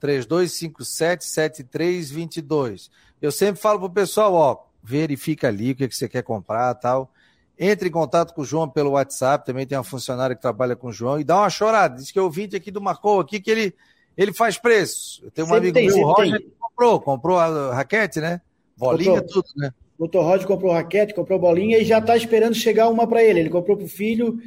3257 0.00 1.24
7322. 1.24 2.90
Eu 3.20 3.30
sempre 3.30 3.60
falo 3.60 3.78
pro 3.78 3.90
pessoal, 3.90 4.34
ó, 4.34 4.58
verifica 4.82 5.48
ali 5.48 5.72
o 5.72 5.74
que, 5.74 5.88
que 5.88 5.96
você 5.96 6.08
quer 6.08 6.22
comprar 6.22 6.74
tal. 6.74 7.10
Entre 7.58 7.88
em 7.88 7.92
contato 7.92 8.34
com 8.34 8.42
o 8.42 8.44
João 8.44 8.68
pelo 8.68 8.90
WhatsApp, 8.90 9.46
também 9.46 9.66
tem 9.66 9.78
uma 9.78 9.84
funcionária 9.84 10.34
que 10.34 10.42
trabalha 10.42 10.74
com 10.74 10.88
o 10.88 10.92
João, 10.92 11.20
e 11.20 11.24
dá 11.24 11.38
uma 11.38 11.50
chorada. 11.50 11.96
Diz 11.96 12.10
que 12.10 12.18
o 12.18 12.24
ouvinte 12.24 12.56
aqui 12.56 12.70
do 12.70 12.80
Marcou 12.80 13.20
aqui 13.20 13.40
que 13.40 13.50
ele, 13.50 13.74
ele 14.16 14.32
faz 14.32 14.58
preço. 14.58 15.22
Eu 15.24 15.30
tenho 15.30 15.46
um 15.46 15.50
sempre 15.50 15.68
amigo 15.68 15.74
tem, 15.74 15.86
meu, 15.86 16.06
o 16.06 16.12
Roger, 16.12 16.40
que 16.40 16.52
comprou, 16.58 17.00
comprou 17.00 17.38
a 17.38 17.72
raquete, 17.74 18.20
né? 18.20 18.40
Bolinha, 18.76 19.20
comprou. 19.20 19.42
tudo, 19.42 19.48
né? 19.56 19.70
O 19.98 20.08
Dr. 20.08 20.18
Roger 20.18 20.46
comprou 20.46 20.72
raquete, 20.72 21.14
comprou 21.14 21.38
bolinha 21.38 21.78
e 21.78 21.84
já 21.84 21.98
está 21.98 22.16
esperando 22.16 22.54
chegar 22.54 22.88
uma 22.88 23.06
para 23.06 23.22
ele. 23.22 23.40
Ele 23.40 23.50
comprou 23.50 23.76
para 23.76 23.86
o 23.86 23.88
filho 23.88 24.40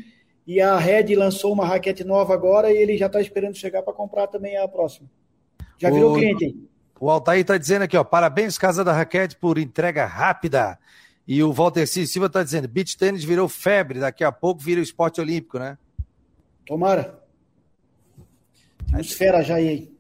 e 0.46 0.60
a 0.60 0.78
Red 0.78 1.16
lançou 1.16 1.54
uma 1.54 1.66
raquete 1.66 2.04
nova 2.04 2.34
agora 2.34 2.72
e 2.72 2.78
ele 2.78 2.98
já 2.98 3.08
está 3.08 3.22
esperando 3.22 3.56
chegar 3.56 3.82
para 3.82 3.94
comprar 3.94 4.28
também 4.28 4.58
a 4.58 4.68
próxima. 4.68 5.10
Já 5.78 5.90
virou 5.90 6.14
o, 6.14 6.18
cliente 6.18 6.46
aí. 6.46 6.56
O 7.00 7.10
Altair 7.10 7.42
está 7.42 7.58
dizendo 7.58 7.84
aqui, 7.84 7.96
ó, 7.96 8.04
parabéns 8.04 8.58
Casa 8.58 8.84
da 8.84 8.92
Raquete 8.92 9.36
por 9.36 9.58
entrega 9.58 10.06
rápida. 10.06 10.78
E 11.28 11.44
o 11.44 11.52
Walter 11.52 11.86
C. 11.86 12.08
Silva 12.08 12.28
está 12.28 12.42
dizendo: 12.42 12.68
beach 12.68 12.98
tênis 12.98 13.24
virou 13.24 13.48
febre, 13.50 14.00
daqui 14.00 14.24
a 14.24 14.32
pouco 14.32 14.62
vira 14.62 14.80
o 14.80 14.84
esporte 14.84 15.20
olímpico, 15.20 15.60
né? 15.60 15.78
Tomara. 16.66 17.20
Esfera 18.98 19.44
já 19.44 19.56
aí. 19.56 19.92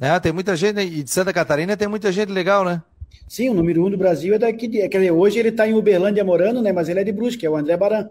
É, 0.00 0.18
tem 0.20 0.32
muita 0.32 0.56
gente, 0.56 0.80
e 0.80 1.02
de 1.02 1.10
Santa 1.10 1.32
Catarina 1.32 1.76
tem 1.76 1.88
muita 1.88 2.10
gente 2.10 2.30
legal, 2.30 2.64
né? 2.64 2.82
Sim, 3.28 3.48
o 3.48 3.54
número 3.54 3.84
um 3.84 3.90
do 3.90 3.96
Brasil 3.96 4.34
é 4.34 4.38
daqui. 4.38 4.66
De, 4.66 4.88
quer 4.88 4.98
dizer, 4.98 5.10
hoje 5.12 5.38
ele 5.38 5.50
está 5.50 5.66
em 5.66 5.74
Uberlândia 5.74 6.24
morando, 6.24 6.60
né? 6.60 6.72
Mas 6.72 6.88
ele 6.88 7.00
é 7.00 7.04
de 7.04 7.12
Brusque, 7.12 7.46
é 7.46 7.50
o 7.50 7.56
André 7.56 7.76
Baran. 7.76 8.08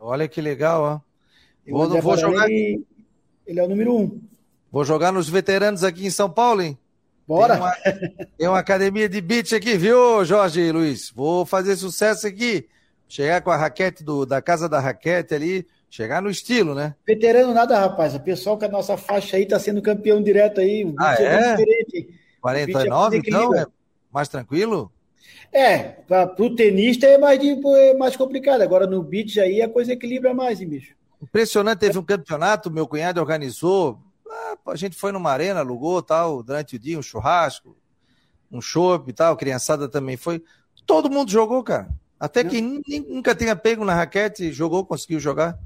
Olha 0.00 0.26
que 0.26 0.40
legal, 0.40 0.82
ó. 0.82 1.00
Vou, 1.70 1.88
vou 1.88 2.02
Baran, 2.02 2.16
jogar. 2.16 2.50
Ele, 2.50 2.84
ele, 3.46 3.60
é 3.60 3.62
o 3.62 3.68
número 3.68 3.94
um. 3.94 4.20
Vou 4.70 4.84
jogar 4.84 5.12
nos 5.12 5.28
veteranos 5.28 5.84
aqui 5.84 6.06
em 6.06 6.10
São 6.10 6.30
Paulo, 6.30 6.62
hein? 6.62 6.78
Bora! 7.26 7.54
Tem 7.54 7.62
uma, 7.62 8.26
tem 8.38 8.48
uma 8.48 8.58
academia 8.58 9.08
de 9.08 9.20
beat 9.20 9.52
aqui, 9.52 9.76
viu, 9.76 10.24
Jorge 10.24 10.60
e 10.60 10.72
Luiz? 10.72 11.10
Vou 11.14 11.44
fazer 11.46 11.76
sucesso 11.76 12.26
aqui. 12.26 12.66
Chegar 13.06 13.42
com 13.42 13.50
a 13.50 13.56
raquete 13.56 14.02
do, 14.02 14.24
da 14.24 14.40
casa 14.40 14.70
da 14.70 14.80
raquete 14.80 15.34
ali, 15.34 15.66
chegar 15.90 16.22
no 16.22 16.30
estilo, 16.30 16.74
né? 16.74 16.94
Veterano 17.06 17.52
nada, 17.52 17.78
rapaz. 17.78 18.14
O 18.14 18.20
pessoal 18.20 18.58
com 18.58 18.64
a 18.64 18.68
nossa 18.68 18.96
faixa 18.96 19.36
aí 19.36 19.44
tá 19.44 19.58
sendo 19.58 19.82
campeão 19.82 20.22
direto 20.22 20.62
aí. 20.62 20.82
O 20.82 20.94
ah, 20.98 21.14
é? 21.14 21.54
Diferente. 21.54 22.21
49, 22.42 23.16
é 23.16 23.20
então? 23.20 23.54
É 23.54 23.66
mais 24.12 24.28
tranquilo? 24.28 24.92
É, 25.52 25.78
para 25.78 26.34
o 26.38 26.54
tenista 26.54 27.06
é 27.06 27.16
mais, 27.16 27.40
é 27.42 27.94
mais 27.94 28.16
complicado. 28.16 28.62
Agora 28.62 28.86
no 28.86 29.02
beat 29.02 29.38
aí 29.38 29.62
a 29.62 29.68
coisa 29.68 29.92
equilibra 29.92 30.34
mais, 30.34 30.60
hein, 30.60 30.68
bicho? 30.68 30.94
Impressionante, 31.22 31.78
teve 31.78 31.98
um 31.98 32.02
campeonato, 32.02 32.70
meu 32.70 32.86
cunhado 32.86 33.20
organizou, 33.20 33.98
ah, 34.28 34.56
a 34.66 34.76
gente 34.76 34.96
foi 34.96 35.12
numa 35.12 35.30
arena, 35.30 35.60
alugou 35.60 36.02
tal, 36.02 36.42
durante 36.42 36.76
o 36.76 36.78
dia, 36.78 36.98
um 36.98 37.02
churrasco, 37.02 37.76
um 38.50 38.60
chopp 38.60 39.08
e 39.08 39.12
tal, 39.12 39.36
criançada 39.36 39.88
também 39.88 40.16
foi. 40.16 40.42
Todo 40.84 41.10
mundo 41.10 41.30
jogou, 41.30 41.62
cara. 41.62 41.88
Até 42.18 42.44
quem 42.44 42.82
nunca 43.08 43.34
tenha 43.34 43.54
pego 43.54 43.84
na 43.84 43.94
raquete, 43.94 44.52
jogou, 44.52 44.84
conseguiu 44.84 45.20
jogar. 45.20 45.58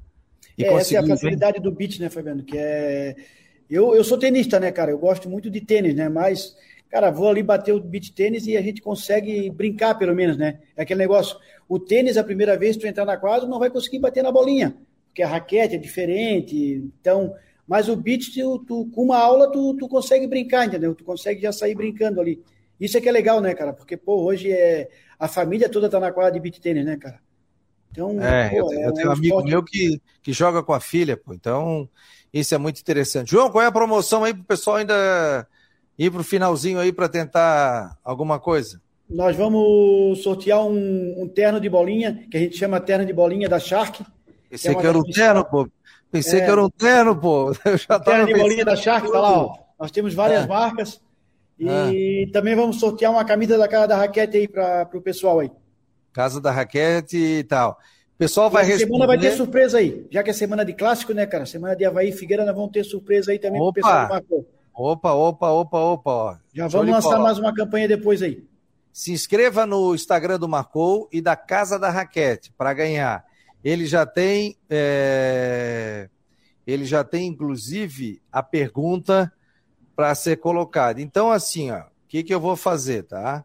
E 0.59 0.65
é, 0.65 0.73
essa 0.73 0.95
é 0.95 0.99
a 0.99 1.07
facilidade 1.07 1.61
do 1.61 1.71
beat, 1.71 1.99
né, 2.01 2.09
Fabiano? 2.09 2.43
Que 2.43 2.57
é. 2.57 3.17
Eu, 3.69 3.95
eu 3.95 4.05
sou 4.05 4.19
tenista, 4.19 4.61
né, 4.61 4.71
cara? 4.71 4.91
Eu 4.91 4.99
gosto 4.99 5.29
muito 5.29 5.51
de 5.51 5.61
tênis, 5.61 5.95
né? 5.95 6.09
Mas, 6.09 6.57
cara, 6.89 7.11
vou 7.11 7.29
ali 7.29 7.43
bater 7.43 7.73
o 7.73 7.81
beat 7.81 8.13
tênis 8.13 8.47
e 8.47 8.57
a 8.57 8.63
gente 8.63 8.81
consegue 8.81 9.51
brincar, 9.51 9.97
pelo 9.97 10.15
menos, 10.15 10.37
né? 10.37 10.61
É 10.77 10.83
aquele 10.83 10.99
negócio. 10.99 11.37
O 11.69 11.79
tênis, 11.79 12.17
a 12.17 12.25
primeira 12.25 12.57
vez 12.57 12.77
que 12.77 12.83
tu 12.83 12.89
entrar 12.89 13.05
na 13.05 13.17
quadra, 13.17 13.49
não 13.49 13.59
vai 13.59 13.71
conseguir 13.71 13.99
bater 13.99 14.23
na 14.23 14.31
bolinha, 14.31 14.77
porque 15.09 15.23
a 15.23 15.29
raquete 15.29 15.75
é 15.75 15.79
diferente. 15.79 16.57
Então, 17.01 17.35
mas 17.67 17.89
o 17.89 17.97
beat, 17.97 18.33
tu, 18.33 18.59
tu, 18.61 18.87
com 18.95 19.03
uma 19.03 19.19
aula, 19.19 19.51
tu, 19.51 19.75
tu 19.75 19.89
consegue 19.89 20.27
brincar, 20.27 20.67
entendeu? 20.67 20.95
Tu 20.95 21.05
consegue 21.05 21.41
já 21.43 21.53
sair 21.53 21.75
brincando 21.75 22.21
ali. 22.21 22.43
Isso 22.79 22.97
é 22.97 23.01
que 23.01 23.09
é 23.09 23.13
legal, 23.13 23.41
né, 23.41 23.55
cara? 23.55 23.73
Porque, 23.73 23.97
pô, 23.97 24.23
hoje 24.23 24.53
é 24.53 24.89
a 25.19 25.27
família 25.27 25.69
toda 25.69 25.89
tá 25.89 25.99
na 25.99 26.13
quadra 26.13 26.33
de 26.33 26.41
beat 26.41 26.61
tênis, 26.61 26.85
né, 26.85 26.97
cara? 26.97 27.21
Então, 27.91 28.23
é, 28.23 28.51
pô, 28.51 28.73
eu, 28.73 28.79
é 28.79 28.87
eu 28.87 28.93
tenho 28.93 29.09
um 29.09 29.13
amigo 29.13 29.27
esporte... 29.27 29.51
meu 29.51 29.63
que, 29.63 30.01
que 30.23 30.33
joga 30.33 30.63
com 30.63 30.73
a 30.73 30.81
filha, 30.81 31.17
pô. 31.17 31.33
Então, 31.33 31.89
isso 32.33 32.55
é 32.55 32.59
muito 32.59 32.81
interessante. 32.81 33.31
João, 33.31 33.51
qual 33.51 33.63
é 33.63 33.67
a 33.67 33.73
promoção 33.73 34.25
aí 34.25 34.35
pro 34.35 34.45
pessoal 34.45 34.77
ainda 34.77 35.47
ir 35.99 36.11
pro 36.11 36.23
finalzinho 36.23 36.79
aí 36.79 36.93
para 36.93 37.09
tentar 37.09 37.97
alguma 38.05 38.39
coisa? 38.39 38.81
Nós 39.09 39.37
vamos 39.37 40.23
sortear 40.23 40.65
um, 40.65 41.23
um, 41.23 41.29
terno 41.29 41.61
de 41.61 41.69
bolinha, 41.69 42.27
que 42.31 42.37
a 42.37 42.41
gente 42.41 42.57
chama 42.57 42.81
terno 42.81 43.07
de 43.07 43.13
bolinha 43.13 43.49
da 43.49 43.59
Shark. 43.59 44.05
Pensei 44.51 44.73
que, 44.73 44.79
é 44.79 44.81
que 44.81 44.87
era 44.87 44.99
um 44.99 45.03
terno, 45.03 45.45
pô. 45.45 45.69
Pensei 46.11 46.41
é, 46.41 46.45
que 46.45 46.51
era 46.51 46.65
um 46.65 46.71
terno, 46.71 47.17
pô. 47.17 47.53
Eu 47.65 47.79
já 47.79 48.01
terno 48.01 48.27
de 48.27 48.35
bolinha 48.35 48.65
da 48.65 48.75
Shark, 48.75 49.11
tá 49.11 49.21
lá, 49.21 49.39
ó. 49.39 49.57
Nós 49.79 49.91
temos 49.91 50.13
várias 50.13 50.45
é. 50.45 50.47
marcas. 50.47 51.01
E 51.59 52.27
ah. 52.29 52.33
também 52.33 52.55
vamos 52.55 52.79
sortear 52.79 53.13
uma 53.13 53.25
camisa 53.25 53.57
da 53.57 53.69
Casa 53.69 53.89
da 53.89 53.97
Raquete 53.97 54.37
aí 54.37 54.49
para 54.49 54.89
o 54.93 55.01
pessoal 55.01 55.41
aí. 55.41 55.51
Casa 56.17 56.41
da 56.41 56.51
Raquete 56.51 57.19
e 57.19 57.45
tal. 57.45 57.79
O 58.15 58.17
pessoal 58.17 58.49
vai 58.49 58.65
responder. 58.65 58.87
semana 58.87 59.07
vai 59.07 59.19
ter 59.19 59.33
surpresa 59.33 59.77
aí. 59.77 60.07
Já 60.11 60.23
que 60.23 60.31
é 60.31 60.33
semana 60.33 60.65
de 60.65 60.73
clássico, 60.73 61.13
né, 61.13 61.27
cara? 61.27 61.45
Semana 61.45 61.77
de 61.77 61.85
Havaí 61.85 62.11
Figueira, 62.11 62.43
nós 62.43 62.57
vamos 62.57 62.71
ter 62.73 62.85
surpresa 62.85 63.33
aí 63.33 63.39
também 63.39 63.61
para 63.61 63.69
o 63.69 63.73
pessoal 63.75 64.07
do 64.07 64.09
Marcou. 64.09 64.49
Opa, 64.75 65.13
opa, 65.13 65.51
opa, 65.51 65.79
opa. 65.79 66.11
Ó. 66.11 66.37
Já 66.55 66.69
vamos 66.69 66.91
lançar 66.91 67.19
mais 67.19 67.39
uma 67.39 67.55
campanha 67.55 67.87
depois 67.87 68.23
aí. 68.23 68.43
Se 68.91 69.13
inscreva 69.13 69.67
no 69.67 69.95
Instagram 69.95 70.39
do 70.39 70.49
Marcou 70.49 71.07
e 71.13 71.21
da 71.21 71.37
Casa 71.37 71.79
da 71.79 71.91
Raquete 71.91 72.51
para 72.57 72.73
ganhar. 72.73 73.23
Ele 73.63 73.85
já 73.85 74.07
tem. 74.07 74.57
É... 74.71 76.09
Ele 76.67 76.87
já 76.87 77.05
tem, 77.05 77.27
inclusive, 77.27 78.23
a 78.33 78.43
pergunta 78.43 79.31
para 79.95 80.15
ser 80.15 80.39
colocado. 80.39 80.99
Então, 80.99 81.31
assim, 81.31 81.71
ó, 81.73 81.81
o 81.81 81.85
que, 82.09 82.23
que 82.23 82.33
eu 82.33 82.41
vou 82.41 82.57
fazer, 82.57 83.03
tá? 83.03 83.45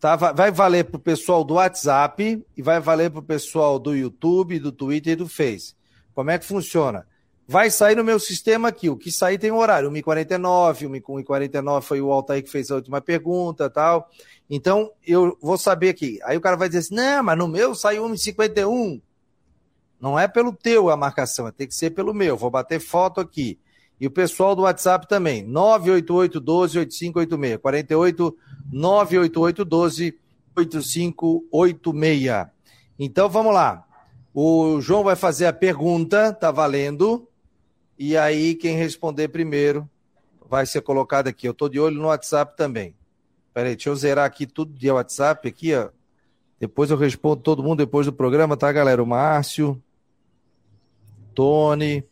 Tá 0.00 0.16
vai 0.16 0.50
valer 0.50 0.84
para 0.84 0.96
o 0.96 1.00
pessoal 1.00 1.42
do 1.44 1.54
WhatsApp 1.54 2.44
e 2.56 2.62
vai 2.62 2.80
valer 2.80 3.10
para 3.10 3.20
o 3.20 3.22
pessoal 3.22 3.78
do 3.78 3.94
YouTube, 3.94 4.58
do 4.58 4.72
Twitter 4.72 5.14
e 5.14 5.16
do 5.16 5.28
Face. 5.28 5.74
Como 6.14 6.30
é 6.30 6.38
que 6.38 6.44
funciona? 6.44 7.06
Vai 7.46 7.70
sair 7.70 7.96
no 7.96 8.04
meu 8.04 8.18
sistema 8.18 8.68
aqui. 8.68 8.90
O 8.90 8.96
que 8.96 9.10
sair 9.10 9.38
tem 9.38 9.50
um 9.50 9.56
horário. 9.56 9.90
1h49, 9.90 11.02
1h49 11.24 11.80
foi 11.80 12.00
o 12.00 12.12
Altair 12.12 12.42
que 12.42 12.50
fez 12.50 12.70
a 12.70 12.74
última 12.74 13.00
pergunta 13.00 13.70
tal. 13.70 14.10
Então, 14.50 14.90
eu 15.06 15.36
vou 15.40 15.56
saber 15.56 15.88
aqui. 15.88 16.18
Aí 16.24 16.36
o 16.36 16.40
cara 16.40 16.56
vai 16.56 16.68
dizer 16.68 16.80
assim: 16.80 16.94
não, 16.94 17.22
mas 17.22 17.38
no 17.38 17.48
meu 17.48 17.74
saiu 17.74 18.04
1h51. 18.04 19.00
Não 20.00 20.18
é 20.18 20.28
pelo 20.28 20.52
teu 20.52 20.90
a 20.90 20.96
marcação, 20.96 21.50
tem 21.50 21.66
que 21.66 21.74
ser 21.74 21.90
pelo 21.90 22.14
meu. 22.14 22.36
Vou 22.36 22.50
bater 22.50 22.78
foto 22.78 23.20
aqui. 23.20 23.58
E 24.00 24.06
o 24.06 24.10
pessoal 24.10 24.54
do 24.54 24.62
WhatsApp 24.62 25.08
também, 25.08 25.42
988 25.42 26.38
12 26.38 26.78
8586. 26.78 27.60
48 27.60 28.36
988 28.70 29.64
12 29.64 30.18
8586. 30.56 32.46
Então 32.98 33.28
vamos 33.28 33.54
lá. 33.54 33.84
O 34.34 34.80
João 34.80 35.04
vai 35.04 35.16
fazer 35.16 35.46
a 35.46 35.52
pergunta, 35.52 36.32
tá 36.32 36.50
valendo. 36.50 37.28
E 37.98 38.16
aí 38.16 38.54
quem 38.54 38.76
responder 38.76 39.28
primeiro 39.28 39.88
vai 40.48 40.66
ser 40.66 40.80
colocado 40.80 41.28
aqui. 41.28 41.46
Eu 41.46 41.54
tô 41.54 41.68
de 41.68 41.78
olho 41.78 42.00
no 42.00 42.08
WhatsApp 42.08 42.56
também. 42.56 42.94
Peraí, 43.52 43.74
deixa 43.74 43.90
eu 43.90 43.96
zerar 43.96 44.24
aqui 44.24 44.46
tudo 44.46 44.72
de 44.72 44.90
WhatsApp 44.90 45.48
aqui, 45.48 45.74
ó. 45.74 45.90
Depois 46.60 46.90
eu 46.90 46.96
respondo 46.96 47.42
todo 47.42 47.62
mundo 47.62 47.78
depois 47.78 48.06
do 48.06 48.12
programa, 48.12 48.56
tá, 48.56 48.70
galera? 48.72 49.02
O 49.02 49.06
Márcio, 49.06 49.80
Tony, 51.34 52.04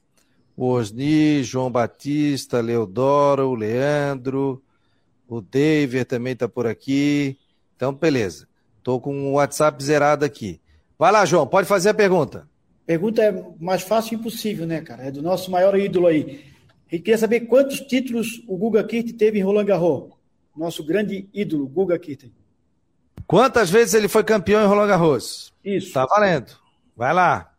o 0.57 0.69
Osni, 0.69 1.43
João 1.43 1.71
Batista, 1.71 2.61
Leodoro, 2.61 3.49
o 3.49 3.55
Leandro, 3.55 4.63
o 5.29 5.41
David 5.41 6.05
também 6.05 6.33
está 6.33 6.49
por 6.49 6.67
aqui. 6.67 7.37
Então, 7.75 7.93
beleza. 7.93 8.49
Estou 8.79 9.01
com 9.01 9.29
o 9.29 9.33
WhatsApp 9.33 9.83
zerado 9.83 10.25
aqui. 10.25 10.61
Vai 10.99 11.13
lá, 11.13 11.25
João, 11.25 11.47
pode 11.47 11.67
fazer 11.67 11.91
a 11.91 11.95
pergunta. 11.95 12.49
Pergunta 12.87 13.23
é 13.23 13.45
mais 13.59 13.83
fácil 13.83 14.15
impossível, 14.19 14.67
né, 14.67 14.81
cara? 14.81 15.05
É 15.05 15.11
do 15.11 15.21
nosso 15.21 15.51
maior 15.51 15.77
ídolo 15.77 16.07
aí. 16.07 16.45
Ele 16.91 17.03
queria 17.03 17.19
saber 17.19 17.41
quantos 17.41 17.81
títulos 17.81 18.43
o 18.47 18.57
Guga 18.57 18.85
Kirt 18.85 19.17
teve 19.17 19.39
em 19.39 19.43
Roland 19.43 19.65
Garros. 19.65 20.13
Nosso 20.57 20.85
grande 20.85 21.29
ídolo, 21.35 21.67
Guga 21.67 21.99
Kirt. 21.99 22.31
Quantas 23.27 23.69
vezes 23.69 23.95
ele 23.95 24.07
foi 24.09 24.23
campeão 24.23 24.63
em 24.63 24.69
Roland 24.69 24.87
Garros? 24.87 25.53
Isso. 25.65 25.93
Tá 25.93 26.07
valendo. 26.07 26.53
Vai 26.97 27.13
lá. 27.13 27.53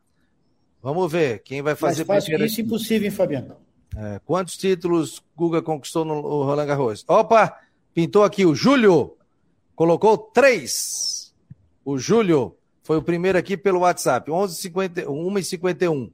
Vamos 0.81 1.11
ver 1.11 1.39
quem 1.43 1.61
vai 1.61 1.75
fazer 1.75 2.05
Mais 2.05 2.23
fácil 2.23 2.45
isso 2.45 2.55
aqui. 2.55 2.61
impossível, 2.61 3.05
hein, 3.05 3.11
Fabiano? 3.11 3.57
É, 3.99 4.19
quantos 4.23 4.55
títulos 4.55 5.23
Guga 5.35 5.59
conquistou 5.59 6.05
no 6.05 6.21
Roland 6.21 6.67
Garros? 6.67 7.03
Opa, 7.07 7.57
pintou 7.95 8.23
aqui 8.23 8.45
o 8.45 8.53
Júlio. 8.53 9.17
Colocou 9.75 10.17
três. 10.17 11.33
O 11.83 11.97
Júlio 11.97 12.55
foi 12.83 12.97
o 12.97 13.01
primeiro 13.01 13.39
aqui 13.39 13.57
pelo 13.57 13.79
WhatsApp, 13.79 14.29
1h51. 14.29 16.11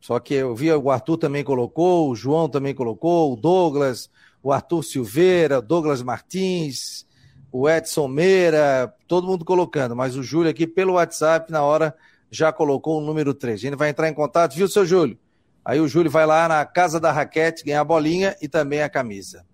Só 0.00 0.18
que 0.18 0.34
eu 0.34 0.54
vi 0.54 0.72
o 0.72 0.90
Arthur 0.90 1.16
também 1.16 1.44
colocou, 1.44 2.10
o 2.10 2.16
João 2.16 2.48
também 2.48 2.74
colocou, 2.74 3.32
o 3.32 3.36
Douglas, 3.36 4.10
o 4.42 4.52
Arthur 4.52 4.82
Silveira, 4.82 5.60
o 5.60 5.62
Douglas 5.62 6.02
Martins, 6.02 7.06
o 7.52 7.68
Edson 7.68 8.08
Meira, 8.08 8.92
todo 9.06 9.26
mundo 9.26 9.44
colocando, 9.44 9.94
mas 9.94 10.16
o 10.16 10.22
Júlio 10.22 10.50
aqui 10.50 10.66
pelo 10.66 10.94
WhatsApp 10.94 11.52
na 11.52 11.62
hora 11.62 11.94
já 12.30 12.52
colocou 12.52 12.98
o 12.98 13.00
número 13.00 13.32
3. 13.32 13.54
A 13.54 13.62
gente 13.62 13.76
vai 13.76 13.90
entrar 13.90 14.08
em 14.08 14.14
contato, 14.14 14.54
viu, 14.54 14.68
seu 14.68 14.84
Júlio? 14.84 15.18
Aí 15.66 15.80
o 15.80 15.88
Júlio 15.88 16.08
vai 16.08 16.24
lá 16.24 16.46
na 16.46 16.64
Casa 16.64 17.00
da 17.00 17.10
Raquete 17.10 17.64
ganhar 17.64 17.80
a 17.80 17.84
bolinha 17.84 18.36
e 18.40 18.46
também 18.46 18.82
a 18.82 18.88
camisa. 18.88 19.44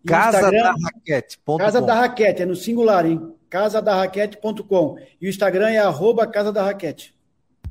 Casa 0.06 0.52
da 0.52 0.74
Raquete. 0.74 1.40
Casa 1.58 1.82
da 1.82 1.96
Raquete, 1.96 2.44
é 2.44 2.46
no 2.46 2.56
singular, 2.56 3.08
hein? 3.08 3.34
casadarraquete.com. 3.50 4.98
E 5.20 5.26
o 5.26 5.30
Instagram 5.30 5.72
é 5.72 5.80
arroba 5.80 6.28
Casa 6.28 6.54
da 6.54 6.66
Raquete. 6.66 7.16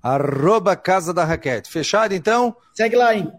Arroba 0.02 0.74
Casa 0.74 1.14
da 1.14 1.24
Raquete. 1.24 1.70
Fechado, 1.70 2.14
então? 2.14 2.56
Segue 2.74 2.96
lá, 2.96 3.14
hein? 3.14 3.32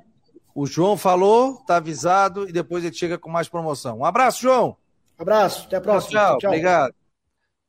O 0.56 0.66
João 0.66 0.96
falou, 0.96 1.56
tá 1.66 1.78
avisado 1.78 2.48
e 2.48 2.52
depois 2.52 2.84
ele 2.84 2.96
chega 2.96 3.18
com 3.18 3.30
mais 3.30 3.50
promoção. 3.50 4.00
Um 4.00 4.06
abraço, 4.06 4.42
João. 4.42 4.78
Abraço, 5.18 5.66
até 5.66 5.78
a 5.78 5.82
próxima. 5.82 6.20
Tchau, 6.20 6.38
tchau. 6.38 6.52
obrigado. 6.52 6.94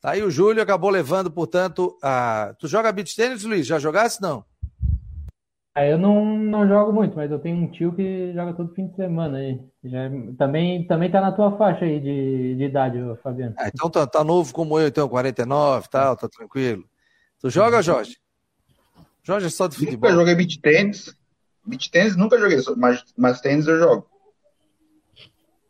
Tá 0.00 0.10
aí 0.10 0.22
o 0.22 0.30
Júlio, 0.30 0.62
acabou 0.62 0.90
levando, 0.90 1.30
portanto, 1.30 1.96
a. 2.02 2.54
Tu 2.58 2.68
joga 2.68 2.92
beat 2.92 3.14
tênis, 3.14 3.42
Luiz? 3.42 3.66
Já 3.66 3.78
jogasse, 3.78 4.20
não? 4.20 4.44
Ah, 5.74 5.86
eu 5.86 5.98
não, 5.98 6.24
não 6.24 6.68
jogo 6.68 6.92
muito, 6.92 7.16
mas 7.16 7.30
eu 7.30 7.38
tenho 7.38 7.56
um 7.56 7.68
tio 7.68 7.92
que 7.92 8.32
joga 8.32 8.52
todo 8.52 8.74
fim 8.74 8.86
de 8.86 8.94
semana 8.94 9.38
aí. 9.38 9.58
Já, 9.82 10.08
também, 10.38 10.86
também 10.86 11.10
tá 11.10 11.20
na 11.20 11.32
tua 11.32 11.56
faixa 11.56 11.84
aí 11.84 11.98
de, 11.98 12.54
de 12.54 12.64
idade, 12.64 12.98
Fabiano. 13.22 13.54
Ah, 13.58 13.68
então 13.68 13.90
tá, 13.90 14.06
tá, 14.06 14.22
novo 14.22 14.52
como 14.52 14.78
eu, 14.78 14.86
então, 14.86 15.08
49 15.08 15.86
e 15.86 15.90
tal, 15.90 16.16
tá 16.16 16.28
tranquilo. 16.28 16.84
Tu 17.40 17.50
joga, 17.50 17.82
Jorge? 17.82 18.18
Jorge 19.22 19.46
é 19.46 19.50
só 19.50 19.66
de 19.66 19.76
futebol. 19.76 20.10
Nunca 20.10 20.20
joguei 20.20 20.34
beat 20.34 20.60
tênis. 20.60 21.16
Beach 21.66 21.90
tênis 21.90 22.16
nunca 22.16 22.38
joguei, 22.38 22.58
mas, 22.76 23.04
mas 23.16 23.40
tênis 23.40 23.66
eu 23.66 23.78
jogo. 23.78 24.06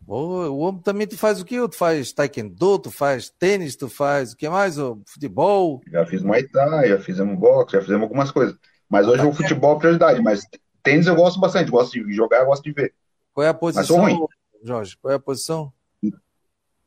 o 0.07 0.59
homem 0.59 0.83
também 0.83 1.07
tu 1.07 1.17
faz 1.17 1.41
o 1.41 1.45
que? 1.45 1.57
Tu 1.69 1.77
faz 1.77 2.13
taekwondo, 2.13 2.79
tu 2.79 2.91
faz 2.91 3.31
tênis, 3.31 3.77
tu 3.77 3.89
faz 3.89 4.33
o 4.33 4.37
que 4.37 4.49
mais? 4.49 4.79
O 4.79 5.01
futebol? 5.07 5.81
Já 5.89 6.05
fiz 6.05 6.23
Muay 6.23 6.49
Thai, 6.49 6.89
já 6.89 6.99
fizemos 6.99 7.39
boxe, 7.39 7.77
já 7.77 7.81
fizemos 7.81 8.03
algumas 8.03 8.33
coisas. 8.33 8.57
Mas 8.89 9.07
hoje 9.07 9.23
tá 9.23 9.29
o 9.29 9.33
futebol 9.33 9.77
é 9.77 9.79
prioridade, 9.79 10.21
mas 10.21 10.43
tênis 10.83 11.07
eu 11.07 11.15
gosto 11.15 11.39
bastante, 11.39 11.71
gosto 11.71 11.93
de 11.93 12.13
jogar, 12.13 12.45
gosto 12.45 12.65
de 12.65 12.73
ver. 12.73 12.93
Qual 13.33 13.45
é 13.45 13.49
a 13.49 13.55
posição, 13.55 14.29
Jorge? 14.63 14.97
Qual 15.01 15.13
é 15.13 15.17
a 15.17 15.21
posição? 15.21 15.73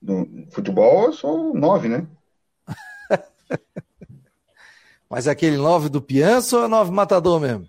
No 0.02 0.48
futebol 0.52 1.06
eu 1.06 1.14
sou 1.14 1.54
nove, 1.54 1.90
né? 1.90 2.08
mas 5.10 5.28
aquele 5.28 5.58
nove 5.58 5.90
do 5.90 6.02
Pianço 6.02 6.58
ou 6.58 6.66
é 6.66 6.68
nove 6.68 6.92
matador 6.92 7.40
mesmo? 7.40 7.68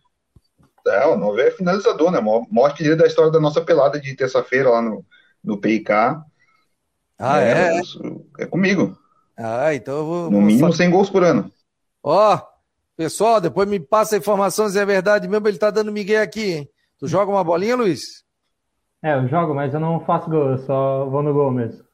É, 0.88 1.06
o 1.06 1.16
Nove 1.16 1.42
é 1.42 1.50
finalizador, 1.50 2.10
né? 2.10 2.20
Maior, 2.20 2.46
maior 2.50 2.66
artilheiro 2.66 2.98
da 2.98 3.06
história 3.06 3.30
da 3.30 3.40
nossa 3.40 3.60
pelada 3.60 4.00
de 4.00 4.14
terça-feira 4.14 4.70
lá 4.70 4.82
no, 4.82 5.04
no 5.42 5.60
PIK. 5.60 5.90
Ah, 7.18 7.40
é? 7.40 7.78
É, 7.78 7.82
é 8.40 8.46
comigo. 8.46 8.96
Ah, 9.36 9.74
então 9.74 9.98
eu 9.98 10.06
vou. 10.06 10.24
No 10.24 10.30
vou 10.32 10.40
mínimo 10.42 10.72
100 10.72 10.90
gols 10.90 11.10
por 11.10 11.22
ano. 11.22 11.50
Ó, 12.02 12.40
pessoal, 12.96 13.40
depois 13.40 13.68
me 13.68 13.78
passa 13.78 14.16
a 14.16 14.18
informação 14.18 14.68
se 14.68 14.78
é 14.78 14.84
verdade 14.84 15.28
mesmo. 15.28 15.46
Ele 15.46 15.58
tá 15.58 15.70
dando 15.70 15.92
migué 15.92 16.20
aqui, 16.20 16.52
hein? 16.52 16.70
Tu 16.98 17.06
joga 17.06 17.30
uma 17.30 17.44
bolinha, 17.44 17.76
Luiz? 17.76 18.24
É, 19.02 19.14
eu 19.14 19.28
jogo, 19.28 19.54
mas 19.54 19.72
eu 19.72 19.78
não 19.78 20.04
faço 20.04 20.28
gol, 20.28 20.50
eu 20.50 20.58
só 20.58 21.04
vou 21.06 21.22
no 21.22 21.32
gol 21.32 21.52
mesmo. 21.52 21.84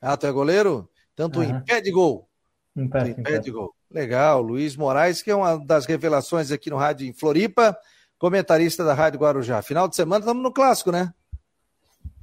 Ah, 0.00 0.16
tu 0.16 0.26
é 0.26 0.32
goleiro? 0.32 0.88
Tanto 1.16 1.40
uhum. 1.40 1.58
impede 1.58 1.90
gol. 1.90 2.28
Impede, 2.76 3.10
impede 3.10 3.50
gol. 3.50 3.74
Legal, 3.90 4.40
Luiz 4.40 4.76
Moraes, 4.76 5.22
que 5.22 5.30
é 5.30 5.34
uma 5.34 5.58
das 5.58 5.84
revelações 5.86 6.50
aqui 6.50 6.70
no 6.70 6.76
rádio 6.76 7.06
em 7.06 7.12
Floripa, 7.12 7.76
comentarista 8.22 8.84
da 8.84 8.94
Rádio 8.94 9.18
Guarujá. 9.18 9.60
Final 9.62 9.88
de 9.88 9.96
semana 9.96 10.20
estamos 10.20 10.40
no 10.40 10.52
clássico, 10.52 10.92
né? 10.92 11.12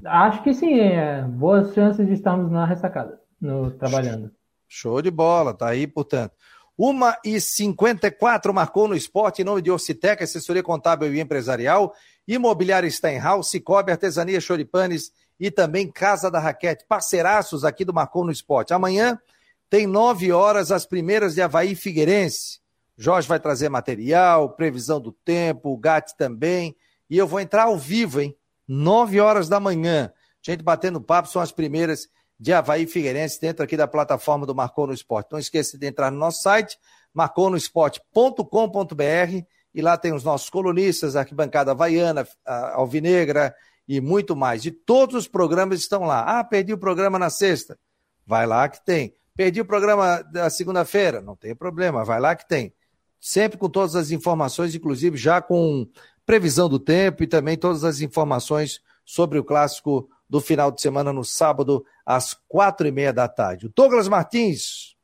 Acho 0.05 0.41
que 0.41 0.53
sim, 0.53 0.79
é. 0.79 1.21
boas 1.23 1.73
chances 1.73 2.07
de 2.07 2.13
estarmos 2.13 2.49
na 2.49 2.65
ressacada, 2.65 3.19
no, 3.41 3.69
trabalhando. 3.71 4.31
Show 4.65 5.01
de 5.01 5.11
bola, 5.11 5.53
tá 5.53 5.67
aí, 5.67 5.85
portanto. 5.85 6.31
Uma 6.77 7.17
e 7.25 7.41
54 7.41 8.53
marcou 8.53 8.87
no 8.87 8.95
esporte 8.95 9.41
em 9.41 9.45
nome 9.45 9.61
de 9.61 9.69
Orcitec, 9.69 10.23
assessoria 10.23 10.63
contábil 10.63 11.13
e 11.13 11.19
empresarial, 11.19 11.93
Imobiliária 12.25 12.89
Steinhaus, 12.89 13.49
Cicobi, 13.49 13.91
Artesania 13.91 14.39
Choripanes 14.39 15.11
e 15.37 15.51
também 15.51 15.91
Casa 15.91 16.31
da 16.31 16.39
Raquete, 16.39 16.85
parceiraços 16.87 17.65
aqui 17.65 17.83
do 17.83 17.93
Marcou 17.93 18.23
no 18.23 18.31
Esporte. 18.31 18.73
Amanhã 18.73 19.19
tem 19.69 19.85
nove 19.85 20.31
horas 20.31 20.71
as 20.71 20.85
primeiras 20.85 21.35
de 21.35 21.41
Havaí 21.41 21.75
Figueirense. 21.75 22.61
Jorge 23.01 23.29
vai 23.29 23.39
trazer 23.39 23.69
material, 23.69 24.49
previsão 24.49 24.99
do 24.99 25.13
tempo, 25.13 25.71
o 25.71 25.77
Gatti 25.77 26.17
também. 26.17 26.75
E 27.09 27.17
eu 27.17 27.25
vou 27.25 27.39
entrar 27.39 27.63
ao 27.63 27.77
vivo, 27.77 28.19
hein? 28.19 28.35
Nove 28.67 29.21
horas 29.21 29.47
da 29.47 29.57
manhã. 29.57 30.11
Gente 30.41 30.61
batendo 30.61 30.99
papo, 30.99 31.29
são 31.29 31.41
as 31.41 31.53
primeiras 31.53 32.09
de 32.37 32.51
Havaí 32.51 32.85
Figueirense 32.85 33.39
dentro 33.39 33.63
aqui 33.63 33.77
da 33.77 33.87
plataforma 33.87 34.45
do 34.45 34.53
Marcou 34.53 34.85
no 34.85 34.93
Esporte. 34.93 35.31
Não 35.31 35.39
esqueça 35.39 35.77
de 35.77 35.87
entrar 35.87 36.11
no 36.11 36.17
nosso 36.17 36.41
site, 36.41 36.77
marconosport.com.br 37.13 39.45
e 39.73 39.81
lá 39.81 39.97
tem 39.97 40.13
os 40.13 40.25
nossos 40.25 40.49
colunistas, 40.49 41.15
arquibancada 41.15 41.71
havaiana, 41.71 42.27
alvinegra 42.45 43.55
e 43.87 44.01
muito 44.01 44.35
mais. 44.35 44.65
E 44.65 44.71
todos 44.71 45.15
os 45.15 45.25
programas 45.25 45.79
estão 45.79 46.03
lá. 46.03 46.39
Ah, 46.39 46.43
perdi 46.43 46.73
o 46.73 46.77
programa 46.77 47.17
na 47.17 47.29
sexta. 47.29 47.79
Vai 48.25 48.45
lá 48.45 48.67
que 48.67 48.83
tem. 48.83 49.13
Perdi 49.37 49.61
o 49.61 49.65
programa 49.65 50.21
da 50.21 50.49
segunda-feira. 50.49 51.21
Não 51.21 51.37
tem 51.37 51.55
problema, 51.55 52.03
vai 52.03 52.19
lá 52.19 52.35
que 52.35 52.45
tem. 52.45 52.73
Sempre 53.19 53.57
com 53.57 53.69
todas 53.69 53.95
as 53.95 54.11
informações, 54.11 54.73
inclusive 54.73 55.17
já 55.17 55.41
com 55.41 55.87
previsão 56.25 56.69
do 56.69 56.79
tempo 56.79 57.23
e 57.23 57.27
também 57.27 57.57
todas 57.57 57.83
as 57.83 58.01
informações 58.01 58.81
sobre 59.03 59.39
o 59.39 59.43
clássico 59.43 60.09
do 60.29 60.39
final 60.39 60.71
de 60.71 60.79
semana 60.79 61.11
no 61.11 61.25
sábado, 61.25 61.83
às 62.05 62.35
quatro 62.47 62.87
e 62.87 62.91
meia 62.91 63.11
da 63.11 63.27
tarde. 63.27 63.65
O 63.65 63.73
Douglas 63.75 64.07
Martins, 64.07 64.95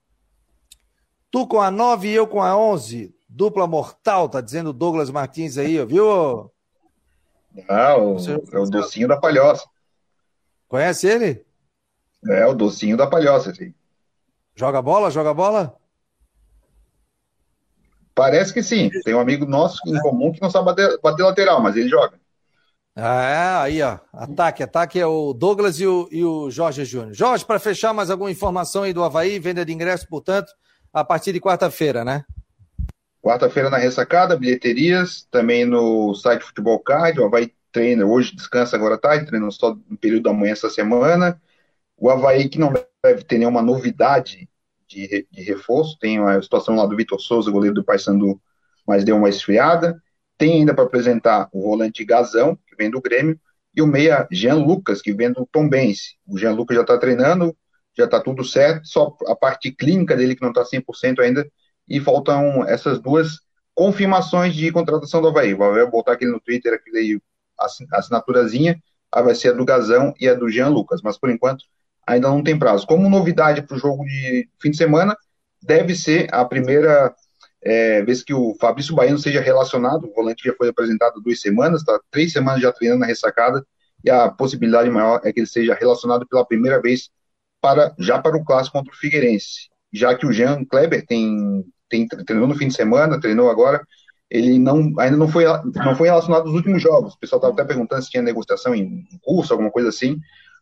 tu 1.32 1.48
com 1.48 1.60
a 1.60 1.72
nove 1.72 2.10
e 2.10 2.14
eu 2.14 2.28
com 2.28 2.42
a 2.44 2.56
onze, 2.56 3.16
dupla 3.28 3.66
mortal, 3.66 4.30
tá 4.30 4.40
dizendo 4.40 4.70
o 4.70 4.74
Douglas 4.74 5.10
Martins 5.10 5.58
aí, 5.58 5.84
viu? 5.84 6.52
Ah, 7.68 7.98
o, 7.98 8.18
é 8.54 8.60
o 8.60 8.66
docinho 8.66 9.08
da 9.08 9.18
palhoça. 9.18 9.68
Conhece 10.68 11.08
ele? 11.08 11.46
É, 12.30 12.46
o 12.46 12.54
docinho 12.54 12.98
da 12.98 13.08
palhoça, 13.08 13.54
sim. 13.54 13.74
Joga 14.56 14.82
bola, 14.82 15.10
joga 15.10 15.34
bola? 15.34 15.76
Parece 18.16 18.54
que 18.54 18.64
sim. 18.64 18.90
Tem 19.04 19.14
um 19.14 19.20
amigo 19.20 19.46
nosso 19.46 19.78
em 19.86 20.00
comum 20.00 20.32
que 20.32 20.42
não 20.42 20.50
sabe 20.50 20.66
bater, 20.66 21.00
bater 21.04 21.24
lateral, 21.24 21.62
mas 21.62 21.76
ele 21.76 21.90
joga. 21.90 22.18
Ah, 22.96 23.64
aí, 23.64 23.82
ó. 23.82 24.00
Ataque, 24.14 24.64
ataque 24.64 24.98
é 24.98 25.06
o 25.06 25.34
Douglas 25.34 25.82
e 25.82 25.86
o, 25.86 26.08
e 26.10 26.24
o 26.24 26.50
Jorge 26.50 26.86
Júnior. 26.86 27.14
Jorge, 27.14 27.44
para 27.44 27.60
fechar 27.60 27.94
mais 27.94 28.10
alguma 28.10 28.32
informação 28.32 28.84
aí 28.84 28.94
do 28.94 29.04
Havaí, 29.04 29.38
venda 29.38 29.66
de 29.66 29.74
ingresso, 29.74 30.08
portanto, 30.08 30.54
a 30.94 31.04
partir 31.04 31.34
de 31.34 31.42
quarta-feira, 31.42 32.06
né? 32.06 32.24
Quarta-feira 33.22 33.70
na 33.70 33.78
ressacada, 33.78 34.38
bilheterias, 34.38 35.28
também 35.30 35.66
no 35.66 36.16
site 36.16 36.44
Futebol 36.44 36.80
Card, 36.80 37.20
o 37.20 37.26
Havaí 37.26 37.52
treina, 37.70 38.06
hoje 38.06 38.34
descansa 38.34 38.78
agora 38.78 38.96
à 38.96 38.98
tarde, 38.98 39.26
treina 39.26 39.52
só 39.52 39.76
no 39.90 39.98
período 39.98 40.24
da 40.24 40.34
manhã 40.34 40.54
essa 40.54 40.70
semana. 40.70 41.42
O 41.98 42.10
Havaí 42.10 42.48
que 42.48 42.58
não 42.58 42.72
deve 43.04 43.24
ter 43.24 43.38
nenhuma 43.38 43.62
novidade 43.62 44.48
de, 44.88 45.28
de 45.32 45.42
reforço, 45.44 45.98
tem 46.00 46.20
a 46.20 46.42
situação 46.42 46.76
lá 46.76 46.86
do 46.86 46.96
Vitor 46.96 47.20
Souza, 47.20 47.52
goleiro 47.52 47.76
do 47.76 47.84
Paysandu, 47.84 48.40
mas 48.88 49.04
deu 49.04 49.18
uma 49.18 49.30
esfriada. 49.30 50.02
Tem 50.38 50.54
ainda 50.54 50.74
para 50.74 50.84
apresentar 50.84 51.50
o 51.52 51.62
volante 51.62 52.04
Gazão, 52.04 52.58
que 52.68 52.76
vem 52.76 52.90
do 52.90 53.02
Grêmio, 53.02 53.40
e 53.76 53.82
o 53.82 53.88
meia 53.88 54.28
Jean 54.32 54.56
Lucas, 54.56 55.02
que 55.02 55.14
vem 55.14 55.32
do 55.32 55.48
Tombense. 55.52 56.16
O 56.28 56.38
Jean 56.38 56.54
Lucas 56.54 56.76
já 56.76 56.82
está 56.82 56.98
treinando, 56.98 57.56
já 57.98 58.06
está 58.06 58.20
tudo 58.20 58.44
certo, 58.44 58.88
só 58.88 59.16
a 59.28 59.36
parte 59.36 59.72
clínica 59.72 60.16
dele 60.16 60.36
que 60.36 60.42
não 60.42 60.50
está 60.50 60.64
100% 60.64 61.20
ainda, 61.20 61.50
e 61.88 62.00
faltam 62.00 62.66
essas 62.66 63.00
duas 63.00 63.40
confirmações 63.74 64.54
de 64.56 64.72
contratação 64.72 65.22
do 65.22 65.28
Havaí. 65.28 65.54
Vou 65.54 65.90
botar 65.90 66.14
aqui 66.14 66.26
no 66.26 66.40
Twitter, 66.40 66.74
aquele 66.74 67.22
assinaturazinha, 67.92 68.82
aí 69.12 69.24
vai 69.24 69.36
ser 69.36 69.50
a 69.50 69.54
do 69.54 69.66
Gazão 69.66 70.14
e 70.20 70.28
a 70.28 70.34
do 70.34 70.50
Jean 70.50 70.70
Lucas, 70.70 71.02
mas 71.04 71.18
por 71.18 71.30
enquanto 71.30 71.66
ainda 72.06 72.30
não 72.30 72.44
tem 72.44 72.58
prazo. 72.58 72.86
Como 72.86 73.10
novidade 73.10 73.62
para 73.62 73.76
o 73.76 73.80
jogo 73.80 74.04
de 74.04 74.50
fim 74.62 74.72
de 74.72 74.78
semana, 74.78 75.16
deve 75.62 75.96
ser 75.96 76.28
a 76.32 76.46
primeira 76.46 77.14
é, 77.62 78.04
vez 78.04 78.24
que 78.24 78.34
o 78.34 78.56
Fabrício 78.60 78.96
Baiano 78.96 79.18
seja 79.18 79.42
relacionado, 79.42 80.06
o 80.06 80.14
volante 80.14 80.48
já 80.48 80.54
foi 80.56 80.70
apresentado 80.70 81.20
duas 81.22 81.42
semanas, 81.42 81.82
está 81.82 82.00
três 82.12 82.32
semanas 82.32 82.62
já 82.62 82.72
treinando 82.72 83.02
na 83.02 83.08
ressacada, 83.08 83.66
e 84.04 84.10
a 84.10 84.30
possibilidade 84.30 84.90
maior 84.90 85.20
é 85.24 85.34
que 85.34 85.40
ele 85.40 85.48
seja 85.48 85.74
relacionado 85.74 86.28
pela 86.28 86.46
primeira 86.46 86.80
vez 86.80 87.10
para 87.60 87.94
já 87.98 88.20
para 88.22 88.38
o 88.38 88.46
clássico 88.46 88.78
contra 88.78 88.94
o 88.94 88.96
Figueirense, 88.96 89.70
já 89.92 90.14
que 90.14 90.28
o 90.28 90.32
Jean 90.32 90.64
Kleber 90.64 91.04
tem, 91.08 91.66
tem 91.90 92.08
treinou 92.08 92.48
no 92.48 92.56
fim 92.56 92.68
de 92.68 92.76
semana, 92.76 93.20
treinou 93.20 93.50
agora, 93.50 93.84
ele 94.30 94.60
não, 94.60 94.94
ainda 95.00 95.18
não 95.18 95.28
foi, 95.28 95.46
não 95.74 95.96
foi 95.96 96.08
relacionado 96.08 96.46
nos 96.46 96.54
últimos 96.54 96.82
jogos. 96.82 97.14
O 97.14 97.20
pessoal 97.20 97.40
estava 97.40 97.54
até 97.54 97.64
perguntando 97.64 98.04
se 98.04 98.10
tinha 98.10 98.22
negociação 98.22 98.76
em 98.76 99.04
curso, 99.24 99.54
alguma 99.54 99.72
coisa 99.72 99.90
assim, 99.90 100.20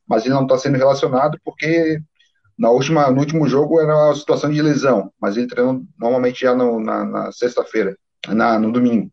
mas 0.08 0.26
ele 0.26 0.34
não 0.34 0.44
está 0.44 0.58
sendo 0.58 0.78
relacionado 0.78 1.40
porque 1.44 2.00
na 2.58 2.70
última, 2.70 3.10
no 3.10 3.20
último 3.20 3.48
jogo 3.48 3.80
era 3.82 3.96
uma 3.96 4.16
situação 4.16 4.52
de 4.52 4.62
lesão, 4.62 5.12
mas 5.20 5.38
ele 5.38 5.48
treinou 5.48 5.84
normalmente 5.98 6.42
já 6.42 6.56
no, 6.56 6.80
na, 6.80 7.04
na 7.04 7.32
sexta-feira, 7.32 7.98
no 8.60 8.72
domingo. 8.72 9.12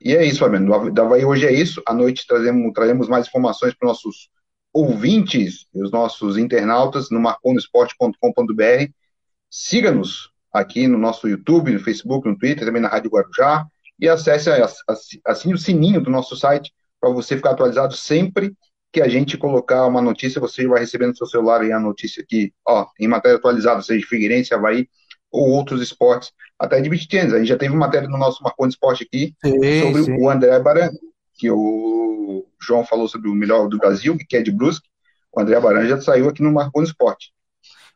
E 0.00 0.14
é 0.14 0.24
isso, 0.24 0.40
Fabiano. 0.40 0.92
Da 0.92 1.02
Havaí 1.02 1.24
hoje 1.24 1.46
é 1.46 1.52
isso. 1.52 1.82
À 1.86 1.94
noite 1.94 2.26
trazemos, 2.26 2.72
trazemos 2.72 3.08
mais 3.08 3.26
informações 3.26 3.74
para 3.74 3.86
os 3.86 3.92
nossos 3.92 4.28
ouvintes 4.72 5.66
e 5.74 5.82
os 5.82 5.90
nossos 5.90 6.36
internautas 6.36 7.10
no 7.10 7.18
marconosport.com.br. 7.18 8.92
Siga-nos 9.50 10.30
aqui 10.52 10.86
no 10.86 10.98
nosso 10.98 11.28
YouTube, 11.28 11.72
no 11.72 11.80
Facebook, 11.80 12.28
no 12.28 12.38
Twitter, 12.38 12.66
também 12.66 12.82
na 12.82 12.88
Rádio 12.88 13.10
Guarujá. 13.10 13.66
E 13.98 14.08
acesse, 14.08 14.50
assine 15.24 15.54
o 15.54 15.58
sininho 15.58 16.00
do 16.00 16.10
nosso 16.10 16.36
site 16.36 16.72
para 17.00 17.10
você 17.10 17.36
ficar 17.36 17.52
atualizado 17.52 17.94
sempre 17.94 18.54
que 18.96 19.02
a 19.02 19.08
gente 19.08 19.36
colocar 19.36 19.86
uma 19.86 20.00
notícia, 20.00 20.40
você 20.40 20.66
vai 20.66 20.80
receber 20.80 21.06
no 21.06 21.14
seu 21.14 21.26
celular 21.26 21.60
aí 21.60 21.70
a 21.70 21.78
notícia 21.78 22.22
aqui, 22.22 22.50
ó, 22.66 22.86
em 22.98 23.06
matéria 23.06 23.36
atualizada, 23.36 23.82
seja 23.82 24.06
Figueirense, 24.06 24.54
Havaí 24.54 24.88
ou 25.30 25.50
outros 25.50 25.82
esportes, 25.82 26.32
até 26.58 26.80
de 26.80 27.06
tennis. 27.06 27.34
A 27.34 27.38
gente 27.38 27.48
já 27.48 27.58
teve 27.58 27.74
matéria 27.74 28.08
no 28.08 28.16
nosso 28.16 28.42
Marconi 28.42 28.70
Esporte 28.70 29.04
aqui 29.04 29.34
sim, 29.44 29.82
sobre 29.82 30.04
sim. 30.04 30.16
o 30.18 30.30
André 30.30 30.58
Baran, 30.60 30.88
que 31.34 31.50
o 31.50 32.46
João 32.58 32.86
falou 32.86 33.06
sobre 33.06 33.28
o 33.28 33.34
melhor 33.34 33.68
do 33.68 33.76
Brasil, 33.76 34.16
que 34.16 34.34
é 34.34 34.40
de 34.40 34.50
Brusque. 34.50 34.88
O 35.30 35.40
André 35.42 35.60
Baran 35.60 35.86
já 35.86 36.00
saiu 36.00 36.30
aqui 36.30 36.42
no 36.42 36.50
Marconi 36.50 36.86
Esporte. 36.86 37.34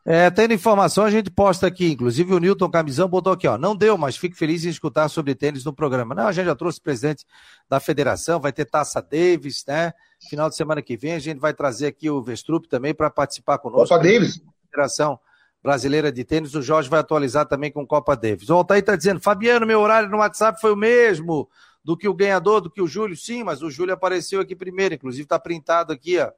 É, 0.05 0.31
tendo 0.31 0.55
informação, 0.55 1.05
a 1.05 1.11
gente 1.11 1.31
posta 1.31 1.67
aqui. 1.67 1.93
Inclusive, 1.93 2.33
o 2.33 2.39
Newton 2.39 2.71
Camisão 2.71 3.09
botou 3.09 3.33
aqui, 3.33 3.47
ó. 3.47 3.59
Não 3.59 3.77
deu, 3.77 3.99
mas 3.99 4.17
fico 4.17 4.35
feliz 4.35 4.65
em 4.65 4.71
escutar 4.71 5.09
sobre 5.09 5.35
tênis 5.35 5.65
no 5.65 5.73
programa. 5.73 6.15
Não, 6.15 6.27
a 6.27 6.33
gente 6.33 6.47
já 6.47 6.55
trouxe 6.55 6.79
o 6.79 6.83
presidente 6.83 7.27
da 7.69 7.79
federação, 7.79 8.41
vai 8.41 8.53
ter 8.53 8.65
Taça 8.65 9.03
Davis, 9.03 9.65
né? 9.67 9.93
Final 10.29 10.49
de 10.49 10.57
semana 10.57 10.81
que 10.81 10.97
vem, 10.97 11.13
a 11.13 11.19
gente 11.19 11.39
vai 11.39 11.53
trazer 11.53 11.87
aqui 11.87 12.09
o 12.09 12.23
Vestrup 12.23 12.67
também 12.67 12.95
para 12.95 13.11
participar 13.11 13.59
conosco. 13.59 13.89
Copa 13.89 14.03
Davis. 14.03 14.43
Federação 14.71 15.19
Brasileira 15.63 16.11
de 16.11 16.25
Tênis. 16.25 16.55
O 16.55 16.63
Jorge 16.63 16.89
vai 16.89 17.01
atualizar 17.01 17.47
também 17.47 17.71
com 17.71 17.87
Copa 17.87 18.17
Davis. 18.17 18.49
O 18.49 18.55
Altair 18.55 18.81
está 18.81 18.97
dizendo, 18.97 19.21
Fabiano, 19.21 19.67
meu 19.67 19.81
horário 19.81 20.09
no 20.09 20.19
WhatsApp 20.19 20.61
foi 20.61 20.73
o 20.73 20.77
mesmo 20.77 21.49
do 21.85 21.97
que 21.97 22.09
o 22.09 22.15
ganhador, 22.15 22.61
do 22.61 22.71
que 22.71 22.81
o 22.81 22.87
Júlio. 22.87 23.17
Sim, 23.17 23.45
mas 23.45 23.63
o 23.63 23.71
Júlio 23.71 23.95
apareceu 23.95 24.41
aqui 24.41 24.57
primeiro, 24.57 24.95
inclusive 24.95 25.25
está 25.25 25.39
printado 25.39 25.93
aqui, 25.93 26.19
ó. 26.19 26.31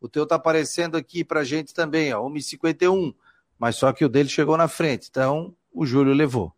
O 0.00 0.08
teu 0.08 0.26
tá 0.26 0.34
aparecendo 0.36 0.96
aqui 0.96 1.24
pra 1.24 1.44
gente 1.44 1.72
também, 1.72 2.12
ó, 2.12 2.22
1h51. 2.28 3.14
Mas 3.58 3.76
só 3.76 3.92
que 3.92 4.04
o 4.04 4.08
dele 4.08 4.28
chegou 4.28 4.56
na 4.56 4.68
frente. 4.68 5.08
Então, 5.10 5.54
o 5.72 5.86
Júlio 5.86 6.12
levou. 6.12 6.52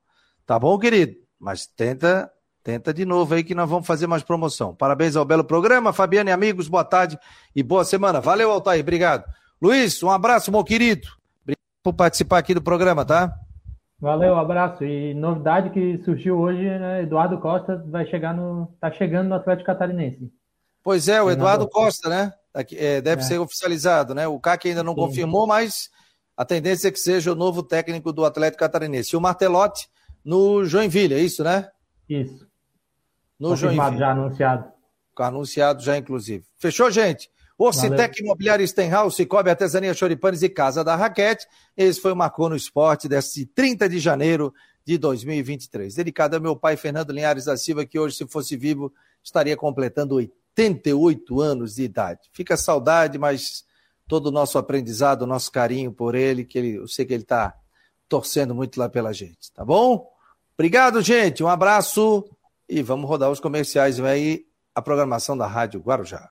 Tá 0.44 0.58
bom, 0.58 0.78
querido? 0.78 1.16
Mas 1.38 1.66
tenta, 1.66 2.30
tenta 2.62 2.92
de 2.92 3.04
novo 3.04 3.34
aí 3.34 3.44
que 3.44 3.54
nós 3.54 3.68
vamos 3.68 3.86
fazer 3.86 4.06
mais 4.06 4.22
promoção. 4.22 4.74
Parabéns 4.74 5.14
ao 5.14 5.24
belo 5.24 5.44
programa. 5.44 5.92
Fabiano 5.92 6.30
e 6.30 6.32
amigos, 6.32 6.68
boa 6.68 6.84
tarde 6.84 7.18
e 7.54 7.62
boa 7.62 7.84
semana. 7.84 8.20
Valeu, 8.20 8.50
Altair. 8.50 8.80
Obrigado. 8.80 9.24
Luiz, 9.60 10.02
um 10.02 10.10
abraço, 10.10 10.50
meu 10.50 10.64
querido. 10.64 11.08
Obrigado 11.42 11.82
por 11.82 11.92
participar 11.92 12.38
aqui 12.38 12.54
do 12.54 12.62
programa, 12.62 13.04
tá? 13.04 13.32
Valeu, 14.00 14.34
um 14.34 14.38
abraço. 14.38 14.84
E 14.84 15.12
novidade 15.14 15.70
que 15.70 15.98
surgiu 16.04 16.38
hoje, 16.38 16.62
né? 16.62 17.02
Eduardo 17.02 17.38
Costa 17.38 17.84
vai 17.88 18.06
chegar 18.06 18.32
no. 18.34 18.72
tá 18.80 18.90
chegando 18.92 19.28
no 19.28 19.34
Atlético 19.34 19.66
Catarinense. 19.66 20.32
Pois 20.84 21.08
é, 21.08 21.20
o 21.20 21.30
Eduardo 21.30 21.68
Costa, 21.68 22.08
né? 22.08 22.32
É, 22.72 23.00
deve 23.00 23.22
é. 23.22 23.24
ser 23.24 23.38
oficializado, 23.38 24.14
né? 24.14 24.26
O 24.26 24.40
CAC 24.40 24.68
ainda 24.68 24.82
não 24.82 24.94
Sim. 24.94 25.00
confirmou, 25.00 25.46
mas 25.46 25.90
a 26.36 26.44
tendência 26.44 26.88
é 26.88 26.90
que 26.90 27.00
seja 27.00 27.32
o 27.32 27.36
novo 27.36 27.62
técnico 27.62 28.12
do 28.12 28.24
Atlético 28.24 28.60
Catarinense. 28.60 29.14
E 29.14 29.16
o 29.16 29.20
Martelotti 29.20 29.88
no 30.24 30.64
Joinville, 30.64 31.14
é 31.14 31.20
isso, 31.20 31.42
né? 31.42 31.68
Isso. 32.08 32.46
No 33.38 33.50
Confirmado, 33.50 33.76
Joinville. 33.76 33.98
já 33.98 34.10
anunciado. 34.10 34.72
Anunciado 35.16 35.82
já, 35.82 35.96
inclusive. 35.96 36.44
Fechou, 36.58 36.90
gente? 36.90 37.30
Orcitec 37.58 38.22
Imobiliário 38.22 38.66
Stenhouse, 38.66 39.16
Cicobi 39.16 39.50
Artesania 39.50 39.92
Choripanes 39.92 40.42
e 40.42 40.48
Casa 40.48 40.84
da 40.84 40.94
Raquete. 40.94 41.44
Esse 41.76 42.00
foi 42.00 42.12
o 42.12 42.16
Marcou 42.16 42.48
no 42.48 42.54
Esporte 42.54 43.08
desse 43.08 43.46
30 43.46 43.88
de 43.88 43.98
janeiro 43.98 44.54
de 44.86 44.96
2023. 44.96 45.92
Dedicado 45.92 46.36
ao 46.36 46.42
meu 46.42 46.54
pai, 46.54 46.76
Fernando 46.76 47.10
Linhares 47.10 47.46
da 47.46 47.56
Silva, 47.56 47.84
que 47.84 47.98
hoje, 47.98 48.14
se 48.14 48.26
fosse 48.28 48.56
vivo, 48.56 48.92
estaria 49.24 49.56
completando 49.56 50.20
88 50.58 51.40
anos 51.40 51.74
de 51.74 51.84
idade. 51.84 52.20
Fica 52.32 52.56
saudade, 52.56 53.18
mas 53.18 53.64
todo 54.06 54.26
o 54.26 54.32
nosso 54.32 54.58
aprendizado, 54.58 55.22
o 55.22 55.26
nosso 55.26 55.52
carinho 55.52 55.92
por 55.92 56.14
ele, 56.14 56.44
que 56.44 56.58
ele, 56.58 56.76
eu 56.76 56.88
sei 56.88 57.04
que 57.04 57.12
ele 57.12 57.22
está 57.22 57.54
torcendo 58.08 58.54
muito 58.54 58.78
lá 58.78 58.88
pela 58.88 59.12
gente, 59.12 59.52
tá 59.54 59.64
bom? 59.64 60.08
Obrigado, 60.54 61.00
gente. 61.02 61.44
Um 61.44 61.48
abraço 61.48 62.24
e 62.68 62.82
vamos 62.82 63.08
rodar 63.08 63.30
os 63.30 63.38
comerciais. 63.38 64.00
Aí 64.00 64.44
a 64.74 64.82
programação 64.82 65.36
da 65.36 65.46
Rádio 65.46 65.80
Guarujá. 65.80 66.26